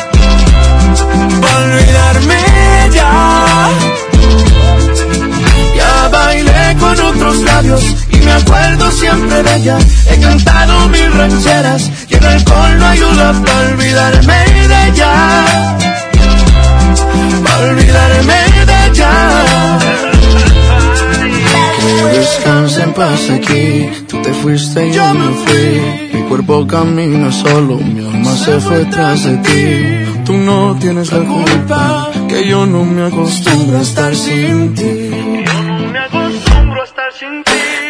[1.41, 2.39] Para olvidarme
[2.93, 3.69] ya.
[5.75, 9.77] Ya bailé con otros labios y me acuerdo siempre de ella.
[10.09, 15.13] He cantado mil rancheras y el alcohol no ayuda para olvidarme de ella.
[17.43, 19.11] Para olvidarme de ella.
[21.81, 23.89] Que descanse en paz aquí.
[24.07, 25.81] Tú te fuiste y yo me fui.
[26.13, 30.10] Mi cuerpo camina solo, mi alma se fue tras de ti.
[30.31, 35.11] Tú no tienes la culpa, que yo no me acostumbro a estar sin ti.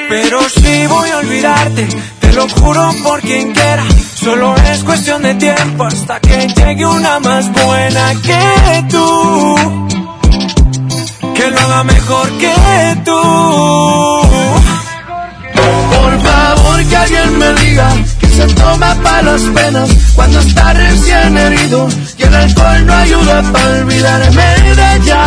[0.10, 1.88] Pero si voy a olvidarte,
[2.20, 3.86] te lo juro por quien quiera.
[4.16, 9.56] Solo es cuestión de tiempo hasta que llegue una más buena que tú.
[11.36, 12.56] Que lo haga mejor que
[13.06, 13.22] tú.
[15.94, 21.38] Por favor que alguien me diga que se toma para las penas cuando está recién
[21.38, 21.88] herido
[22.22, 24.48] y el alcohol no ayuda para olvidarme
[24.80, 25.24] de ella.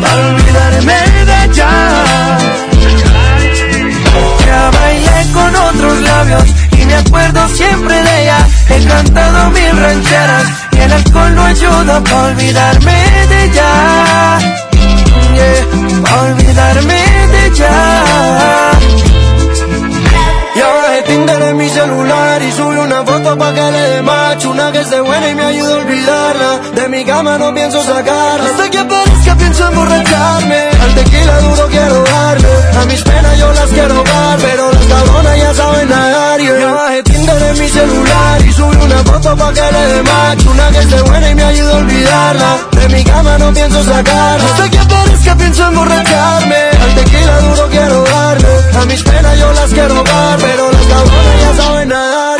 [0.00, 1.70] Para olvidarme de ella.
[4.46, 8.38] Ya bailé con otros labios y me acuerdo siempre de ella.
[8.68, 14.38] He cantado mil rancheras y el alcohol no ayuda para olvidarme de ella.
[15.34, 17.00] Yeah, pa' olvidarme
[17.32, 17.74] de ella.
[20.54, 24.50] Y ahora Tinder en mi celular y sube una foto pa' que le dé macho
[24.50, 26.50] Una que esté buena y me ayude a olvidarla.
[26.74, 28.46] De mi cama no pienso sacarla.
[28.50, 30.60] Hasta que aparezca pienso emborracharme.
[30.84, 32.48] Al tequila duro quiero darle
[32.80, 36.40] A mis penas yo las quiero dar Pero las cabronas ya saben nadar.
[36.40, 36.60] Yeah.
[36.60, 40.02] Y ahora de Tinder en mi celular y sube una foto pa' que le dé
[40.02, 42.50] macho Una que esté buena y me ayude a olvidarla.
[42.72, 44.44] De mi cama no pienso sacarla.
[44.44, 46.62] Hasta que aparezca pienso emborracharme.
[46.84, 48.48] Al tequila duro quiero darle
[48.80, 52.39] A mis penas yo las quiero dar Pero las cabronas ya saben nadar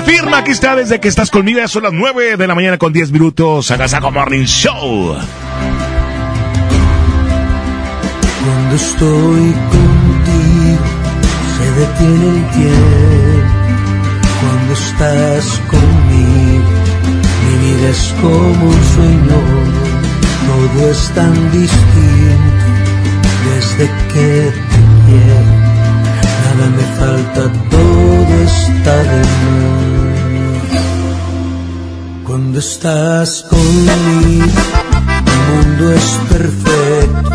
[0.00, 0.38] La firma.
[0.38, 1.58] Aquí está desde que estás conmigo.
[1.58, 3.70] Ya son las 9 de la mañana con 10 minutos.
[3.70, 5.14] Agasago Morning Show.
[8.42, 10.84] Cuando estoy contigo
[11.54, 13.44] se detiene el tiempo.
[14.40, 16.64] Cuando estás conmigo
[17.44, 19.38] mi vida es como un sueño.
[20.46, 22.64] Todo es tan distinto
[23.44, 25.49] desde que te quiero.
[26.68, 29.80] Me falta, todo está de más.
[32.26, 34.44] Cuando estás conmigo
[35.26, 37.30] el mundo es perfecto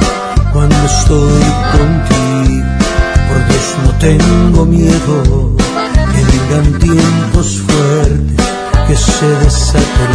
[0.53, 1.45] cuando estoy
[1.75, 2.67] contigo.
[3.27, 5.57] Por Dios no tengo miedo
[6.13, 8.45] que vengan tiempos fuertes,
[8.87, 10.05] que se desate.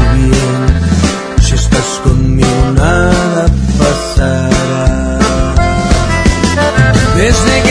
[1.43, 5.19] Si estás conmigo nada pasará.
[7.17, 7.70] Desde que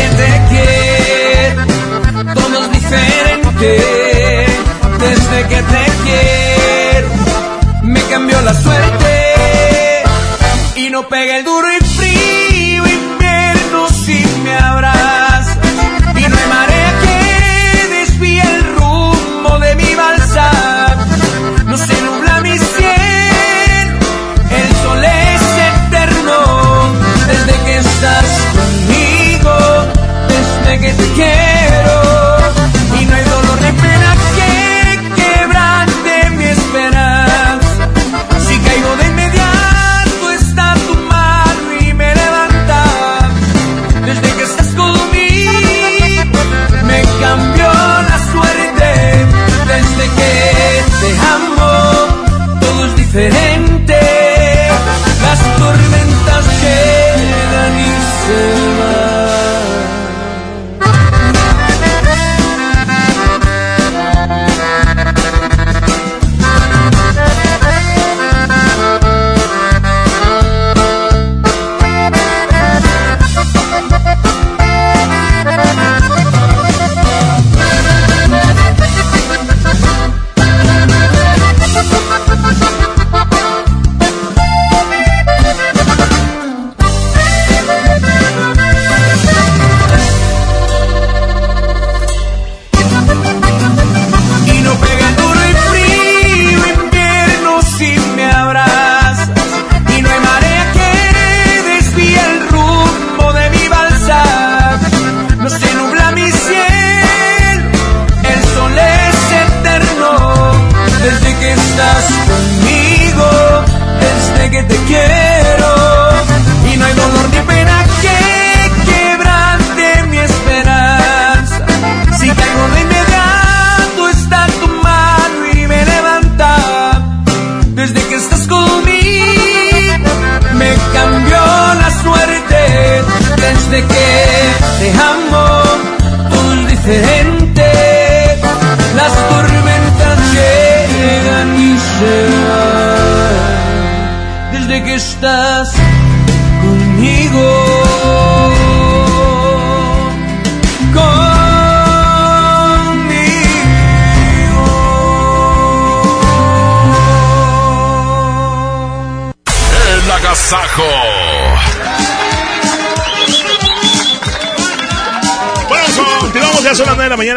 [3.59, 7.09] Desde que te quiero,
[7.83, 10.03] me cambió la suerte.
[10.77, 11.85] Y no pega el duro y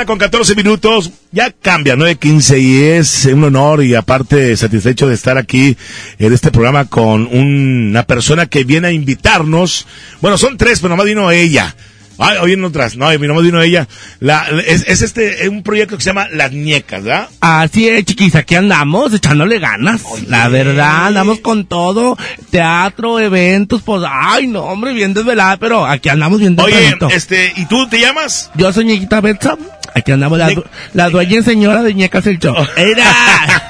[0.03, 1.11] mañana con 14 minutos.
[1.33, 5.77] Ya cambia, 9.15 y es un honor y aparte satisfecho de estar aquí
[6.19, 9.87] en este programa con un- una persona que viene a invitarnos.
[10.21, 11.75] Bueno, son tres, pero nomás vino ella.
[12.19, 13.89] Ay, hoy en otras, no, nomás vino ella.
[14.21, 17.29] La, es, es este, es un proyecto que se llama Las Ñecas, ¿verdad?
[17.41, 20.03] Así es, chiquis, aquí andamos echándole ganas.
[20.29, 22.17] La verdad, andamos con todo.
[22.51, 27.09] Teatro, eventos, pues, ay, no, hombre, bien desvelada, pero aquí andamos bien Oye, tempranito.
[27.09, 28.51] este, ¿y tú te llamas?
[28.55, 29.57] Yo soy Ñequita Betsa.
[29.95, 30.51] Aquí andamos, la,
[30.95, 32.55] la dueña y señora de Ñecas el Show.
[32.77, 33.05] Era.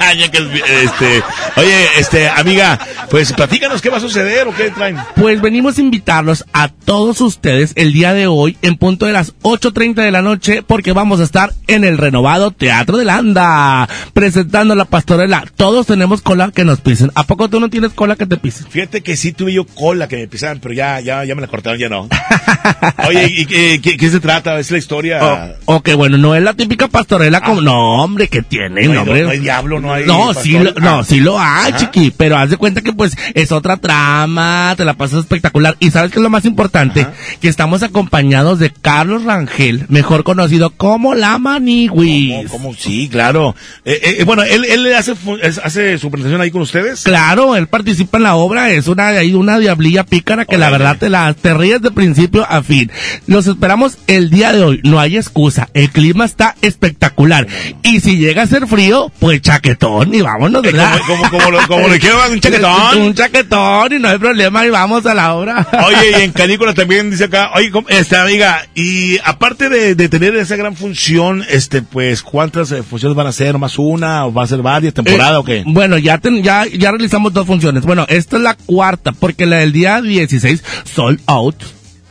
[0.16, 0.42] Ñecas,
[0.82, 1.22] este,
[1.56, 2.78] oye, este, amiga,
[3.10, 4.96] pues platícanos qué va a suceder o qué traen.
[5.16, 9.34] Pues venimos a invitarlos a todos ustedes el día de hoy en punto de las
[9.42, 14.74] 8.30 de la noche porque vamos a estar en el renovado Teatro de Landa presentando
[14.74, 15.44] la pastorela.
[15.56, 17.10] Todos tenemos cola que nos pisen.
[17.14, 18.66] ¿A poco tú no tienes cola que te pisen?
[18.68, 21.46] Fíjate que sí tuve yo cola que me pisaban, pero ya, ya, ya me la
[21.48, 22.08] cortaron, ya no.
[23.08, 24.58] Oye, ¿y qué, qué- qué se trata?
[24.58, 25.54] ¿Es la historia?
[25.64, 27.60] Ok, bueno, no es la típica pastorela como...
[27.60, 28.88] No, hombre, que tiene, Ah.
[28.88, 29.22] No hombre.
[29.22, 30.42] no hay diablo, no hay No, pastor.
[30.42, 31.04] sí, lo, no, Ah.
[31.04, 34.94] sí lo hay, chiqui, pero haz de cuenta que pues es otra trama, te la
[34.94, 35.76] pasas espectacular.
[35.80, 37.06] Y ¿sabes qué es lo más importante?
[37.40, 42.48] Que estamos acompañados de Carlos Rangel, mejor conocido como La Maniwis.
[42.50, 42.74] ¿Cómo?
[42.74, 43.54] Sí, claro.
[43.84, 45.14] Eh, eh, bueno, él, él hace,
[45.62, 47.02] hace su presentación ahí con ustedes.
[47.02, 50.96] Claro, él participa en la obra, es una ahí una diablilla pícara que la verdad
[50.98, 52.90] te la te ríes de principio a fin.
[53.26, 57.46] Los esperamos el día de hoy, no hay excusa, el clima está espectacular.
[57.82, 59.42] Y si llega a ser frío, pues
[59.82, 61.00] chaquetón y vámonos, ¿verdad?
[61.06, 62.98] Como, como, lo- como le quiero dar un chaquetón.
[63.02, 65.66] un chaquetón y no hay problema y vamos a la obra.
[65.86, 70.08] Oye, y en Canícola también dice acá, oye, ¿cómo- esta amiga, y aparte de, de
[70.08, 73.58] tener esa gran función, este, pues, ¿cuántas eh, funciones van a ser?
[73.58, 74.26] ¿Más una?
[74.26, 75.62] ¿O va a ser varias temporadas Eh, o qué?
[75.66, 77.82] Bueno, ya, ten- ya, ya realizamos dos funciones.
[77.84, 81.56] Bueno, esta es la cuarta, porque la del día 16, sold out.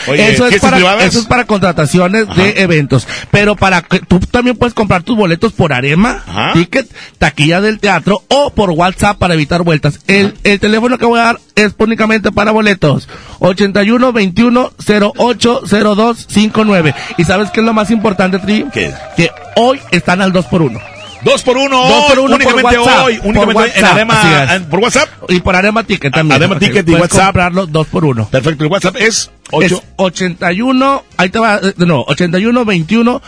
[0.06, 3.06] Oye, Eso es ¿fiestas para, eso es para contrataciones de eventos.
[3.30, 6.22] Pero para que tú también puedes comprar tus boletos por Arema,
[6.52, 6.88] Ticket,
[7.18, 10.00] taquilla del teatro o por WhatsApp para evitar vueltas.
[10.06, 13.08] El, el teléfono que voy a dar es únicamente para boletos.
[13.40, 14.72] 81 21
[15.16, 16.94] 08 02 59.
[17.18, 18.66] ¿Y sabes qué es lo más importante, Tri?
[18.72, 18.92] ¿Qué?
[19.16, 20.95] Que hoy están al 2 por 1
[21.26, 24.20] Dos por uno, Dos por uno únicamente por WhatsApp, hoy, por únicamente en WhatsApp, Arema,
[24.20, 24.56] así es.
[24.56, 25.08] en- por WhatsApp.
[25.28, 26.36] Y por Arema Ticket también.
[26.42, 27.24] Arema Así, Ticket y WhatsApp.
[27.24, 29.30] comprarlo 2 por 1 Perfecto, el WhatsApp es
[29.60, 29.82] Es 8.
[29.96, 33.22] 81, ahí te va, eh, no, 81 21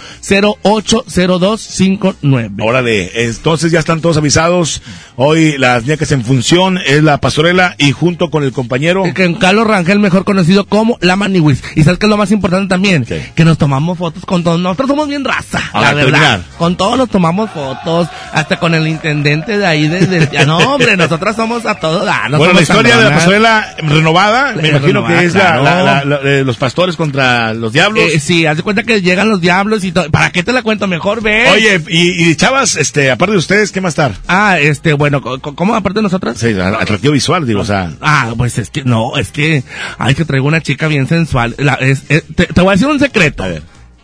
[0.65, 1.05] 08
[1.39, 2.51] 02 59.
[2.61, 4.83] Órale, entonces ya están todos avisados.
[5.17, 9.05] Hoy las ñecas en función es la pastorela y junto con el compañero.
[9.15, 11.63] Que Carlos Rangel, mejor conocido como La Maniwis.
[11.77, 14.59] Y sabes que es lo más importante también, que nos tomamos fotos con todos.
[14.61, 16.03] Nosotros somos bien raza, la verdad.
[16.03, 16.43] terminar.
[16.59, 17.88] Con todos nos tomamos fotos,
[18.33, 22.07] hasta con el intendente de ahí de, de- ah, no, hombre, nosotras somos a todos.
[22.09, 25.35] ah, no bueno, la historia de la pastorela renovada, me Eh, imagino renovada, que es
[25.35, 25.63] la- claro.
[25.65, 28.05] la- la- la- eh, los pastores contra los diablos.
[28.13, 30.11] Eh, sí, haz de cuenta que llegan los diablos y todo.
[30.11, 30.87] ¿Para qué te la cuento?
[30.87, 31.49] Mejor ve.
[31.51, 34.13] Oye, y, y chavas, este, aparte de ustedes, ¿qué más estar?
[34.29, 36.39] Ah, este, bueno, ¿cómo aparte de nosotras?
[36.39, 37.93] Sí, atractivo visual, digo, o sea.
[38.01, 39.63] Ah, pues es que no, es que,
[39.99, 41.55] ay, que traigo una chica bien sensual.
[41.59, 43.45] La- es- es- te, te voy a decir un secreto.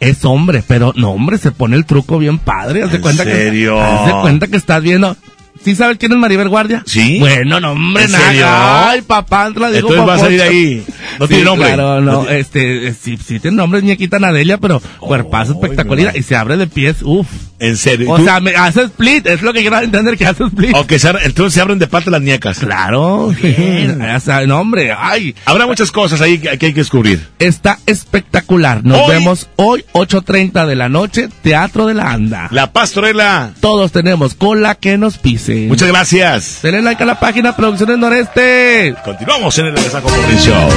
[0.04, 2.82] Es hombre, pero no, hombre, se pone el truco bien padre.
[2.82, 3.74] ¿En cuenta serio?
[3.76, 5.16] que, haz de cuenta que estás viendo.
[5.64, 6.82] ¿Sí sabes quién es Maribel Guardia?
[6.84, 7.18] Sí.
[7.20, 8.26] Bueno, no, hombre, ¿En nada.
[8.26, 8.44] serio?
[8.46, 10.84] Ay, papá, la digo Entonces va a salir ahí.
[11.18, 11.68] No Sí, tiene nombre.
[11.68, 16.22] Claro, No este, eh, sí, sí tiene nombre, es ñequita Nadelia, pero cuerpazo espectacular y
[16.22, 17.28] se abre de pies, uff.
[17.64, 18.10] En serio.
[18.10, 20.74] O sea, me hace split, es lo que quiero entender que hace split.
[20.74, 22.58] O que entonces se abren de parte las niecas.
[22.58, 23.98] Claro, bien.
[24.46, 25.34] no, hombre, ay.
[25.46, 27.26] Habrá muchas cosas ahí que, hay que descubrir.
[27.38, 28.84] Está espectacular.
[28.84, 32.48] Nos vemos hoy, 8.30 de la noche, Teatro de la Anda.
[32.50, 33.52] La Pastorela.
[33.60, 35.66] Todos tenemos cola que nos pise.
[35.68, 36.60] Muchas gracias.
[36.62, 38.94] Denle like a la página Producciones Noreste.
[39.04, 40.68] Continuamos en el Saco Show.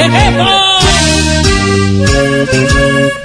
[0.00, 0.10] ¡Hey,
[2.50, 3.18] hey,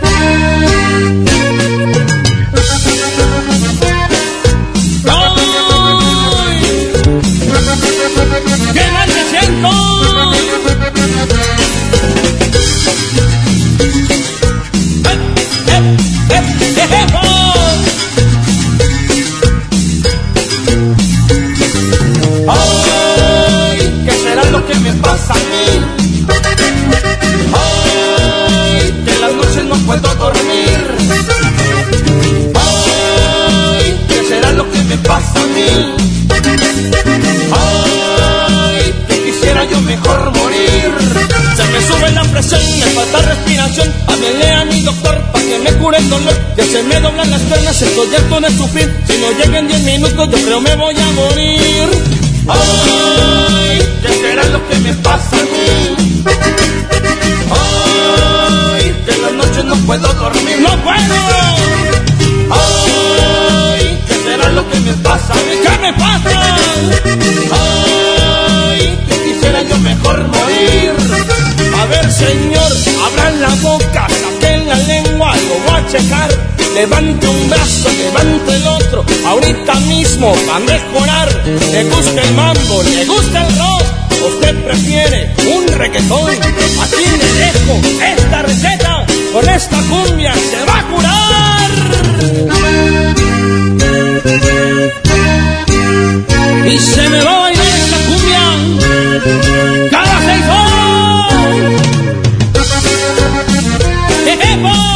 [30.04, 30.80] puedo dormir.
[32.56, 35.96] Ay, ¿qué será lo que me pasa a mí?
[37.52, 40.92] Ay, que quisiera yo mejor morir.
[41.56, 43.94] Se me sube la presión, me falta respiración.
[44.08, 46.36] Háblele a mi doctor para que me cure el dolor.
[46.58, 49.04] Ya se me doblan las piernas, estoy harto de sufrir.
[49.08, 51.90] Si no llegan 10 minutos, yo creo me voy a morir.
[52.48, 55.96] Ay, ¿qué será lo que me pasa a mí?
[57.56, 58.73] Ay,
[59.06, 60.60] que en las noches no puedo dormir.
[60.62, 61.16] ¡No puedo!
[62.52, 65.34] Ay, ¿qué será lo que me pasa?
[65.34, 66.58] ¿Qué me pasa?
[67.52, 70.94] Ay, que quisiera yo mejor morir.
[71.82, 72.72] A ver, señor,
[73.06, 76.30] abran la boca, saquen la lengua, lo voy a checar.
[76.74, 81.30] Levante un brazo, levante el otro, ahorita mismo va a mejorar.
[81.46, 83.84] Le gusta el mambo, le gusta el rock,
[84.28, 86.32] usted prefiere un reggaetón.
[86.32, 91.70] Aquí le dejo esta receta, con esta cumbia se va a curar.
[96.66, 98.44] Y se me va a bailar esta cumbia
[99.92, 100.74] cada seis horas.
[104.28, 104.93] ¡Ejepo!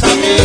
[0.00, 0.36] Que me pasa a mí?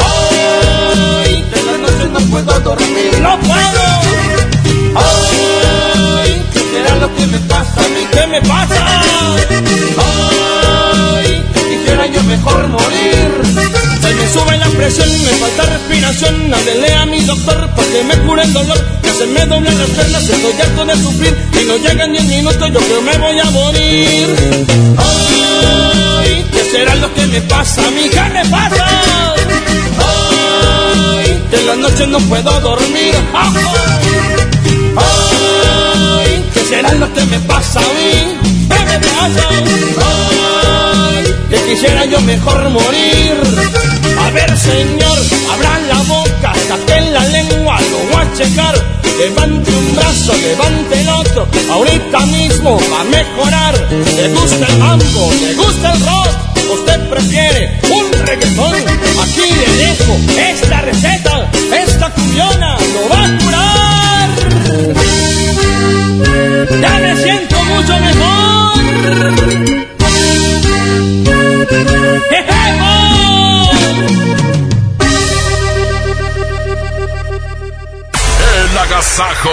[0.00, 1.44] ¡Ay!
[1.50, 3.18] Que en las noches no puedo dormir.
[3.20, 3.84] ¡No puedo!
[4.94, 6.42] ¡Ay!
[6.52, 8.06] ¿Qué será lo que me pasa a mí?
[8.12, 9.02] ¿Qué me pasa?
[9.98, 11.44] ¡Ay!
[11.52, 13.42] Que quisiera yo mejor morir.
[14.00, 16.54] Se me sube la presión, me falta respiración.
[16.54, 18.78] Háblele a mi doctor para que me cure el dolor.
[19.02, 21.36] Que se me doblan las piernas, estoy harto de sufrir.
[21.60, 24.26] Y no llegan 10 minutos, yo creo me voy a morir.
[24.96, 28.08] Ay, ¿qué será lo que me pasa a mí?
[28.08, 28.86] ¿Qué me pasa?
[30.06, 33.14] Ay, que en las noches no puedo dormir.
[34.96, 38.12] Ay, ¿qué será lo que me pasa a mí?
[38.70, 39.48] ¿Qué me pasa?
[40.06, 41.07] Ay,
[41.50, 43.34] que quisiera yo mejor morir.
[44.18, 45.18] A ver, señor,
[45.52, 48.74] abran la boca, saquen la lengua, lo voy a checar.
[49.18, 53.74] Levante un brazo, levante el otro, ahorita mismo va a mejorar.
[54.16, 56.28] Le gusta el mambo, le gusta el rock,
[56.74, 58.74] usted prefiere un reggaetón.
[58.74, 61.50] Aquí le dejo esta receta,
[61.84, 64.28] esta cumbiona lo va a curar.
[66.80, 69.97] Ya me siento mucho mejor.
[71.70, 71.84] El
[78.78, 79.50] agasajo.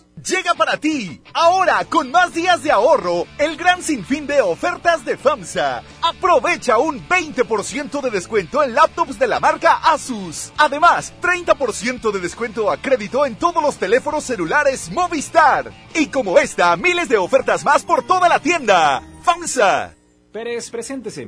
[0.25, 1.21] Llega para ti.
[1.33, 5.83] Ahora, con más días de ahorro, el gran sinfín de ofertas de FAMSA.
[6.01, 10.51] Aprovecha un 20% de descuento en laptops de la marca Asus.
[10.57, 15.71] Además, 30% de descuento a crédito en todos los teléfonos celulares Movistar.
[15.95, 19.01] Y como esta, miles de ofertas más por toda la tienda.
[19.23, 19.95] FAMSA.
[20.31, 21.27] Pérez, preséntese.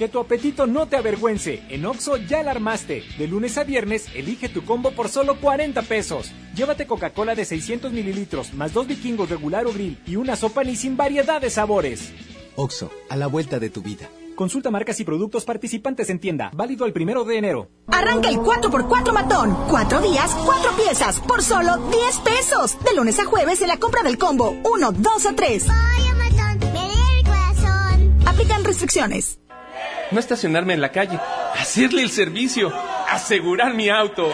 [0.00, 1.62] Que tu apetito no te avergüence.
[1.68, 3.04] En Oxo ya la armaste.
[3.18, 6.32] De lunes a viernes, elige tu combo por solo 40 pesos.
[6.54, 10.74] Llévate Coca-Cola de 600 mililitros, más dos vikingos regular o grill y una sopa ni
[10.74, 12.14] sin variedad de sabores.
[12.56, 14.08] Oxo, a la vuelta de tu vida.
[14.36, 16.50] Consulta marcas y productos participantes en tienda.
[16.54, 17.68] Válido el primero de enero.
[17.88, 19.54] Arranca el 4x4 matón.
[19.68, 22.78] Cuatro días, cuatro piezas, por solo 10 pesos.
[22.82, 25.66] De lunes a jueves en la compra del combo 1, 2 o 3.
[28.24, 29.39] Aplican restricciones.
[30.10, 31.18] No estacionarme en la calle.
[31.58, 32.72] Hacerle el servicio.
[33.08, 34.32] Asegurar mi auto.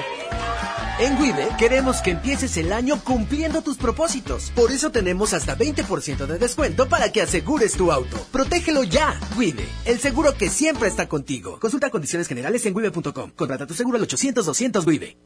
[0.98, 4.50] En Wibe queremos que empieces el año cumpliendo tus propósitos.
[4.54, 8.16] Por eso tenemos hasta 20% de descuento para que asegures tu auto.
[8.32, 9.20] Protégelo ya.
[9.36, 11.58] Wibe, el seguro que siempre está contigo.
[11.60, 13.30] Consulta condiciones generales en wibe.com.
[13.36, 15.18] Contrata tu seguro al 800 200 Wibe.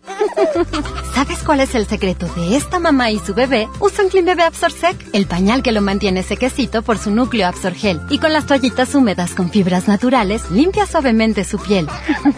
[1.15, 3.69] ¿Sabes cuál es el secreto de esta mamá y su bebé?
[3.79, 8.01] Usan Clean Bebé Absorsec, el pañal que lo mantiene sequecito por su núcleo Absorgel.
[8.11, 11.87] Y con las toallitas húmedas con fibras naturales, limpia suavemente su piel.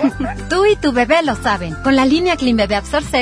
[0.51, 1.75] Tú y tu bebé lo saben.
[1.83, 3.22] Con la línea Clean Bebé Absorsec,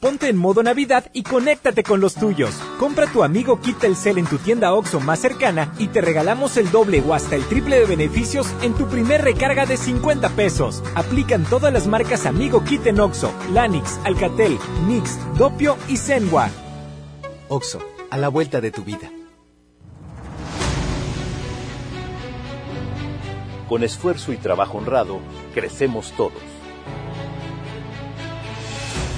[0.00, 2.54] Ponte en modo Navidad y conéctate con los tuyos.
[2.78, 6.70] Compra tu amigo Kit Telcel en tu tienda OXO más cercana y te regalamos el
[6.70, 10.82] doble o hasta el triple de beneficios en tu primer recarga de 50 pesos.
[10.94, 16.48] Aplican todas las marcas Amigo Kit en OXO, Lanix, Alcatel, Mix, Dopio y Zenwa.
[17.48, 17.80] OXO,
[18.10, 19.10] a la vuelta de tu vida.
[23.68, 25.20] Con esfuerzo y trabajo honrado,
[25.52, 26.49] crecemos todos.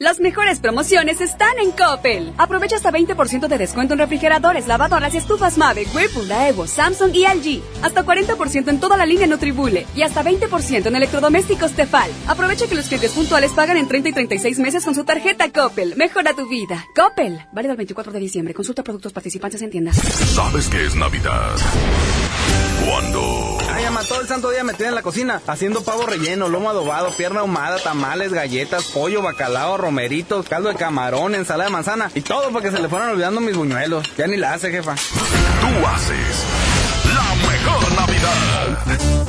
[0.00, 2.32] Las mejores promociones están en Coppel.
[2.38, 7.26] Aprovecha hasta 20% de descuento en refrigeradores, lavadoras y estufas Mave, Whirlpool, Daewoo, Samsung y
[7.26, 7.62] LG.
[7.82, 12.12] Hasta 40% en toda la línea Nutribule y hasta 20% en electrodomésticos Tefal.
[12.28, 15.96] Aprovecha que los clientes puntuales pagan en 30 y 36 meses con su tarjeta Coppel.
[15.96, 16.86] Mejora tu vida.
[16.94, 17.40] Coppel.
[17.52, 18.54] Válido el 24 de diciembre.
[18.54, 19.96] Consulta productos participantes en tiendas.
[19.96, 21.56] ¿Sabes qué es Navidad?
[22.88, 23.58] Cuando...
[23.70, 26.70] Ay, ama, todo el santo día me tiene en la cocina haciendo pavo relleno, lomo
[26.70, 32.22] adobado, pierna ahumada, tamales, galletas, pollo, bacalao, romeritos, caldo de camarón, ensalada de manzana y
[32.22, 34.04] todo porque se le fueron olvidando mis buñuelos.
[34.16, 34.94] Ya ni la hace, jefa.
[34.94, 36.44] Tú haces
[37.14, 39.27] la mejor Navidad.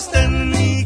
[0.00, 0.79] estés en mí.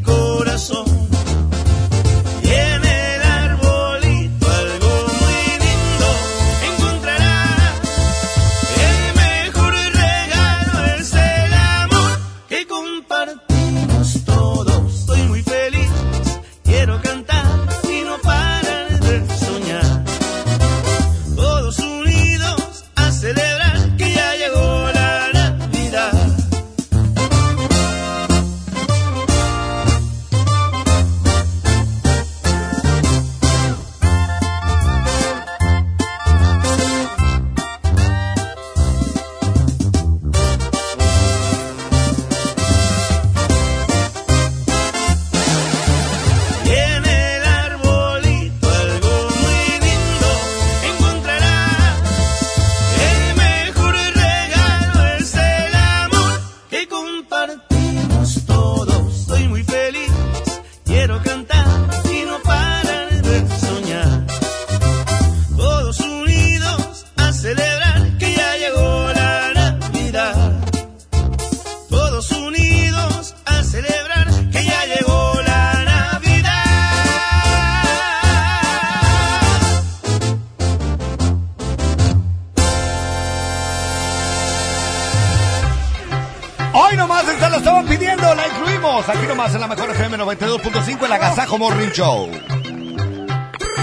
[91.54, 92.30] Viejo Morning Show.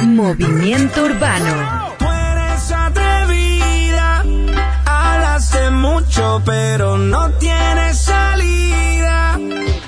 [0.03, 1.95] Movimiento Urbano.
[1.97, 4.23] Tú eres atrevida,
[4.85, 9.39] hablaste mucho, pero no tienes salida.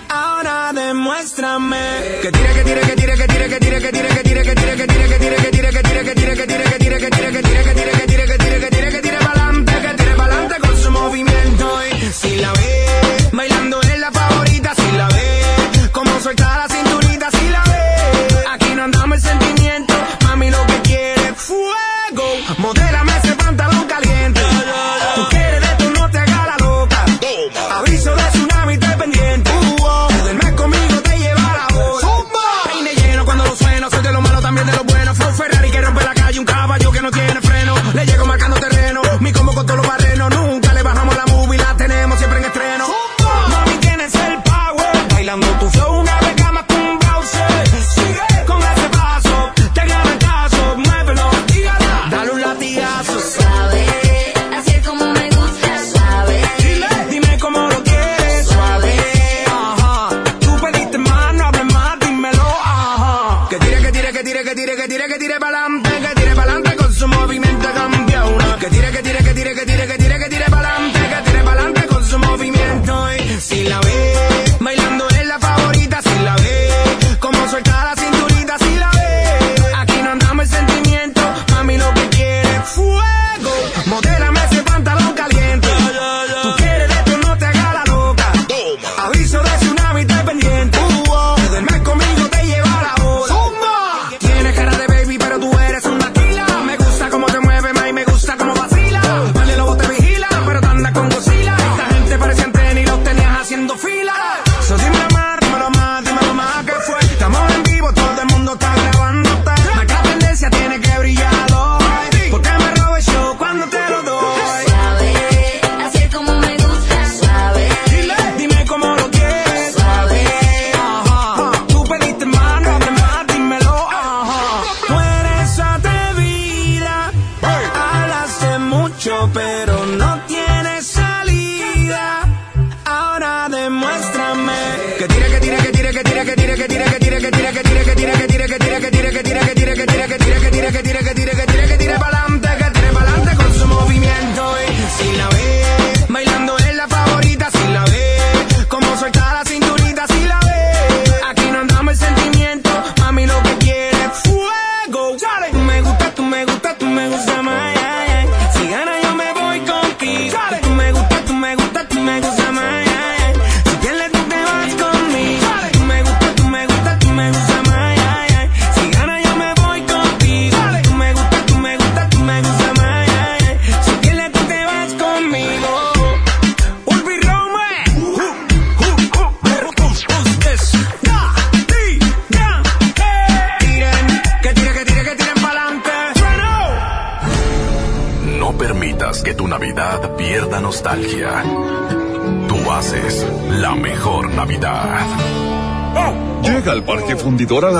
[0.09, 3.02] Ahora demuéstrame que tira, que tira, que tira.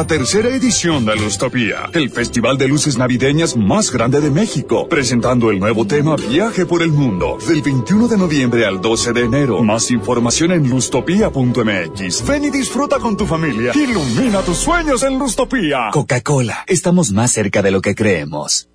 [0.03, 5.49] la tercera edición de Lustopía, el festival de luces navideñas más grande de México, presentando
[5.49, 9.64] el nuevo tema Viaje por el Mundo, del 21 de noviembre al 12 de enero.
[9.64, 12.27] Más información en lustopía.mx.
[12.27, 13.72] Ven y disfruta con tu familia.
[13.73, 15.88] Ilumina tus sueños en Lustopía.
[15.93, 18.67] Coca-Cola, estamos más cerca de lo que creemos.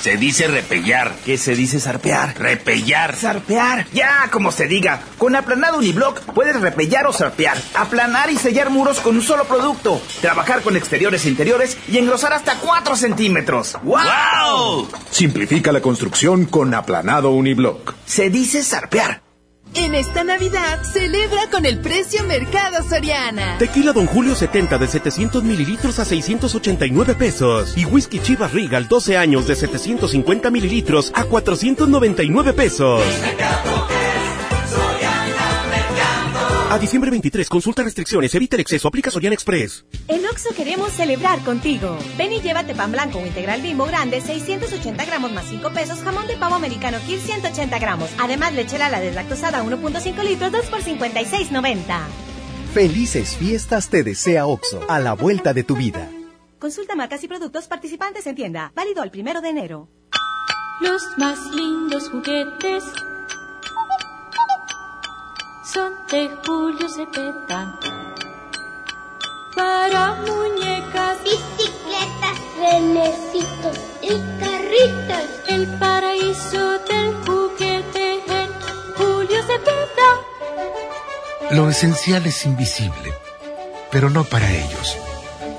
[0.00, 1.12] Se dice repellar.
[1.24, 2.38] ¿Qué se dice zarpear?
[2.38, 3.16] Repellar.
[3.16, 3.86] Zarpear.
[3.92, 5.00] Ya, como se diga.
[5.18, 10.00] Con aplanado uniblock puedes repellar o zarpear aplanar y sellar muros con un solo producto,
[10.20, 13.76] trabajar con exteriores e interiores y engrosar hasta 4 centímetros.
[13.82, 14.88] ¡Wow!
[15.10, 17.94] Simplifica la construcción con aplanado uniblock.
[18.04, 19.22] Se dice zarpear.
[19.74, 23.58] En esta Navidad celebra con el precio Mercado Soriana.
[23.58, 27.76] Tequila Don Julio 70 de 700 mililitros a 689 pesos.
[27.76, 33.02] Y Whisky Chivas Regal 12 años de 750 mililitros a 499 pesos.
[36.70, 39.86] A diciembre 23, consulta restricciones, evita el exceso, aplica Sorian Express.
[40.06, 41.96] En Oxo queremos celebrar contigo.
[42.18, 46.26] Ven y llévate pan blanco o integral bimbo grande, 680 gramos más 5 pesos, jamón
[46.26, 48.10] de pavo americano Kir 180 gramos.
[48.18, 52.00] Además, leche lala deslactosada 1.5 litros, 2 por 56.90.
[52.74, 56.10] Felices fiestas te desea Oxo, a la vuelta de tu vida.
[56.58, 59.88] Consulta marcas y productos participantes en tienda, válido el primero de enero.
[60.82, 62.84] Los más lindos juguetes
[65.78, 67.78] son de Julio Cepeda.
[69.54, 75.24] Para muñecas, bicicletas, renecitos y carritos.
[75.46, 78.50] El paraíso del juguete en
[78.96, 80.10] Julio Cepeda.
[81.52, 83.12] Lo esencial es invisible,
[83.92, 84.96] pero no para ellos.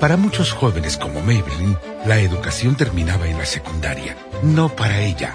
[0.00, 4.16] Para muchos jóvenes como Maybelline, la educación terminaba en la secundaria.
[4.42, 5.34] No para ella.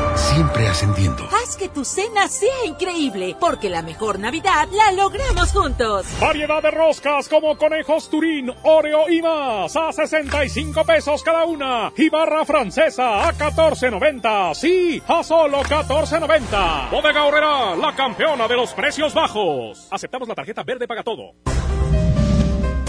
[0.15, 1.23] siempre ascendiendo.
[1.25, 6.05] Haz que tu cena sea increíble, porque la mejor Navidad la logramos juntos.
[6.19, 11.91] Variedad de roscas como conejos Turín, Oreo y más a 65 pesos cada una.
[11.97, 14.55] Y barra francesa a 14.90.
[14.55, 16.89] Sí, a solo 14.90.
[16.91, 19.87] Bodega Horrera, la campeona de los precios bajos.
[19.91, 21.33] Aceptamos la tarjeta verde paga todo.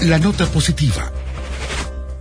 [0.02, 1.12] La nota positiva.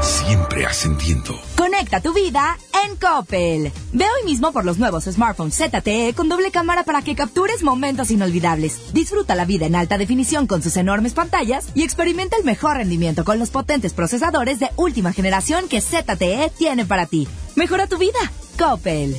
[0.00, 1.34] Siempre ascendiendo.
[1.56, 3.72] Conecta tu vida en Coppel.
[3.92, 8.10] Ve hoy mismo por los nuevos smartphones ZTE con doble cámara para que captures momentos
[8.10, 8.92] inolvidables.
[8.92, 13.24] Disfruta la vida en alta definición con sus enormes pantallas y experimenta el mejor rendimiento
[13.24, 17.26] con los potentes procesadores de última generación que ZTE tiene para ti.
[17.56, 18.18] Mejora tu vida.
[18.58, 19.16] Coppel.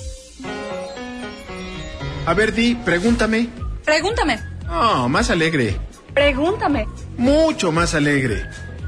[2.26, 3.50] A ver, Di, pregúntame.
[3.84, 4.40] Pregúntame.
[4.70, 5.78] Oh, más alegre.
[6.14, 6.88] Pregúntame.
[7.18, 8.46] Mucho más alegre.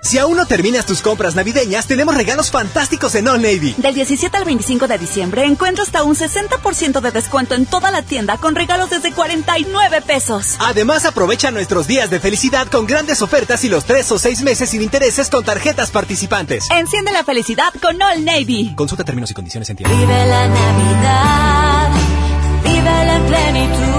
[0.00, 3.74] Si aún no terminas tus compras navideñas, tenemos regalos fantásticos en All Navy.
[3.76, 8.02] Del 17 al 25 de diciembre encuentra hasta un 60% de descuento en toda la
[8.02, 10.56] tienda con regalos desde 49 pesos.
[10.60, 14.70] Además, aprovecha nuestros días de felicidad con grandes ofertas y los 3 o 6 meses
[14.70, 16.64] sin intereses con tarjetas participantes.
[16.70, 18.74] Enciende la felicidad con All Navy.
[18.74, 19.96] Consulta términos y condiciones en tienda.
[19.96, 21.90] Vive la Navidad,
[22.64, 23.97] vive la plenitud.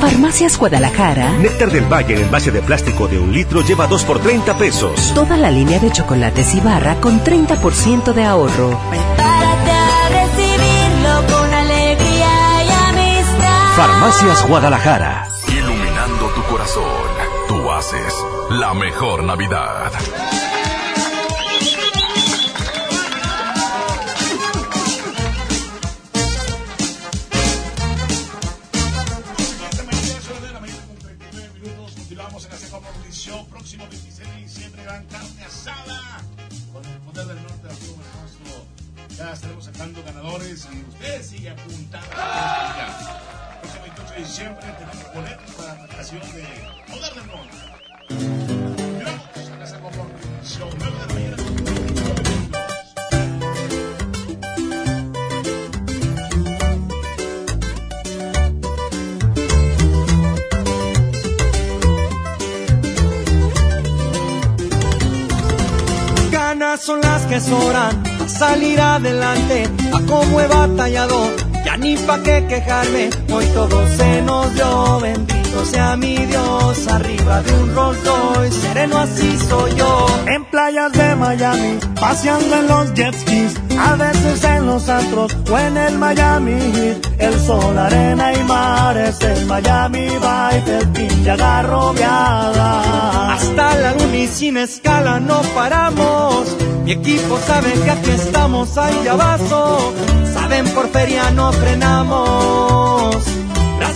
[0.00, 4.20] Farmacias Guadalajara, Néctar del Valle en envase de plástico de un litro lleva 2 por
[4.20, 5.12] 30 pesos.
[5.14, 8.78] toda la línea de chocolates y barra con 30% de ahorro.
[8.90, 13.76] Prepárate a recibirlo con alegría y amistad.
[13.76, 15.28] Farmacias Guadalajara.
[15.48, 17.08] Iluminando tu corazón.
[17.48, 18.14] Tú haces
[18.50, 19.90] la mejor Navidad.
[40.48, 42.08] Ganadores y usted sigue apuntando.
[43.60, 46.44] Próximo 28 de diciembre tenemos boletos para la presentación de
[46.86, 47.56] Poder del Norte.
[48.08, 50.68] Continuamos en la segunda audición.
[50.78, 52.62] 9 de la mañana con 29 minutos.
[66.30, 71.30] Ganas son las que sobran a salir adelante, a como he batallado,
[71.64, 77.42] ya ni pa' qué quejarme, hoy todo se nos dio, bendito sea mi Dios, arriba
[77.42, 80.06] de un Rolls Royce, sereno así soy yo.
[80.26, 85.58] En playas de Miami, paseando en los jet skis, a veces en los antros o
[85.58, 93.34] en el Miami Heat, el sol, arena y mares, el Miami Vibe, el pinche agarrobeada.
[93.34, 96.56] Hasta la luna y sin escala no paramos.
[96.84, 99.92] Mi equipo sabe que aquí estamos, ahí ya vaso.
[100.32, 103.37] Saben por feria no frenamos.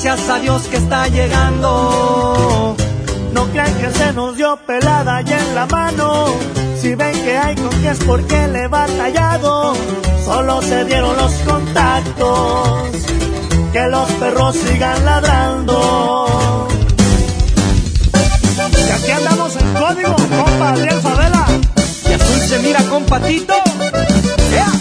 [0.05, 2.75] Gracias a Dios que está llegando.
[3.33, 6.27] No crean que se nos dio pelada ya en la mano.
[6.81, 9.75] Si ven que hay con que es porque le he batallado.
[10.25, 12.91] Solo se dieron los contactos.
[13.73, 16.67] Que los perros sigan ladrando.
[18.59, 21.47] Y aquí andamos en código, compa Adriel Favela.
[22.11, 23.55] Y azul se mira con patito.
[24.53, 24.73] ¡Ea!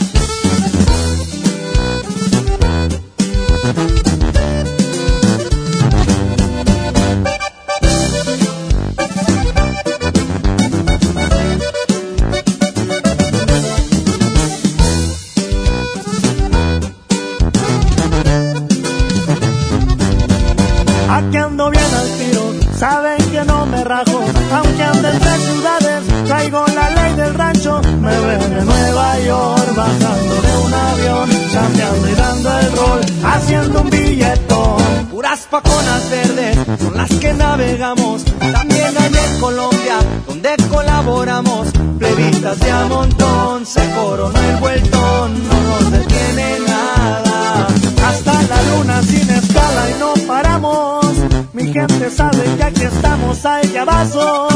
[37.01, 38.23] Las que navegamos.
[38.39, 39.97] También hay en Colombia,
[40.27, 41.67] donde colaboramos.
[41.97, 47.67] Plebitas de a montón, se coronó el vueltón, no nos detiene nada.
[48.07, 51.05] Hasta la luna sin escala y no paramos.
[51.53, 54.47] Mi gente sabe que aquí estamos a ella vaso.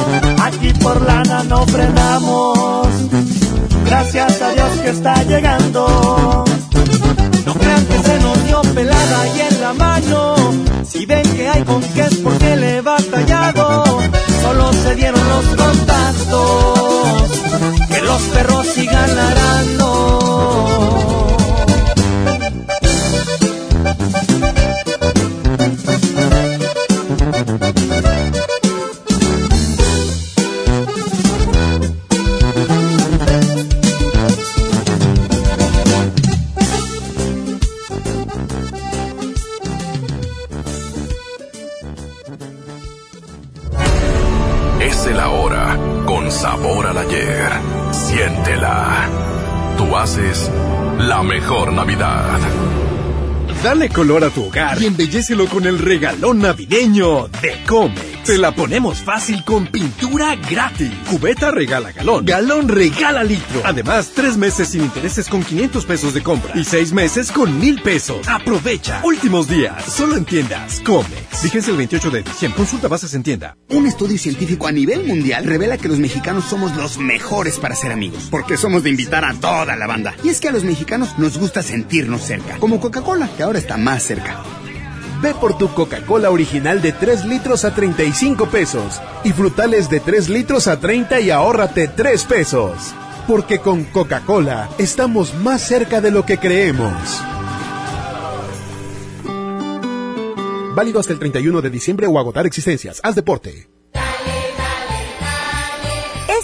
[0.43, 2.87] Aquí por lana no frenamos.
[3.85, 6.45] Gracias a Dios que está llegando.
[7.59, 10.35] Que se nos dio pelada y en la mano.
[10.83, 13.83] Si ven que hay con qué es porque le he batallado.
[14.41, 17.31] Solo se dieron los contactos.
[17.89, 21.14] Que los perros sigan ladrando.
[53.65, 58.14] Dale color a tu hogar y embellecelo con el regalón navideño de Comex.
[58.25, 60.91] Te la ponemos fácil con pintura gratis.
[61.07, 62.25] Cubeta regala galón.
[62.25, 63.61] Galón regala litro.
[63.63, 66.51] Además, tres meses sin intereses con 500 pesos de compra.
[66.55, 68.27] Y seis meses con mil pesos.
[68.27, 68.99] Aprovecha.
[69.03, 69.85] Últimos días.
[69.85, 71.43] Solo en tiendas Comex.
[71.43, 72.57] Vigencia el 28 de diciembre.
[72.57, 73.57] Consulta bases en tienda.
[73.69, 77.91] Un estudio científico a nivel mundial revela que los mexicanos somos los mejores para ser
[77.91, 80.15] amigos, porque somos de invitar a toda la banda.
[80.23, 83.77] Y es que a los mexicanos nos gusta sentirnos cerca, como Coca-Cola, que ahora está
[83.77, 84.43] más cerca.
[85.25, 90.29] Ve por tu Coca-Cola original de 3 litros a 35 pesos y frutales de 3
[90.29, 92.93] litros a 30 y ahórrate 3 pesos.
[93.27, 96.93] Porque con Coca-Cola estamos más cerca de lo que creemos.
[100.75, 103.01] Válido hasta el 31 de diciembre o agotar existencias.
[103.01, 103.67] Haz deporte.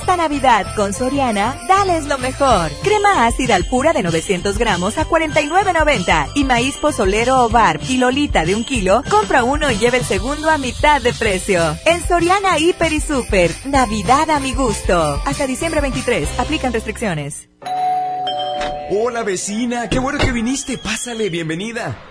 [0.02, 2.72] Esta Navidad con Soriana, dales lo mejor.
[2.82, 8.44] Crema ácida al pura de 900 gramos a 49.90 y maíz pozolero o bar kilolita
[8.44, 11.78] de un kilo, compra uno y lleva el segundo a mitad de precio.
[11.86, 15.22] En Soriana Hiper y Super, Navidad a mi gusto.
[15.24, 17.48] Hasta diciembre 23, aplican restricciones.
[18.90, 22.11] Hola vecina, qué bueno que viniste, pásale, bienvenida.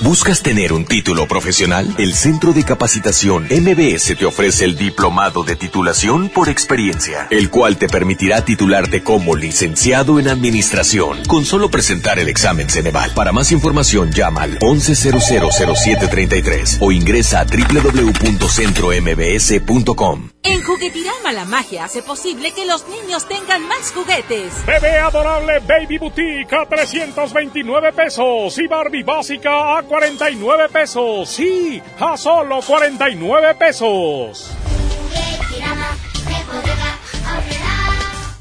[0.00, 1.92] ¿Buscas tener un título profesional?
[1.98, 7.78] El Centro de Capacitación MBS te ofrece el Diplomado de Titulación por Experiencia, el cual
[7.78, 13.10] te permitirá titularte como licenciado en Administración con solo presentar el examen Ceneval.
[13.10, 20.28] Para más información llama al 11000733 o ingresa a www.centrombs.com.
[20.44, 24.52] En Juguetirama la magia hace posible que los niños tengan más juguetes.
[24.64, 31.28] Bebé adorable Baby Boutique a 329 pesos y Barbie básica a 49 pesos.
[31.28, 34.52] Sí, a solo 49 pesos.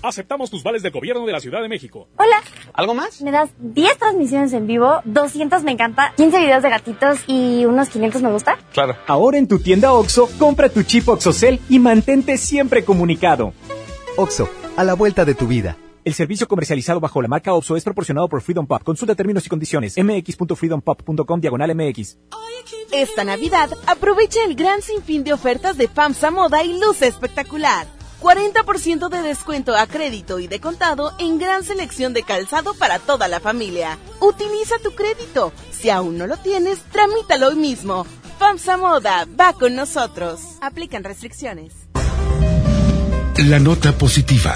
[0.03, 2.07] Aceptamos tus vales del gobierno de la Ciudad de México.
[2.17, 2.41] Hola.
[2.73, 3.21] ¿Algo más?
[3.21, 7.89] Me das 10 transmisiones en vivo, 200 me encanta, 15 videos de gatitos y unos
[7.89, 8.57] 500 me gusta.
[8.73, 8.95] Claro.
[9.07, 13.53] Ahora en tu tienda OXO, compra tu chip OXOCEL y mantente siempre comunicado.
[14.15, 15.75] OXO, a la vuelta de tu vida.
[16.07, 18.81] El servicio comercializado bajo la marca OXO es proporcionado por Freedom Pop.
[18.81, 19.95] Consulta términos y condiciones.
[19.97, 22.17] mx.freedompop.com diagonal mx.
[22.93, 27.87] Esta Navidad, aprovecha el gran sinfín de ofertas de FAMSA Moda y luce espectacular.
[28.21, 33.27] 40% de descuento a crédito y de contado en gran selección de calzado para toda
[33.27, 33.99] la familia.
[34.21, 35.51] Utiliza tu crédito.
[35.71, 38.05] Si aún no lo tienes, tramítalo hoy mismo.
[38.39, 40.39] FAMSA Moda, va con nosotros.
[40.61, 41.73] Aplican restricciones.
[43.39, 44.55] La nota positiva.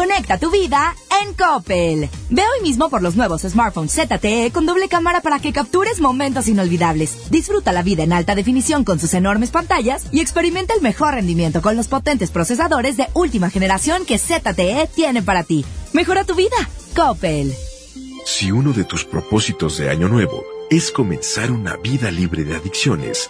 [0.11, 2.09] Conecta tu vida en Coppel.
[2.29, 6.49] Ve hoy mismo por los nuevos smartphones ZTE con doble cámara para que captures momentos
[6.49, 7.31] inolvidables.
[7.31, 11.61] Disfruta la vida en alta definición con sus enormes pantallas y experimenta el mejor rendimiento
[11.61, 15.63] con los potentes procesadores de última generación que ZTE tiene para ti.
[15.93, 16.57] Mejora tu vida.
[16.93, 17.53] Coppel.
[18.25, 23.29] Si uno de tus propósitos de año nuevo es comenzar una vida libre de adicciones,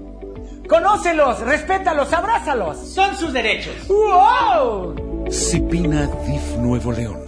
[0.71, 2.77] Conócelos, respétalos, abrázalos.
[2.77, 3.75] Son sus derechos.
[3.89, 5.27] ¡Wow!
[5.29, 7.19] Cipina DIF Nuevo León.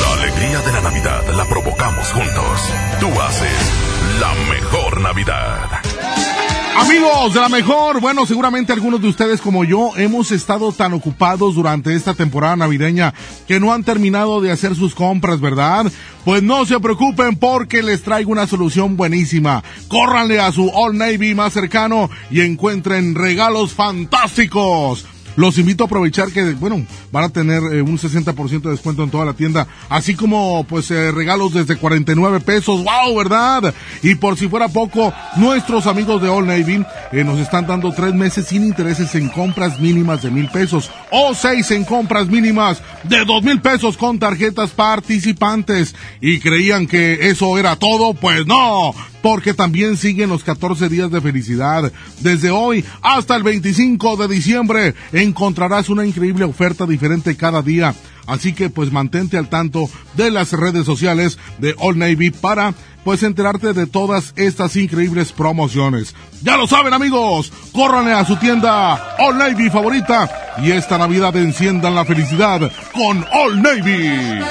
[0.00, 2.72] La alegría de la Navidad la provocamos juntos.
[3.00, 3.72] Tú haces
[4.20, 6.43] la mejor Navidad.
[6.76, 11.54] Amigos de la mejor, bueno, seguramente algunos de ustedes como yo hemos estado tan ocupados
[11.54, 13.14] durante esta temporada navideña
[13.46, 15.90] que no han terminado de hacer sus compras, ¿verdad?
[16.24, 19.62] Pues no se preocupen porque les traigo una solución buenísima.
[19.88, 25.06] Córranle a su All Navy más cercano y encuentren regalos fantásticos.
[25.36, 29.10] Los invito a aprovechar que, bueno, van a tener eh, un 60% de descuento en
[29.10, 33.74] toda la tienda, así como pues eh, regalos desde 49 pesos, wow, ¿verdad?
[34.02, 38.14] Y por si fuera poco, nuestros amigos de All Navy eh, nos están dando tres
[38.14, 43.24] meses sin intereses en compras mínimas de mil pesos o seis en compras mínimas de
[43.24, 45.94] dos mil pesos con tarjetas participantes.
[46.20, 51.18] Y creían que eso era todo, pues no porque también siguen los 14 días de
[51.18, 51.90] felicidad.
[52.20, 57.94] Desde hoy hasta el 25 de diciembre encontrarás una increíble oferta diferente cada día.
[58.26, 63.22] Así que pues mantente al tanto de las redes sociales de All Navy para pues
[63.22, 66.14] enterarte de todas estas increíbles promociones.
[66.42, 70.30] Ya lo saben amigos, córranle a su tienda All Navy favorita
[70.62, 74.44] y esta Navidad enciendan la felicidad con All Navy.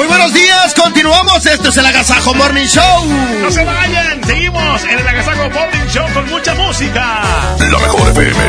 [0.00, 1.44] Muy buenos días, continuamos.
[1.44, 3.06] Esto es el Agasajo Morning Show.
[3.42, 7.20] No se vayan, seguimos en el Agasajo Morning Show con mucha música.
[7.58, 8.40] La mejor FM.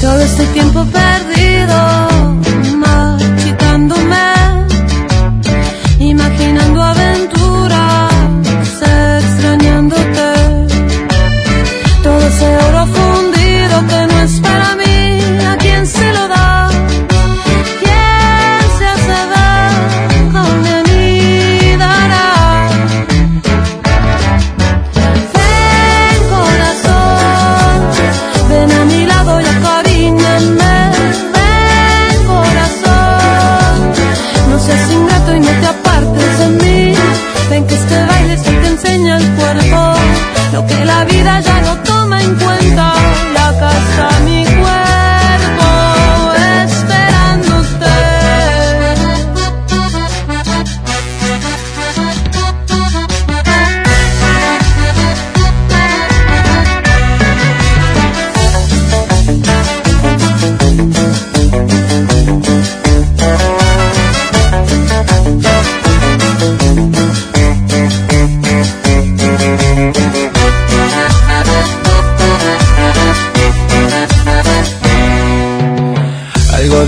[0.00, 1.11] Todo este tiempo perdido,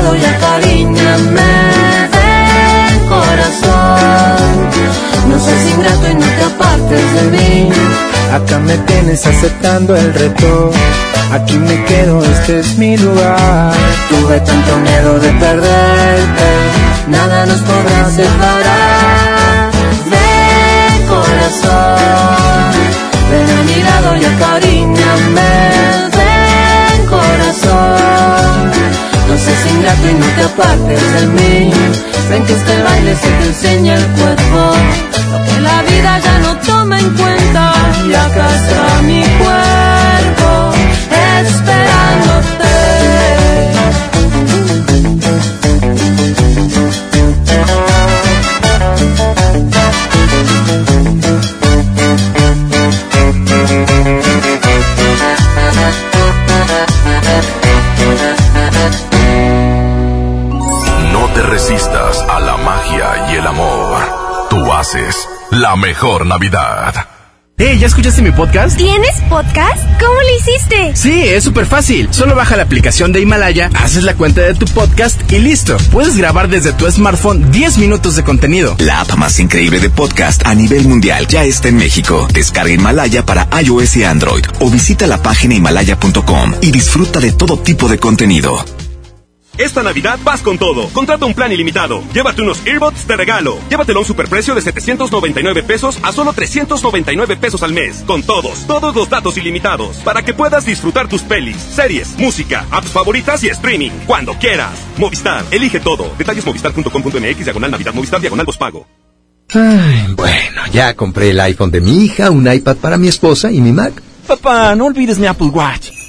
[0.00, 1.52] Lado y acaríñame.
[2.14, 4.70] Ven corazón,
[5.28, 7.72] no seas ingrato y no te apartes de mí.
[8.32, 10.70] Acá me tienes aceptando el reto.
[11.32, 13.72] Aquí me quedo, este es mi lugar.
[14.08, 16.48] Tuve tanto miedo de perderte,
[17.08, 19.70] nada nos podrá separar.
[20.12, 22.72] Ven, corazón,
[23.30, 25.52] ven a mi lado y acaríñame.
[26.16, 28.19] Ven, corazón,
[29.44, 31.72] seas ingrato y no te apartes de mí.
[32.28, 34.60] Ven que este baile se te enseña el cuerpo,
[35.32, 37.72] lo que la vida ya no toma en cuenta.
[38.06, 40.70] Y acá está mi cuerpo
[41.46, 42.39] esperándote.
[61.50, 64.00] Resistas a la magia y el amor.
[64.48, 65.16] Tú haces
[65.50, 66.94] la mejor Navidad.
[67.58, 68.76] Hey, ¿ya escuchaste mi podcast?
[68.76, 69.82] ¿Tienes podcast?
[69.98, 70.94] ¿Cómo lo hiciste?
[70.94, 72.08] Sí, es súper fácil.
[72.12, 75.76] Solo baja la aplicación de Himalaya, haces la cuenta de tu podcast y listo.
[75.90, 78.76] Puedes grabar desde tu smartphone 10 minutos de contenido.
[78.78, 82.28] La app más increíble de podcast a nivel mundial ya está en México.
[82.32, 87.58] Descarga Himalaya para iOS y Android o visita la página himalaya.com y disfruta de todo
[87.58, 88.64] tipo de contenido.
[89.60, 90.88] Esta Navidad vas con todo.
[90.88, 92.02] Contrata un plan ilimitado.
[92.14, 93.58] Llévate unos earbuds de regalo.
[93.68, 98.02] Llévatelo a un superprecio de 799 pesos a solo 399 pesos al mes.
[98.06, 99.98] Con todos, todos los datos ilimitados.
[99.98, 103.90] Para que puedas disfrutar tus pelis, series, música, apps favoritas y streaming.
[104.06, 104.72] Cuando quieras.
[104.96, 106.10] Movistar, elige todo.
[106.16, 108.86] Detalles movistar.com.mx, diagonal Navidad, Movistar, diagonal pago.
[109.52, 113.60] Ay, bueno, ya compré el iPhone de mi hija, un iPad para mi esposa y
[113.60, 113.92] mi Mac.
[114.26, 115.99] Papá, no olvides mi Apple Watch.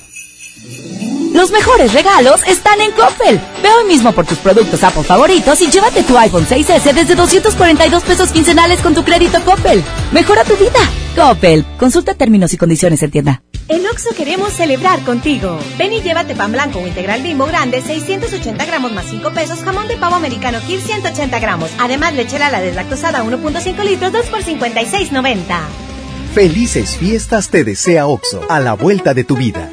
[1.34, 3.40] Los mejores regalos están en Coppel.
[3.64, 8.04] Ve hoy mismo por tus productos Apple favoritos y llévate tu iPhone 6S desde 242
[8.04, 9.82] pesos quincenales con tu crédito Coppel.
[10.12, 10.80] Mejora tu vida.
[11.16, 11.66] Coppel.
[11.78, 13.44] Consulta términos y condiciones en tienda.
[13.70, 15.58] En Oxo queremos celebrar contigo.
[15.78, 19.88] Ven y llévate pan blanco o integral bimbo grande, 680 gramos más 5 pesos, jamón
[19.88, 21.70] de pavo americano Kir 180 gramos.
[21.80, 25.46] Además, lechera la deslactosada 1.5 litros, 2 por 56.90.
[26.34, 29.70] Felices fiestas te desea OXO, a la vuelta de tu vida.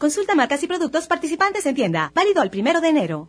[0.00, 2.10] Consulta marcas y productos participantes en tienda.
[2.14, 3.28] Válido el primero de enero.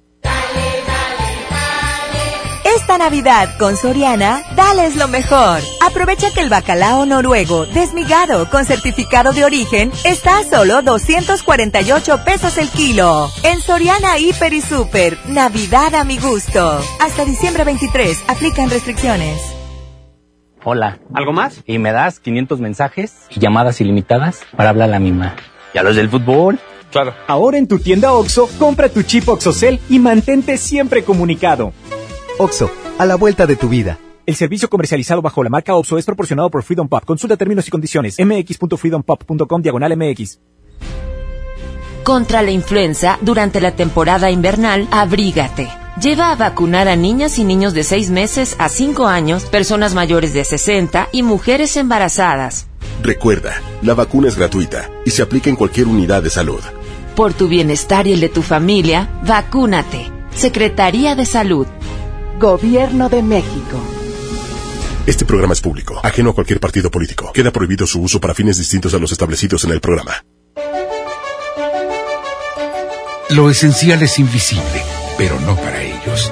[2.63, 5.59] Esta Navidad con Soriana, dales lo mejor.
[5.85, 12.57] Aprovecha que el bacalao noruego, desmigado, con certificado de origen, está a solo 248 pesos
[12.57, 13.29] el kilo.
[13.43, 16.79] En Soriana Hiper y Super, Navidad a mi gusto.
[17.01, 19.41] Hasta diciembre 23, aplican restricciones.
[20.63, 20.99] Hola.
[21.13, 21.63] ¿Algo más?
[21.65, 25.35] Y me das 500 mensajes y llamadas ilimitadas para hablar a la misma.
[25.73, 26.59] ¿Y a los del fútbol?
[26.91, 27.13] Claro.
[27.27, 31.73] Ahora en tu tienda OXO, compra tu chip OXOCEL y mantente siempre comunicado.
[32.37, 33.97] OXO, a la vuelta de tu vida.
[34.25, 37.03] El servicio comercializado bajo la marca OXO es proporcionado por Freedom Pop.
[37.05, 38.17] Consulta términos y condiciones.
[38.19, 40.39] mx.freedompop.com diagonal mx.
[42.03, 45.69] Contra la influenza, durante la temporada invernal, abrígate.
[46.01, 50.33] Lleva a vacunar a niñas y niños de 6 meses a 5 años, personas mayores
[50.33, 52.67] de 60 y mujeres embarazadas.
[53.01, 56.61] Recuerda, la vacuna es gratuita y se aplica en cualquier unidad de salud.
[57.15, 60.11] Por tu bienestar y el de tu familia, vacúnate.
[60.35, 61.67] Secretaría de Salud.
[62.39, 63.79] Gobierno de México.
[65.05, 67.31] Este programa es público, ajeno a cualquier partido político.
[67.33, 70.23] Queda prohibido su uso para fines distintos a los establecidos en el programa.
[73.29, 74.83] Lo esencial es invisible,
[75.17, 76.31] pero no para ellos.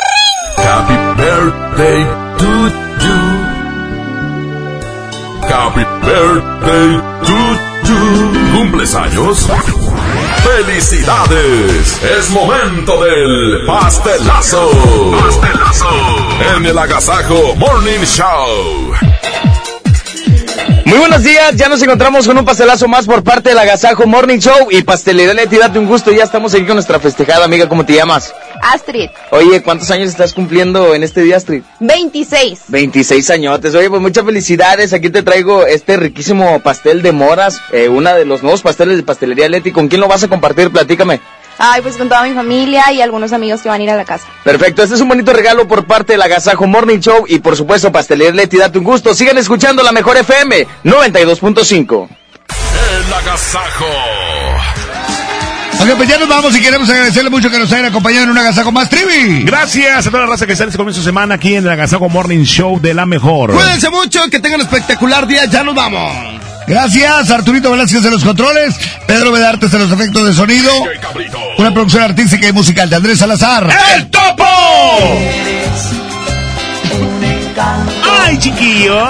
[0.63, 1.99] Happy birthday
[2.41, 2.51] to
[3.03, 3.19] you.
[5.49, 6.89] Happy birthday
[7.27, 7.37] to
[7.87, 8.01] you.
[8.57, 9.47] ¿Cumples años?
[10.43, 12.01] ¡Felicidades!
[12.03, 14.69] Es momento del pastelazo.
[15.21, 15.89] Pastelazo.
[16.55, 18.93] En el Agasajo Morning Show.
[20.91, 24.39] Muy buenos días, ya nos encontramos con un pastelazo más por parte del Agasajo Morning
[24.39, 27.85] Show y Pastelería Leti, date un gusto, ya estamos aquí con nuestra festejada amiga, ¿cómo
[27.85, 28.35] te llamas?
[28.61, 31.63] Astrid, Oye, ¿cuántos años estás cumpliendo en este día, Astrid?
[31.79, 32.63] 26.
[32.67, 37.87] 26 añotes, oye, pues muchas felicidades, aquí te traigo este riquísimo pastel de moras, eh,
[37.87, 40.71] una de los nuevos pasteles de Pastelería Leti, ¿con quién lo vas a compartir?
[40.71, 41.21] Platícame.
[41.63, 44.03] Ay, pues con toda mi familia y algunos amigos que van a ir a la
[44.03, 44.25] casa.
[44.43, 47.91] Perfecto, este es un bonito regalo por parte del Agasajo Morning Show y por supuesto
[47.91, 52.07] Pastelería Leti, date un gusto, sigan escuchando la mejor FM 92.5.
[53.05, 53.85] El agasajo.
[55.81, 58.37] Ok, pues ya nos vamos y queremos agradecerle mucho que nos hayan acompañado en un
[58.39, 59.43] agasajo más trivi.
[59.43, 61.69] Gracias a toda la raza que está en este comienzo de semana aquí en el
[61.69, 63.51] Agasajo Morning Show de la mejor.
[63.51, 65.45] Cuídense mucho, que tengan un espectacular día.
[65.45, 66.50] Ya nos vamos.
[66.67, 68.75] Gracias, Arturito Velázquez en los controles,
[69.07, 70.71] Pedro Bedartes en los efectos de sonido,
[71.57, 73.67] una producción artística y musical de Andrés Salazar.
[73.95, 74.45] ¡El Topo!
[78.23, 79.07] ¡Ay, chiquillo!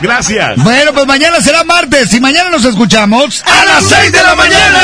[0.00, 0.56] Gracias.
[0.62, 4.80] Bueno, pues mañana será martes y mañana nos escuchamos ¡A las 6 de la mañana!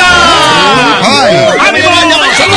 [1.02, 1.36] Ay.
[2.36, 2.56] Solo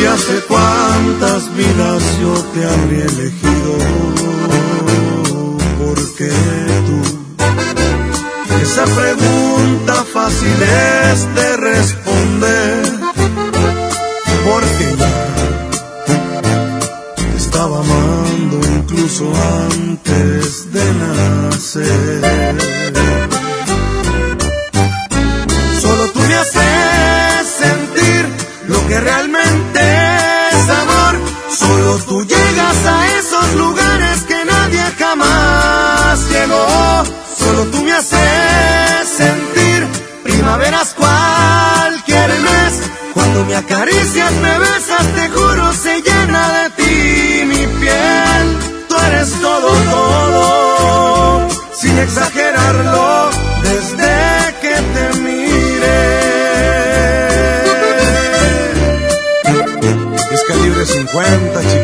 [0.00, 3.78] Y hace cuántas vidas yo te habría elegido.
[5.78, 6.30] Porque
[6.86, 6.98] tú,
[8.62, 12.82] esa pregunta fácil es de responder.
[14.44, 15.14] Porque ya
[17.16, 19.32] te estaba amando incluso
[19.68, 22.20] antes de nacer.
[25.82, 28.28] Solo tú me haces sentir
[28.68, 29.67] lo que realmente.
[31.58, 37.02] Solo tú llegas a esos lugares que nadie jamás llegó.
[37.36, 39.88] Solo tú me haces sentir
[40.22, 42.72] primaveras cualquier mes.
[43.12, 48.46] Cuando me acaricias, me besas, te juro, se llena de ti mi piel.
[48.88, 53.30] Tú eres todo, todo, sin exagerarlo,
[53.64, 53.87] desde
[61.28, 61.77] calibre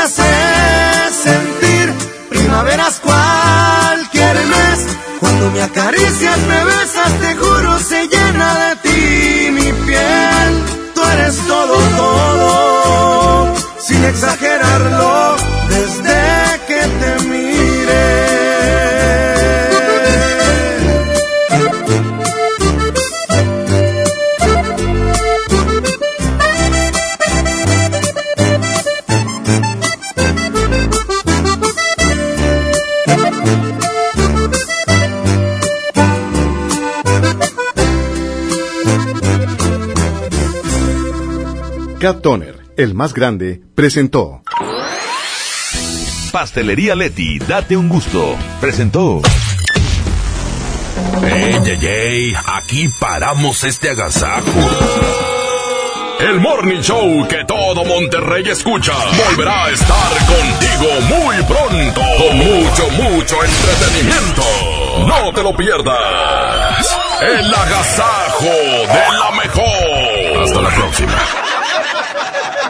[0.00, 1.92] me haces sentir
[2.30, 4.86] primaveras cualquier mes.
[5.20, 10.50] Cuando me acaricias, me besas, te juro, se llena de ti mi piel.
[10.94, 15.36] Tú eres todo, todo, sin exagerarlo,
[42.00, 44.40] Cat Toner, el más grande, presentó.
[46.32, 48.38] Pastelería Leti, date un gusto.
[48.58, 49.20] Presentó.
[51.22, 54.50] Ey, ey, ey, aquí paramos este agasajo.
[56.20, 58.94] El Morning Show que todo Monterrey escucha
[59.26, 64.42] volverá a estar contigo muy pronto con mucho, mucho entretenimiento.
[65.06, 66.98] No te lo pierdas.
[67.20, 70.42] El agasajo de la mejor.
[70.42, 71.49] Hasta la próxima.